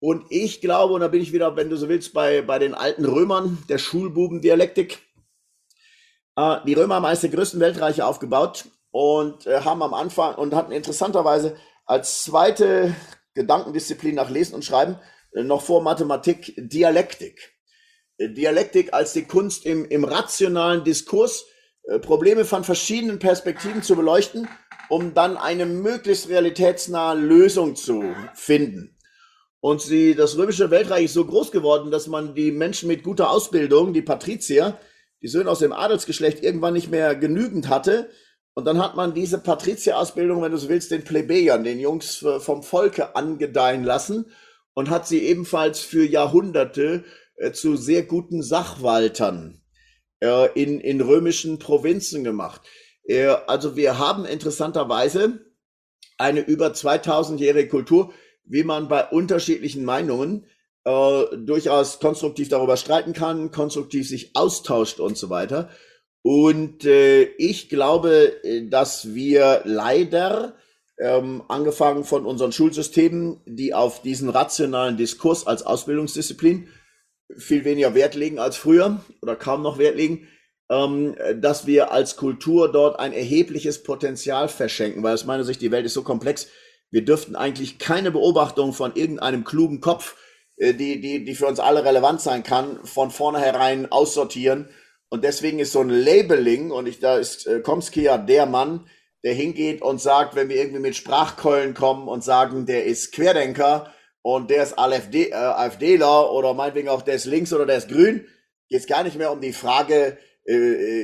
Und 0.00 0.26
ich 0.30 0.60
glaube, 0.60 0.94
und 0.94 1.00
da 1.00 1.08
bin 1.08 1.22
ich 1.22 1.32
wieder, 1.32 1.54
wenn 1.56 1.70
du 1.70 1.76
so 1.76 1.88
willst, 1.88 2.12
bei, 2.12 2.42
bei 2.42 2.58
den 2.58 2.74
alten 2.74 3.04
Römern, 3.04 3.62
der 3.68 3.78
Schulbubendialektik. 3.78 4.98
Äh, 6.36 6.56
die 6.66 6.74
Römer 6.74 6.96
haben 6.96 7.04
eines 7.04 7.20
der 7.20 7.30
größten 7.30 7.60
Weltreiche 7.60 8.04
aufgebaut 8.04 8.64
und 8.90 9.46
äh, 9.46 9.60
haben 9.60 9.82
am 9.82 9.94
Anfang 9.94 10.34
und 10.34 10.54
hatten 10.54 10.72
interessanterweise 10.72 11.56
als 11.84 12.24
zweite 12.24 12.94
Gedankendisziplin 13.34 14.14
nach 14.14 14.30
Lesen 14.30 14.54
und 14.54 14.64
Schreiben 14.64 14.98
äh, 15.32 15.42
noch 15.42 15.62
vor 15.62 15.82
Mathematik 15.82 16.54
Dialektik. 16.56 17.54
Äh, 18.18 18.30
Dialektik 18.30 18.94
als 18.94 19.12
die 19.12 19.24
Kunst 19.24 19.66
im, 19.66 19.84
im 19.84 20.04
rationalen 20.04 20.84
Diskurs, 20.84 21.46
äh, 21.84 21.98
Probleme 21.98 22.44
von 22.44 22.64
verschiedenen 22.64 23.18
Perspektiven 23.18 23.82
zu 23.82 23.96
beleuchten, 23.96 24.48
um 24.88 25.14
dann 25.14 25.36
eine 25.36 25.66
möglichst 25.66 26.28
realitätsnahe 26.28 27.16
Lösung 27.16 27.76
zu 27.76 28.14
finden. 28.34 28.96
Und 29.60 29.80
sie, 29.80 30.14
das 30.14 30.36
römische 30.36 30.70
Weltreich 30.70 31.06
ist 31.06 31.14
so 31.14 31.24
groß 31.24 31.50
geworden, 31.50 31.90
dass 31.90 32.06
man 32.06 32.34
die 32.34 32.52
Menschen 32.52 32.86
mit 32.86 33.02
guter 33.02 33.30
Ausbildung, 33.30 33.94
die 33.94 34.02
Patrizier, 34.02 34.78
die 35.22 35.28
Söhne 35.28 35.50
aus 35.50 35.60
dem 35.60 35.72
Adelsgeschlecht, 35.72 36.42
irgendwann 36.42 36.74
nicht 36.74 36.90
mehr 36.90 37.16
genügend 37.16 37.70
hatte. 37.70 38.10
Und 38.54 38.66
dann 38.66 38.78
hat 38.78 38.94
man 38.94 39.14
diese 39.14 39.38
Patrizierausbildung, 39.38 40.40
wenn 40.40 40.52
du 40.52 40.58
so 40.58 40.68
willst, 40.68 40.92
den 40.92 41.04
Plebejern, 41.04 41.64
den 41.64 41.80
Jungs 41.80 42.24
vom 42.38 42.62
Volke 42.62 43.16
angedeihen 43.16 43.82
lassen 43.82 44.26
und 44.74 44.90
hat 44.90 45.06
sie 45.08 45.20
ebenfalls 45.24 45.80
für 45.80 46.04
Jahrhunderte 46.04 47.04
äh, 47.36 47.52
zu 47.52 47.76
sehr 47.76 48.02
guten 48.04 48.42
Sachwaltern 48.42 49.60
äh, 50.20 50.52
in, 50.60 50.80
in 50.80 51.00
römischen 51.00 51.58
Provinzen 51.58 52.22
gemacht. 52.22 52.62
Äh, 53.04 53.26
also 53.46 53.76
wir 53.76 53.98
haben 53.98 54.24
interessanterweise 54.24 55.44
eine 56.16 56.40
über 56.40 56.68
2000-jährige 56.68 57.68
Kultur, 57.68 58.12
wie 58.44 58.62
man 58.62 58.88
bei 58.88 59.08
unterschiedlichen 59.08 59.84
Meinungen 59.84 60.46
äh, 60.84 61.24
durchaus 61.36 61.98
konstruktiv 61.98 62.48
darüber 62.48 62.76
streiten 62.76 63.14
kann, 63.14 63.50
konstruktiv 63.50 64.08
sich 64.08 64.36
austauscht 64.36 65.00
und 65.00 65.16
so 65.16 65.30
weiter. 65.30 65.70
Und 66.26 66.86
äh, 66.86 67.24
ich 67.36 67.68
glaube, 67.68 68.42
äh, 68.44 68.66
dass 68.66 69.14
wir 69.14 69.60
leider, 69.64 70.56
ähm, 70.98 71.42
angefangen 71.48 72.04
von 72.04 72.24
unseren 72.24 72.50
Schulsystemen, 72.50 73.42
die 73.44 73.74
auf 73.74 74.00
diesen 74.00 74.30
rationalen 74.30 74.96
Diskurs 74.96 75.46
als 75.46 75.64
Ausbildungsdisziplin 75.64 76.68
viel 77.36 77.66
weniger 77.66 77.94
Wert 77.94 78.14
legen 78.14 78.38
als 78.38 78.56
früher 78.56 79.04
oder 79.20 79.36
kaum 79.36 79.60
noch 79.60 79.76
Wert 79.76 79.96
legen, 79.96 80.26
ähm, 80.70 81.14
dass 81.36 81.66
wir 81.66 81.92
als 81.92 82.16
Kultur 82.16 82.72
dort 82.72 82.98
ein 82.98 83.12
erhebliches 83.12 83.82
Potenzial 83.82 84.48
verschenken, 84.48 85.02
weil 85.02 85.12
aus 85.12 85.26
meiner 85.26 85.44
Sicht 85.44 85.60
die 85.60 85.72
Welt 85.72 85.84
ist 85.84 85.92
so 85.94 86.02
komplex, 86.02 86.48
wir 86.90 87.04
dürften 87.04 87.36
eigentlich 87.36 87.78
keine 87.78 88.10
Beobachtung 88.10 88.72
von 88.72 88.94
irgendeinem 88.94 89.44
klugen 89.44 89.82
Kopf, 89.82 90.16
äh, 90.56 90.72
die, 90.72 91.02
die, 91.02 91.22
die 91.26 91.34
für 91.34 91.48
uns 91.48 91.60
alle 91.60 91.84
relevant 91.84 92.22
sein 92.22 92.44
kann, 92.44 92.78
von 92.84 93.10
vornherein 93.10 93.92
aussortieren. 93.92 94.70
Und 95.14 95.22
deswegen 95.22 95.60
ist 95.60 95.70
so 95.70 95.80
ein 95.80 95.90
Labeling, 95.90 96.72
und 96.72 96.88
ich, 96.88 96.98
da 96.98 97.18
ist 97.18 97.46
äh, 97.46 97.60
Komsky 97.60 98.02
ja 98.02 98.18
der 98.18 98.46
Mann, 98.46 98.88
der 99.22 99.32
hingeht 99.32 99.80
und 99.80 100.00
sagt, 100.00 100.34
wenn 100.34 100.48
wir 100.48 100.56
irgendwie 100.56 100.80
mit 100.80 100.96
Sprachkeulen 100.96 101.72
kommen 101.72 102.08
und 102.08 102.24
sagen, 102.24 102.66
der 102.66 102.84
ist 102.84 103.12
Querdenker 103.12 103.94
und 104.22 104.50
der 104.50 104.64
ist 104.64 104.76
AfD, 104.76 105.30
äh, 105.30 105.34
AfDler 105.34 106.32
oder 106.32 106.52
meinetwegen 106.52 106.88
auch 106.88 107.02
der 107.02 107.14
ist 107.14 107.26
links 107.26 107.52
oder 107.52 107.64
der 107.64 107.76
ist 107.76 107.90
grün, 107.90 108.26
geht 108.68 108.80
es 108.80 108.88
gar 108.88 109.04
nicht 109.04 109.16
mehr 109.16 109.30
um 109.30 109.40
die 109.40 109.52
Frage, 109.52 110.18
äh, 110.48 110.52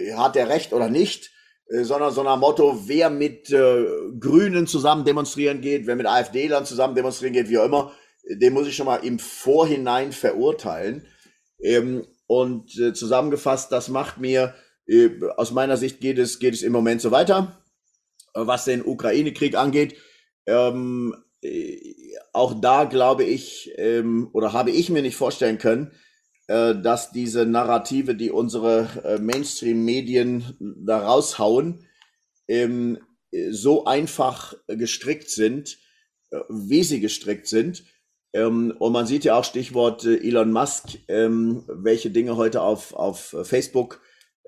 äh 0.08 0.14
hat 0.14 0.34
der 0.34 0.48
recht 0.48 0.72
oder 0.72 0.88
nicht, 0.88 1.30
äh, 1.68 1.84
sondern 1.84 2.12
so 2.12 2.24
nach 2.24 2.36
Motto, 2.36 2.88
wer 2.88 3.10
mit 3.10 3.52
äh, 3.52 3.84
Grünen 4.18 4.66
zusammen 4.66 5.04
demonstrieren 5.04 5.60
geht, 5.60 5.86
wer 5.86 5.94
mit 5.94 6.06
AfD-Lern 6.06 6.66
zusammen 6.66 6.96
demonstrieren 6.96 7.34
geht, 7.34 7.48
wie 7.48 7.58
auch 7.58 7.66
immer, 7.66 7.92
den 8.28 8.54
muss 8.54 8.66
ich 8.66 8.74
schon 8.74 8.86
mal 8.86 9.04
im 9.04 9.20
Vorhinein 9.20 10.10
verurteilen. 10.10 11.06
Ähm, 11.62 12.08
und 12.30 12.78
äh, 12.78 12.92
zusammengefasst, 12.92 13.72
das 13.72 13.88
macht 13.88 14.18
mir, 14.18 14.54
äh, 14.86 15.10
aus 15.36 15.50
meiner 15.50 15.76
Sicht 15.76 15.98
geht 15.98 16.16
es, 16.16 16.38
geht 16.38 16.54
es 16.54 16.62
im 16.62 16.70
Moment 16.70 17.00
so 17.00 17.10
weiter. 17.10 17.60
Äh, 18.34 18.46
was 18.46 18.66
den 18.66 18.86
Ukraine-Krieg 18.86 19.56
angeht, 19.56 19.96
ähm, 20.46 21.16
äh, 21.42 21.76
auch 22.32 22.60
da 22.60 22.84
glaube 22.84 23.24
ich, 23.24 23.72
ähm, 23.78 24.30
oder 24.32 24.52
habe 24.52 24.70
ich 24.70 24.90
mir 24.90 25.02
nicht 25.02 25.16
vorstellen 25.16 25.58
können, 25.58 25.90
äh, 26.46 26.76
dass 26.76 27.10
diese 27.10 27.46
Narrative, 27.46 28.14
die 28.14 28.30
unsere 28.30 29.18
Mainstream-Medien 29.20 30.56
da 30.86 30.98
raushauen, 30.98 31.84
ähm, 32.46 32.98
so 33.50 33.86
einfach 33.86 34.54
gestrickt 34.68 35.30
sind, 35.30 35.78
wie 36.48 36.84
sie 36.84 37.00
gestrickt 37.00 37.48
sind. 37.48 37.82
Ähm, 38.32 38.74
und 38.78 38.92
man 38.92 39.06
sieht 39.06 39.24
ja 39.24 39.36
auch 39.36 39.44
Stichwort 39.44 40.04
Elon 40.04 40.52
Musk, 40.52 40.98
ähm, 41.08 41.64
welche 41.68 42.10
Dinge 42.10 42.36
heute 42.36 42.62
auf, 42.62 42.94
auf 42.94 43.34
Facebook 43.42 44.00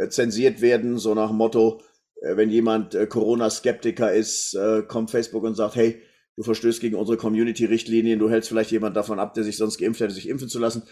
zensiert 0.08 0.62
werden, 0.62 0.98
so 0.98 1.14
nach 1.14 1.28
dem 1.28 1.36
Motto, 1.36 1.82
wenn 2.22 2.48
jemand 2.48 2.96
Corona-Skeptiker 3.10 4.10
ist, 4.12 4.56
kommt 4.88 5.10
Facebook 5.10 5.44
und 5.44 5.54
sagt, 5.54 5.76
hey, 5.76 6.02
du 6.36 6.42
verstößt 6.42 6.80
gegen 6.80 6.96
unsere 6.96 7.18
Community-Richtlinien, 7.18 8.18
du 8.18 8.30
hältst 8.30 8.48
vielleicht 8.48 8.70
jemand 8.70 8.96
davon 8.96 9.18
ab, 9.18 9.34
der 9.34 9.44
sich 9.44 9.56
sonst 9.56 9.78
geimpft 9.78 10.00
hätte, 10.00 10.14
sich 10.14 10.28
impfen 10.28 10.48
zu 10.48 10.58
lassen. 10.58 10.84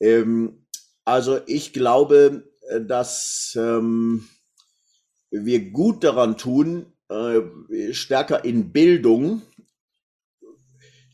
Ähm, 0.00 0.66
also 1.04 1.38
ich 1.46 1.72
glaube, 1.72 2.44
äh, 2.68 2.80
dass 2.80 3.56
ähm, 3.58 4.28
wir 5.30 5.70
gut 5.70 6.04
daran 6.04 6.36
tun, 6.36 6.86
äh, 7.08 7.92
stärker 7.92 8.44
in 8.44 8.72
Bildung, 8.72 9.42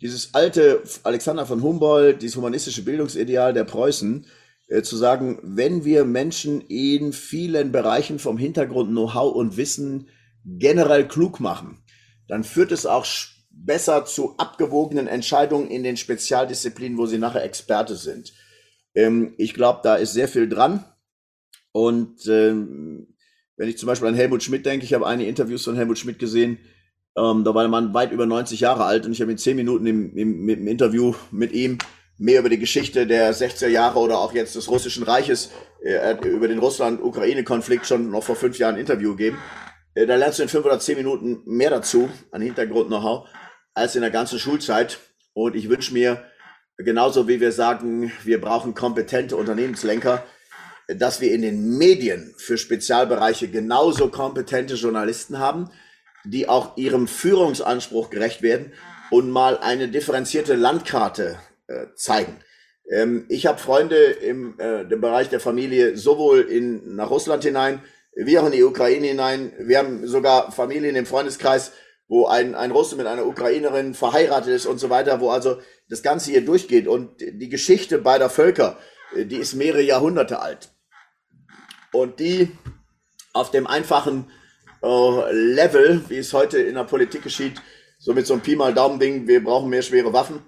dieses 0.01 0.35
alte 0.35 0.83
Alexander 1.03 1.47
von 1.47 1.63
Humboldt, 1.63 2.23
dieses 2.23 2.37
humanistische 2.37 2.83
Bildungsideal 2.83 3.53
der 3.53 3.65
Preußen, 3.65 4.27
äh, 4.69 4.83
zu 4.83 4.97
sagen, 4.97 5.39
wenn 5.43 5.85
wir 5.85 6.05
Menschen 6.05 6.61
in 6.63 7.13
vielen 7.13 7.73
Bereichen 7.73 8.19
vom 8.19 8.39
Hintergrund 8.39 8.91
Know-how 8.91 9.35
und 9.35 9.57
Wissen 9.57 10.09
generell 10.45 11.07
klug 11.07 11.41
machen, 11.41 11.83
dann 12.29 12.45
führt 12.45 12.73
es 12.73 12.87
auch 12.87 13.05
besser 13.51 14.05
zu 14.05 14.37
abgewogenen 14.39 15.07
Entscheidungen 15.07 15.69
in 15.69 15.83
den 15.83 15.97
Spezialdisziplinen, 15.97 16.97
wo 16.97 17.07
sie 17.07 17.19
nachher 17.19 17.45
Experte 17.45 17.97
sind. 17.97 18.33
Ähm, 18.95 19.35
ich 19.37 19.55
glaube, 19.55 19.81
da 19.83 19.97
ist 19.97 20.13
sehr 20.13 20.29
viel 20.29 20.49
dran. 20.49 20.85
Und 21.73 22.27
ähm, 22.27 23.15
wenn 23.57 23.69
ich 23.69 23.77
zum 23.77 23.87
Beispiel 23.87 24.09
an 24.09 24.15
Helmut 24.15 24.43
Schmidt 24.43 24.65
denke, 24.65 24.85
ich 24.85 24.95
habe 24.95 25.07
einige 25.07 25.29
Interviews 25.29 25.65
von 25.65 25.77
Helmut 25.77 25.99
Schmidt 25.99 26.19
gesehen, 26.19 26.59
ähm, 27.17 27.45
da 27.45 27.55
war 27.55 27.63
der 27.63 27.71
Mann 27.71 27.93
weit 27.95 28.13
über 28.13 28.27
90 28.27 28.61
Jahre 28.61 28.85
alt 28.85 29.07
und 29.07 29.13
ich 29.13 29.21
habe 29.21 29.33
in 29.33 29.39
zehn 29.39 29.57
Minuten 29.57 29.87
im, 29.87 30.17
im, 30.17 30.49
im, 30.49 30.67
Interview 30.67 31.15
mit 31.31 31.53
ihm 31.53 31.79
mehr 32.19 32.41
über 32.41 32.49
die 32.49 32.59
Geschichte 32.59 33.07
der 33.07 33.35
60er 33.35 33.69
Jahre 33.69 33.99
oder 33.99 34.19
auch 34.19 34.33
jetzt 34.33 34.55
des 34.55 34.71
Russischen 34.71 35.03
Reiches, 35.03 35.51
äh, 35.83 36.15
über 36.29 36.49
den 36.49 36.59
Russland-Ukraine-Konflikt 36.59 37.87
schon 37.87 38.11
noch 38.11 38.23
vor 38.23 38.37
fünf 38.37 38.59
Jahren 38.59 38.75
ein 38.75 38.81
Interview 38.81 39.17
gegeben. 39.17 39.39
Äh, 39.95 40.07
da 40.07 40.17
lernst 40.17 40.39
du 40.39 40.43
in 40.45 40.49
fünf 40.49 40.65
oder 40.67 40.79
zehn 40.79 40.97
Minuten 40.97 41.41
mehr 41.47 41.71
dazu 41.71 42.09
an 42.31 42.43
Hintergrund-Know-how 42.43 43.29
als 43.75 43.95
in 43.97 44.03
der 44.03 44.11
ganzen 44.11 44.39
Schulzeit. 44.39 44.99
Und 45.33 45.57
ich 45.57 45.69
wünsche 45.69 45.93
mir, 45.93 46.25
genauso 46.77 47.27
wie 47.27 47.41
wir 47.41 47.53
sagen, 47.53 48.13
wir 48.25 48.41
brauchen 48.41 48.75
kompetente 48.75 49.37
Unternehmenslenker, 49.37 50.25
dass 50.89 51.21
wir 51.21 51.33
in 51.33 51.43
den 51.43 51.79
Medien 51.79 52.35
für 52.37 52.59
Spezialbereiche 52.59 53.49
genauso 53.49 54.09
kompetente 54.09 54.75
Journalisten 54.75 55.39
haben, 55.39 55.71
die 56.25 56.49
auch 56.49 56.77
ihrem 56.77 57.09
Führungsanspruch 57.09 58.11
gerecht 58.11 58.43
werden 58.43 58.73
und 59.11 59.31
mal 59.31 59.59
eine 59.59 59.89
differenzierte 59.89 60.55
Landkarte 60.55 61.39
äh, 61.67 61.87
zeigen. 61.95 62.37
Ähm, 62.91 63.27
ich 63.29 63.47
habe 63.47 63.59
Freunde 63.59 63.97
im 63.97 64.59
äh, 64.59 64.85
dem 64.85 65.01
Bereich 65.01 65.29
der 65.29 65.41
Familie 65.41 65.97
sowohl 65.97 66.41
in, 66.41 66.97
nach 66.97 67.11
Russland 67.11 67.45
hinein, 67.45 67.83
wie 68.15 68.39
auch 68.39 68.47
in 68.47 68.53
die 68.53 68.65
Ukraine 68.65 69.07
hinein. 69.07 69.53
Wir 69.59 69.79
haben 69.79 70.07
sogar 70.07 70.53
Familien 70.53 70.97
im 70.97 71.07
Freundeskreis, 71.07 71.73
wo 72.09 72.27
ein, 72.27 72.55
ein 72.55 72.73
Russe 72.73 72.97
mit 72.97 73.07
einer 73.07 73.27
Ukrainerin 73.27 73.95
verheiratet 73.95 74.53
ist 74.53 74.67
und 74.67 74.79
so 74.79 74.91
weiter, 74.91 75.21
wo 75.21 75.31
also 75.31 75.59
das 75.89 76.03
Ganze 76.03 76.33
hier 76.33 76.45
durchgeht. 76.45 76.89
Und 76.89 77.21
die 77.21 77.49
Geschichte 77.49 77.99
beider 77.99 78.29
Völker, 78.29 78.79
äh, 79.15 79.27
die 79.27 79.37
ist 79.37 79.55
mehrere 79.55 79.83
Jahrhunderte 79.83 80.41
alt. 80.41 80.71
Und 81.93 82.21
die 82.21 82.51
auf 83.33 83.51
dem 83.51 83.67
einfachen 83.67 84.31
äh, 84.83 85.33
Level, 85.33 86.05
wie 86.09 86.19
es 86.19 86.33
heute 86.33 86.59
in 86.59 86.75
der 86.75 86.85
Politik 86.85 87.23
geschieht, 87.23 87.61
so 87.99 88.15
mit 88.15 88.27
so 88.27 88.35
einem 88.35 88.43
Pi 88.43 88.57
mal 88.57 88.75
Daumen-Ding, 88.75 89.27
wir 89.27 89.45
brauchen 89.45 89.71
mehr 89.71 89.83
schwere 89.83 90.13
Waffen, 90.13 90.43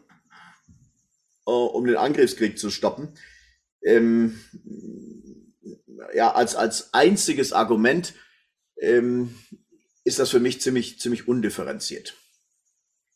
äh, 1.47 1.51
um 1.51 1.85
den 1.87 1.97
Angriffskrieg 1.97 2.59
zu 2.59 2.71
stoppen. 2.71 3.15
Ähm, 3.85 4.41
ja, 6.15 6.33
als, 6.33 6.55
als 6.55 6.93
einziges 6.95 7.53
Argument 7.53 8.15
ähm, 8.79 9.35
ist 10.05 10.19
das 10.19 10.31
für 10.31 10.41
mich 10.41 10.61
ziemlich, 10.61 10.99
ziemlich 11.01 11.29
undifferenziert. 11.29 12.15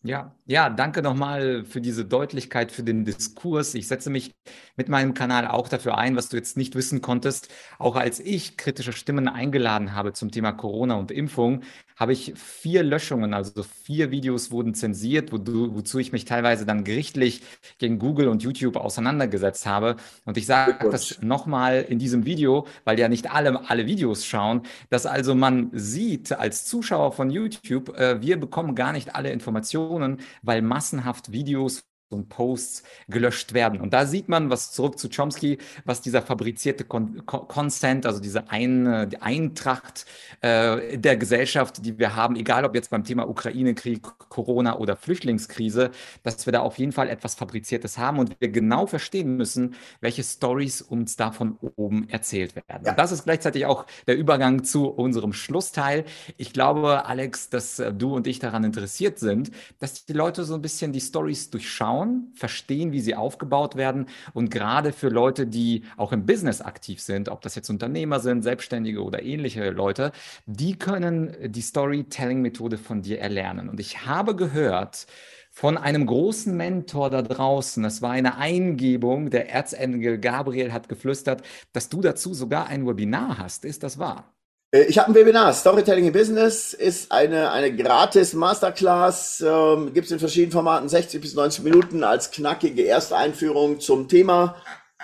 Ja, 0.07 0.37
ja, 0.45 0.71
danke 0.71 1.03
nochmal 1.03 1.65
für 1.65 1.81
diese 1.81 2.05
Deutlichkeit, 2.05 2.71
für 2.71 2.85
den 2.85 3.05
Diskurs. 3.05 3.75
Ich 3.75 3.89
setze 3.89 4.09
mich 4.09 4.33
mit 4.77 4.89
meinem 4.89 5.15
Kanal 5.15 5.49
auch 5.49 5.69
dafür 5.69 5.99
ein, 5.99 6.15
was 6.15 6.29
du 6.29 6.37
jetzt 6.37 6.57
nicht 6.57 6.77
wissen 6.77 7.01
konntest. 7.01 7.49
Auch 7.81 7.97
als 7.97 8.21
ich 8.21 8.57
kritische 8.57 8.93
Stimmen 8.93 9.27
eingeladen 9.27 9.95
habe 9.95 10.13
zum 10.13 10.31
Thema 10.31 10.53
Corona 10.53 10.95
und 10.95 11.11
Impfung, 11.11 11.63
habe 11.97 12.13
ich 12.13 12.35
vier 12.37 12.83
Löschungen, 12.83 13.35
also 13.35 13.63
vier 13.63 14.11
Videos 14.11 14.51
wurden 14.51 14.75
zensiert, 14.75 15.33
wozu 15.33 15.99
ich 15.99 16.13
mich 16.13 16.25
teilweise 16.27 16.67
dann 16.67 16.85
gerichtlich 16.85 17.43
gegen 17.79 17.99
Google 17.99 18.29
und 18.29 18.43
YouTube 18.43 18.77
auseinandergesetzt 18.77 19.67
habe. 19.67 19.97
Und 20.25 20.37
ich 20.37 20.47
sage 20.47 20.89
das 20.91 21.21
nochmal 21.23 21.85
in 21.89 21.99
diesem 21.99 22.27
Video, 22.27 22.67
weil 22.85 22.99
ja 23.01 23.09
nicht 23.09 23.33
alle 23.33 23.69
alle 23.69 23.87
Videos 23.87 24.27
schauen, 24.27 24.63
dass 24.91 25.07
also 25.07 25.35
man 25.35 25.71
sieht 25.73 26.33
als 26.33 26.67
Zuschauer 26.67 27.13
von 27.13 27.31
YouTube, 27.31 27.97
äh, 27.97 28.21
wir 28.21 28.39
bekommen 28.39 28.75
gar 28.75 28.93
nicht 28.93 29.15
alle 29.15 29.31
Informationen, 29.31 30.19
weil 30.43 30.63
massenhaft 30.63 31.33
Videos 31.33 31.85
und 32.09 32.29
Posts 32.29 32.85
gelöscht 33.09 33.53
werden. 33.53 33.81
Und 33.81 33.93
da 33.93 34.07
sieht 34.07 34.29
man, 34.29 34.49
was 34.49 34.73
zurück 34.73 34.99
zu 34.99 35.09
Chomsky, 35.09 35.59
was 35.85 36.01
dieser 36.01 36.23
fabrizierte 36.23 36.85
Con 36.85 37.27
Consent, 37.27 38.07
also 38.07 38.21
diese 38.21 38.51
Ein 38.51 38.87
Eintracht 39.21 40.07
äh, 40.41 40.99
der 40.99 41.17
Gesellschaft, 41.17 41.85
die 41.85 41.99
wir 41.99 42.15
haben, 42.15 42.37
egal 42.37 42.65
ob 42.65 42.75
jetzt 42.75 42.91
beim 42.91 43.03
Thema 43.03 43.29
Ukraine-Krieg, 43.29 44.03
Corona 44.29 44.79
oder 44.79 44.97
Flüchtlingskrise, 44.97 45.91
dass 46.23 46.47
wir 46.47 46.53
da 46.53 46.61
auf 46.61 46.79
jeden 46.79 46.93
Fall 46.93 47.09
etwas 47.09 47.35
Fabriziertes 47.35 47.99
haben 47.99 48.19
und 48.21 48.41
wir 48.41 48.49
genau 48.51 48.87
verstehen 48.87 49.37
müssen, 49.37 49.75
welche 50.01 50.23
Stories 50.23 50.83
uns 50.83 51.17
da 51.17 51.33
von 51.33 51.59
oben 51.77 52.09
erzählt 52.09 52.55
werden. 52.55 52.85
Ja. 52.85 52.93
Und 52.93 52.99
das 52.99 53.11
ist 53.11 53.25
gleichzeitig 53.25 53.67
auch 53.67 53.87
der 54.07 54.17
Übergang 54.17 54.63
zu 54.63 54.89
unserem 54.89 55.33
Schlussteil. 55.33 56.05
Ich 56.37 56.53
glaube, 56.53 57.07
Alex, 57.07 57.51
dass 57.51 57.81
äh, 57.81 57.93
du 57.93 58.15
und 58.15 58.29
ich 58.29 58.39
daran 58.39 58.63
interessiert 58.63 59.19
sind, 59.19 59.51
dass 59.81 60.05
die 60.05 60.13
Leute 60.13 60.45
so 60.45 60.55
ein 60.55 60.63
bisschen 60.63 60.93
die 60.93 61.01
Stories 61.01 61.51
durchschauen 61.51 61.96
schauen, 61.97 62.33
verstehen, 62.35 62.93
wie 62.93 63.01
sie 63.01 63.15
aufgebaut 63.15 63.77
werden. 63.77 64.07
Und 64.35 64.51
gerade 64.51 64.93
für 64.93 65.09
Leute, 65.09 65.47
die 65.47 65.85
auch 65.97 66.13
im 66.13 66.27
Business 66.27 66.61
aktiv 66.61 67.01
sind, 67.01 67.29
ob 67.29 67.41
das 67.43 67.55
jetzt 67.55 67.71
Unternehmer 67.71 68.21
sind, 68.21 68.43
Selbstständige 68.43 69.03
oder 69.03 69.23
ähnliche 69.23 69.71
Leute, 69.71 70.13
die 70.47 70.77
können 70.79 71.35
die 71.47 71.61
Storytelling-Methode 71.61 72.79
von 72.79 73.03
dir 73.03 73.21
erlernen. 73.21 73.69
Und 73.69 73.81
ich 73.81 74.07
habe 74.07 74.37
gehört, 74.37 75.07
von 75.51 75.79
einem 75.79 76.05
großen 76.05 76.55
Mentor 76.55 77.09
da 77.09 77.23
draußen. 77.23 77.83
Das 77.83 78.03
war 78.03 78.11
eine 78.11 78.37
Eingebung. 78.37 79.31
Der 79.31 79.51
Erzengel 79.51 80.19
Gabriel 80.19 80.71
hat 80.71 80.91
geflüstert, 80.91 81.43
dass 81.73 81.89
du 81.89 82.03
dazu 82.03 82.35
sogar 82.35 82.67
ein 82.67 82.87
Webinar 82.87 83.39
hast. 83.39 83.65
Ist 83.65 83.83
das 83.83 83.99
wahr? 83.99 84.36
Äh, 84.77 84.85
ich 84.85 84.99
habe 84.99 85.11
ein 85.11 85.15
Webinar. 85.15 85.53
Storytelling 85.53 86.07
in 86.07 86.13
Business 86.13 86.75
ist 86.75 87.11
eine, 87.13 87.51
eine 87.51 87.75
gratis 87.75 88.35
Masterclass. 88.35 89.43
Ähm, 89.47 89.93
Gibt 89.95 90.07
es 90.07 90.13
in 90.13 90.19
verschiedenen 90.19 90.53
Formaten, 90.53 90.89
60 90.89 91.21
bis 91.21 91.35
90 91.35 91.65
Minuten 91.65 92.05
als 92.05 92.31
knackige 92.31 92.83
erste 92.83 93.17
Einführung 93.17 93.81
zum 93.81 94.09
Thema. 94.09 94.57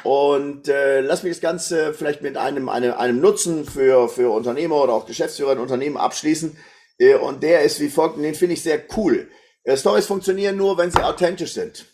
Und 0.05 0.69
äh, 0.69 1.01
lass 1.01 1.23
mich 1.23 1.33
das 1.33 1.41
Ganze 1.41 1.95
vielleicht 1.95 2.23
mit 2.23 2.37
einem, 2.37 2.69
einem, 2.69 2.95
einem 2.95 3.21
Nutzen 3.21 3.65
für, 3.65 4.09
für 4.09 4.31
Unternehmer 4.31 4.83
oder 4.83 4.95
auch 4.95 5.07
Geschäftsführer 5.07 5.53
in 5.53 5.59
Unternehmen 5.59 5.97
abschließen. 5.97 6.57
Äh, 6.99 7.15
und 7.15 7.43
der 7.43 7.63
ist 7.63 7.81
wie 7.81 7.89
folgt, 7.89 8.17
und 8.17 8.23
den 8.23 8.35
finde 8.35 8.55
ich 8.55 8.63
sehr 8.63 8.81
cool. 8.97 9.29
Äh, 9.65 9.77
Stories 9.77 10.07
funktionieren 10.07 10.57
nur, 10.57 10.77
wenn 10.77 10.91
sie 10.91 11.03
authentisch 11.03 11.55
sind. 11.55 11.87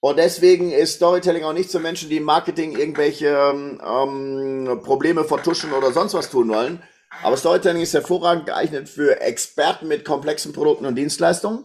Und 0.00 0.18
deswegen 0.18 0.70
ist 0.70 0.96
Storytelling 0.96 1.44
auch 1.44 1.54
nicht 1.54 1.70
für 1.70 1.78
Menschen, 1.78 2.10
die 2.10 2.18
im 2.18 2.24
Marketing 2.24 2.76
irgendwelche 2.76 3.28
ähm, 3.28 4.80
Probleme 4.84 5.24
vertuschen 5.24 5.72
oder 5.72 5.92
sonst 5.92 6.12
was 6.12 6.30
tun 6.30 6.50
wollen, 6.50 6.82
aber 7.22 7.36
Storytelling 7.36 7.82
ist 7.82 7.94
hervorragend 7.94 8.46
geeignet 8.46 8.88
für 8.88 9.20
Experten 9.20 9.88
mit 9.88 10.04
komplexen 10.04 10.52
Produkten 10.52 10.86
und 10.86 10.96
Dienstleistungen, 10.96 11.64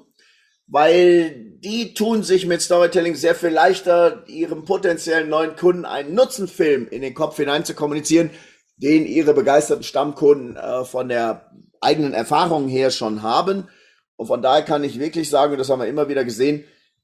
weil 0.68 1.58
die 1.60 1.93
tun 1.93 2.24
sich 2.24 2.45
mit 2.45 2.62
Storytelling 2.62 3.16
sehr 3.16 3.36
viel 3.36 3.50
leichter, 3.50 4.24
ihrem 4.28 4.66
potenziellen 4.66 5.30
neuen 5.30 5.56
Kunden 5.56 5.86
einen 5.86 6.14
Nutzenfilm 6.14 6.88
in 6.89 7.02
den 7.02 7.14
Kopf 7.14 7.38
hinein 7.38 7.66
zu 7.66 7.74
kommunizieren, 7.74 8.30
den 8.78 9.06
ihre 9.06 9.34
begeisterten 9.34 9.84
Stammkunden 9.84 10.56
äh, 10.56 10.86
von 10.86 11.10
der 11.10 11.52
eigenen 11.82 12.14
Erfahrung 12.14 12.68
her 12.68 12.91
schon 12.91 13.24
haben. 13.24 13.68
Und 14.16 14.28
von 14.28 14.41
daher 14.41 14.64
kann 14.64 14.84
ich 14.84 15.00
wirklich 15.00 15.30
sagen, 15.30 15.54
und 15.54 15.60
das 15.60 15.70
haben 15.70 15.80
wir 15.80 15.88
immer 15.88 16.08
wieder 16.08 16.24
gesehen, 16.24 16.64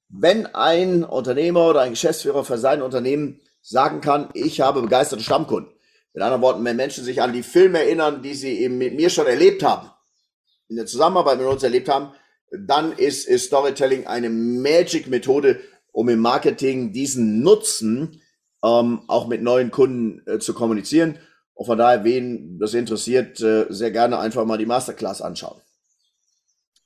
wenn 0.09 0.45
ein 0.47 1.03
Unternehmer 1.03 1.67
oder 1.69 1.81
ein 1.81 1.91
Geschäftsführer 1.91 2.43
für 2.43 2.57
sein 2.57 2.81
Unternehmen 2.81 3.41
sagen 3.61 4.01
kann, 4.01 4.29
ich 4.33 4.61
habe 4.61 4.81
begeisterte 4.81 5.23
Stammkunden, 5.23 5.71
mit 6.15 6.23
anderen 6.23 6.41
Worten, 6.41 6.63
wenn 6.63 6.77
Menschen 6.77 7.03
sich 7.03 7.21
an 7.21 7.33
die 7.33 7.43
Filme 7.43 7.79
erinnern, 7.79 8.21
die 8.21 8.33
sie 8.33 8.61
eben 8.61 8.77
mit 8.77 8.95
mir 8.95 9.09
schon 9.09 9.27
erlebt 9.27 9.63
haben, 9.63 9.91
in 10.69 10.77
der 10.77 10.85
Zusammenarbeit 10.85 11.37
mit 11.37 11.47
uns 11.47 11.61
erlebt 11.61 11.89
haben, 11.89 12.13
dann 12.57 12.93
ist, 12.93 13.27
ist 13.27 13.47
Storytelling 13.47 14.07
eine 14.07 14.29
Magic-Methode, 14.29 15.59
um 15.91 16.07
im 16.07 16.19
Marketing 16.19 16.93
diesen 16.93 17.41
Nutzen 17.41 18.21
ähm, 18.63 19.01
auch 19.07 19.27
mit 19.27 19.41
neuen 19.41 19.71
Kunden 19.71 20.21
äh, 20.25 20.39
zu 20.39 20.53
kommunizieren. 20.53 21.19
Und 21.53 21.65
von 21.65 21.77
daher, 21.77 22.05
wen 22.05 22.59
das 22.59 22.73
interessiert, 22.73 23.41
äh, 23.41 23.65
sehr 23.69 23.91
gerne 23.91 24.17
einfach 24.17 24.45
mal 24.45 24.57
die 24.57 24.65
Masterclass 24.65 25.21
anschauen. 25.21 25.59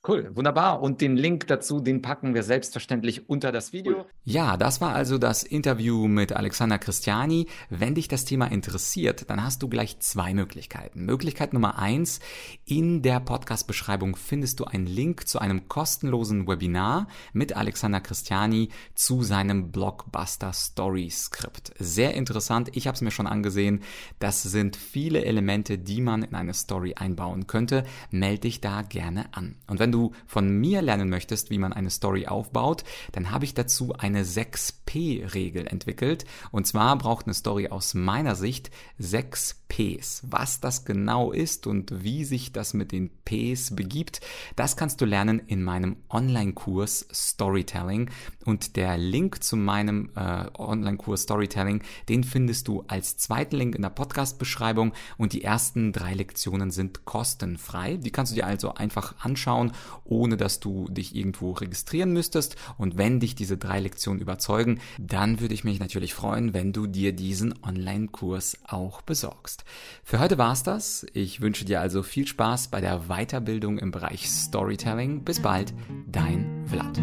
Cool, 0.08 0.34
wunderbar. 0.34 0.80
Und 0.80 1.02
den 1.02 1.18
Link 1.18 1.46
dazu, 1.48 1.78
den 1.78 2.00
packen 2.00 2.32
wir 2.32 2.42
selbstverständlich 2.42 3.28
unter 3.28 3.52
das 3.52 3.74
Video. 3.74 4.06
Ja, 4.24 4.56
das 4.56 4.80
war 4.80 4.94
also 4.94 5.18
das 5.18 5.42
Interview 5.42 6.08
mit 6.08 6.32
Alexander 6.32 6.78
Christiani. 6.78 7.48
Wenn 7.68 7.94
dich 7.94 8.08
das 8.08 8.24
Thema 8.24 8.46
interessiert, 8.46 9.28
dann 9.28 9.44
hast 9.44 9.62
du 9.62 9.68
gleich 9.68 9.98
zwei 10.00 10.32
Möglichkeiten. 10.32 11.04
Möglichkeit 11.04 11.52
Nummer 11.52 11.78
eins, 11.78 12.20
in 12.64 13.02
der 13.02 13.20
Podcast-Beschreibung 13.20 14.16
findest 14.16 14.60
du 14.60 14.64
einen 14.64 14.86
Link 14.86 15.28
zu 15.28 15.38
einem 15.38 15.68
kostenlosen 15.68 16.48
Webinar 16.48 17.06
mit 17.34 17.54
Alexander 17.54 18.00
Christiani 18.00 18.70
zu 18.94 19.22
seinem 19.22 19.70
Blockbuster 19.70 20.54
Story 20.54 21.10
Script. 21.10 21.74
Sehr 21.78 22.14
interessant, 22.14 22.70
ich 22.72 22.86
habe 22.86 22.94
es 22.94 23.02
mir 23.02 23.10
schon 23.10 23.26
angesehen. 23.26 23.82
Das 24.18 24.42
sind 24.42 24.76
viele 24.76 25.26
Elemente, 25.26 25.76
die 25.76 26.00
man 26.00 26.22
in 26.22 26.34
eine 26.34 26.54
Story 26.54 26.94
einbauen 26.94 27.46
könnte. 27.46 27.84
Meld 28.10 28.44
dich 28.44 28.62
da 28.62 28.80
gerne 28.80 29.34
an. 29.34 29.56
Und 29.66 29.78
wenn 29.78 29.89
du 29.92 30.00
du 30.00 30.12
von 30.26 30.48
mir 30.48 30.82
lernen 30.82 31.08
möchtest, 31.08 31.50
wie 31.50 31.58
man 31.58 31.72
eine 31.72 31.90
Story 31.90 32.26
aufbaut, 32.26 32.84
dann 33.12 33.30
habe 33.30 33.44
ich 33.44 33.54
dazu 33.54 33.92
eine 33.92 34.24
6P-Regel 34.24 35.66
entwickelt. 35.66 36.24
Und 36.50 36.66
zwar 36.66 36.96
braucht 36.96 37.26
eine 37.26 37.34
Story 37.34 37.68
aus 37.68 37.94
meiner 37.94 38.34
Sicht 38.34 38.70
6 38.98 39.62
Ps. 39.68 40.22
Was 40.26 40.60
das 40.60 40.84
genau 40.84 41.32
ist 41.32 41.66
und 41.66 42.02
wie 42.02 42.24
sich 42.24 42.52
das 42.52 42.74
mit 42.74 42.92
den 42.92 43.10
Ps 43.24 43.74
begibt, 43.76 44.20
das 44.56 44.76
kannst 44.76 45.00
du 45.00 45.04
lernen 45.04 45.40
in 45.46 45.62
meinem 45.62 45.96
Online-Kurs 46.08 47.06
Storytelling. 47.12 48.10
Und 48.44 48.76
der 48.76 48.96
Link 48.96 49.42
zu 49.42 49.56
meinem 49.56 50.10
äh, 50.16 50.46
Online-Kurs 50.58 51.22
Storytelling, 51.22 51.82
den 52.08 52.24
findest 52.24 52.68
du 52.68 52.84
als 52.88 53.16
zweiten 53.16 53.56
Link 53.56 53.74
in 53.74 53.82
der 53.82 53.90
Podcast-Beschreibung. 53.90 54.92
Und 55.18 55.32
die 55.32 55.44
ersten 55.44 55.92
drei 55.92 56.14
Lektionen 56.14 56.70
sind 56.70 57.04
kostenfrei. 57.04 57.96
Die 57.96 58.10
kannst 58.10 58.32
du 58.32 58.36
dir 58.36 58.46
also 58.46 58.74
einfach 58.74 59.14
anschauen 59.24 59.72
ohne 60.04 60.36
dass 60.36 60.60
du 60.60 60.88
dich 60.88 61.14
irgendwo 61.14 61.52
registrieren 61.52 62.12
müsstest. 62.12 62.56
Und 62.76 62.98
wenn 62.98 63.20
dich 63.20 63.34
diese 63.34 63.56
drei 63.56 63.80
Lektionen 63.80 64.20
überzeugen, 64.20 64.80
dann 64.98 65.40
würde 65.40 65.54
ich 65.54 65.64
mich 65.64 65.80
natürlich 65.80 66.14
freuen, 66.14 66.52
wenn 66.52 66.72
du 66.72 66.86
dir 66.86 67.12
diesen 67.12 67.54
Online-Kurs 67.62 68.58
auch 68.64 69.02
besorgst. 69.02 69.64
Für 70.02 70.18
heute 70.18 70.38
war's 70.38 70.62
das. 70.62 71.06
Ich 71.12 71.40
wünsche 71.40 71.64
dir 71.64 71.80
also 71.80 72.02
viel 72.02 72.26
Spaß 72.26 72.68
bei 72.68 72.80
der 72.80 73.08
Weiterbildung 73.08 73.78
im 73.78 73.90
Bereich 73.90 74.28
Storytelling. 74.28 75.24
Bis 75.24 75.40
bald, 75.40 75.72
dein 76.06 76.64
Vlad. 76.66 77.00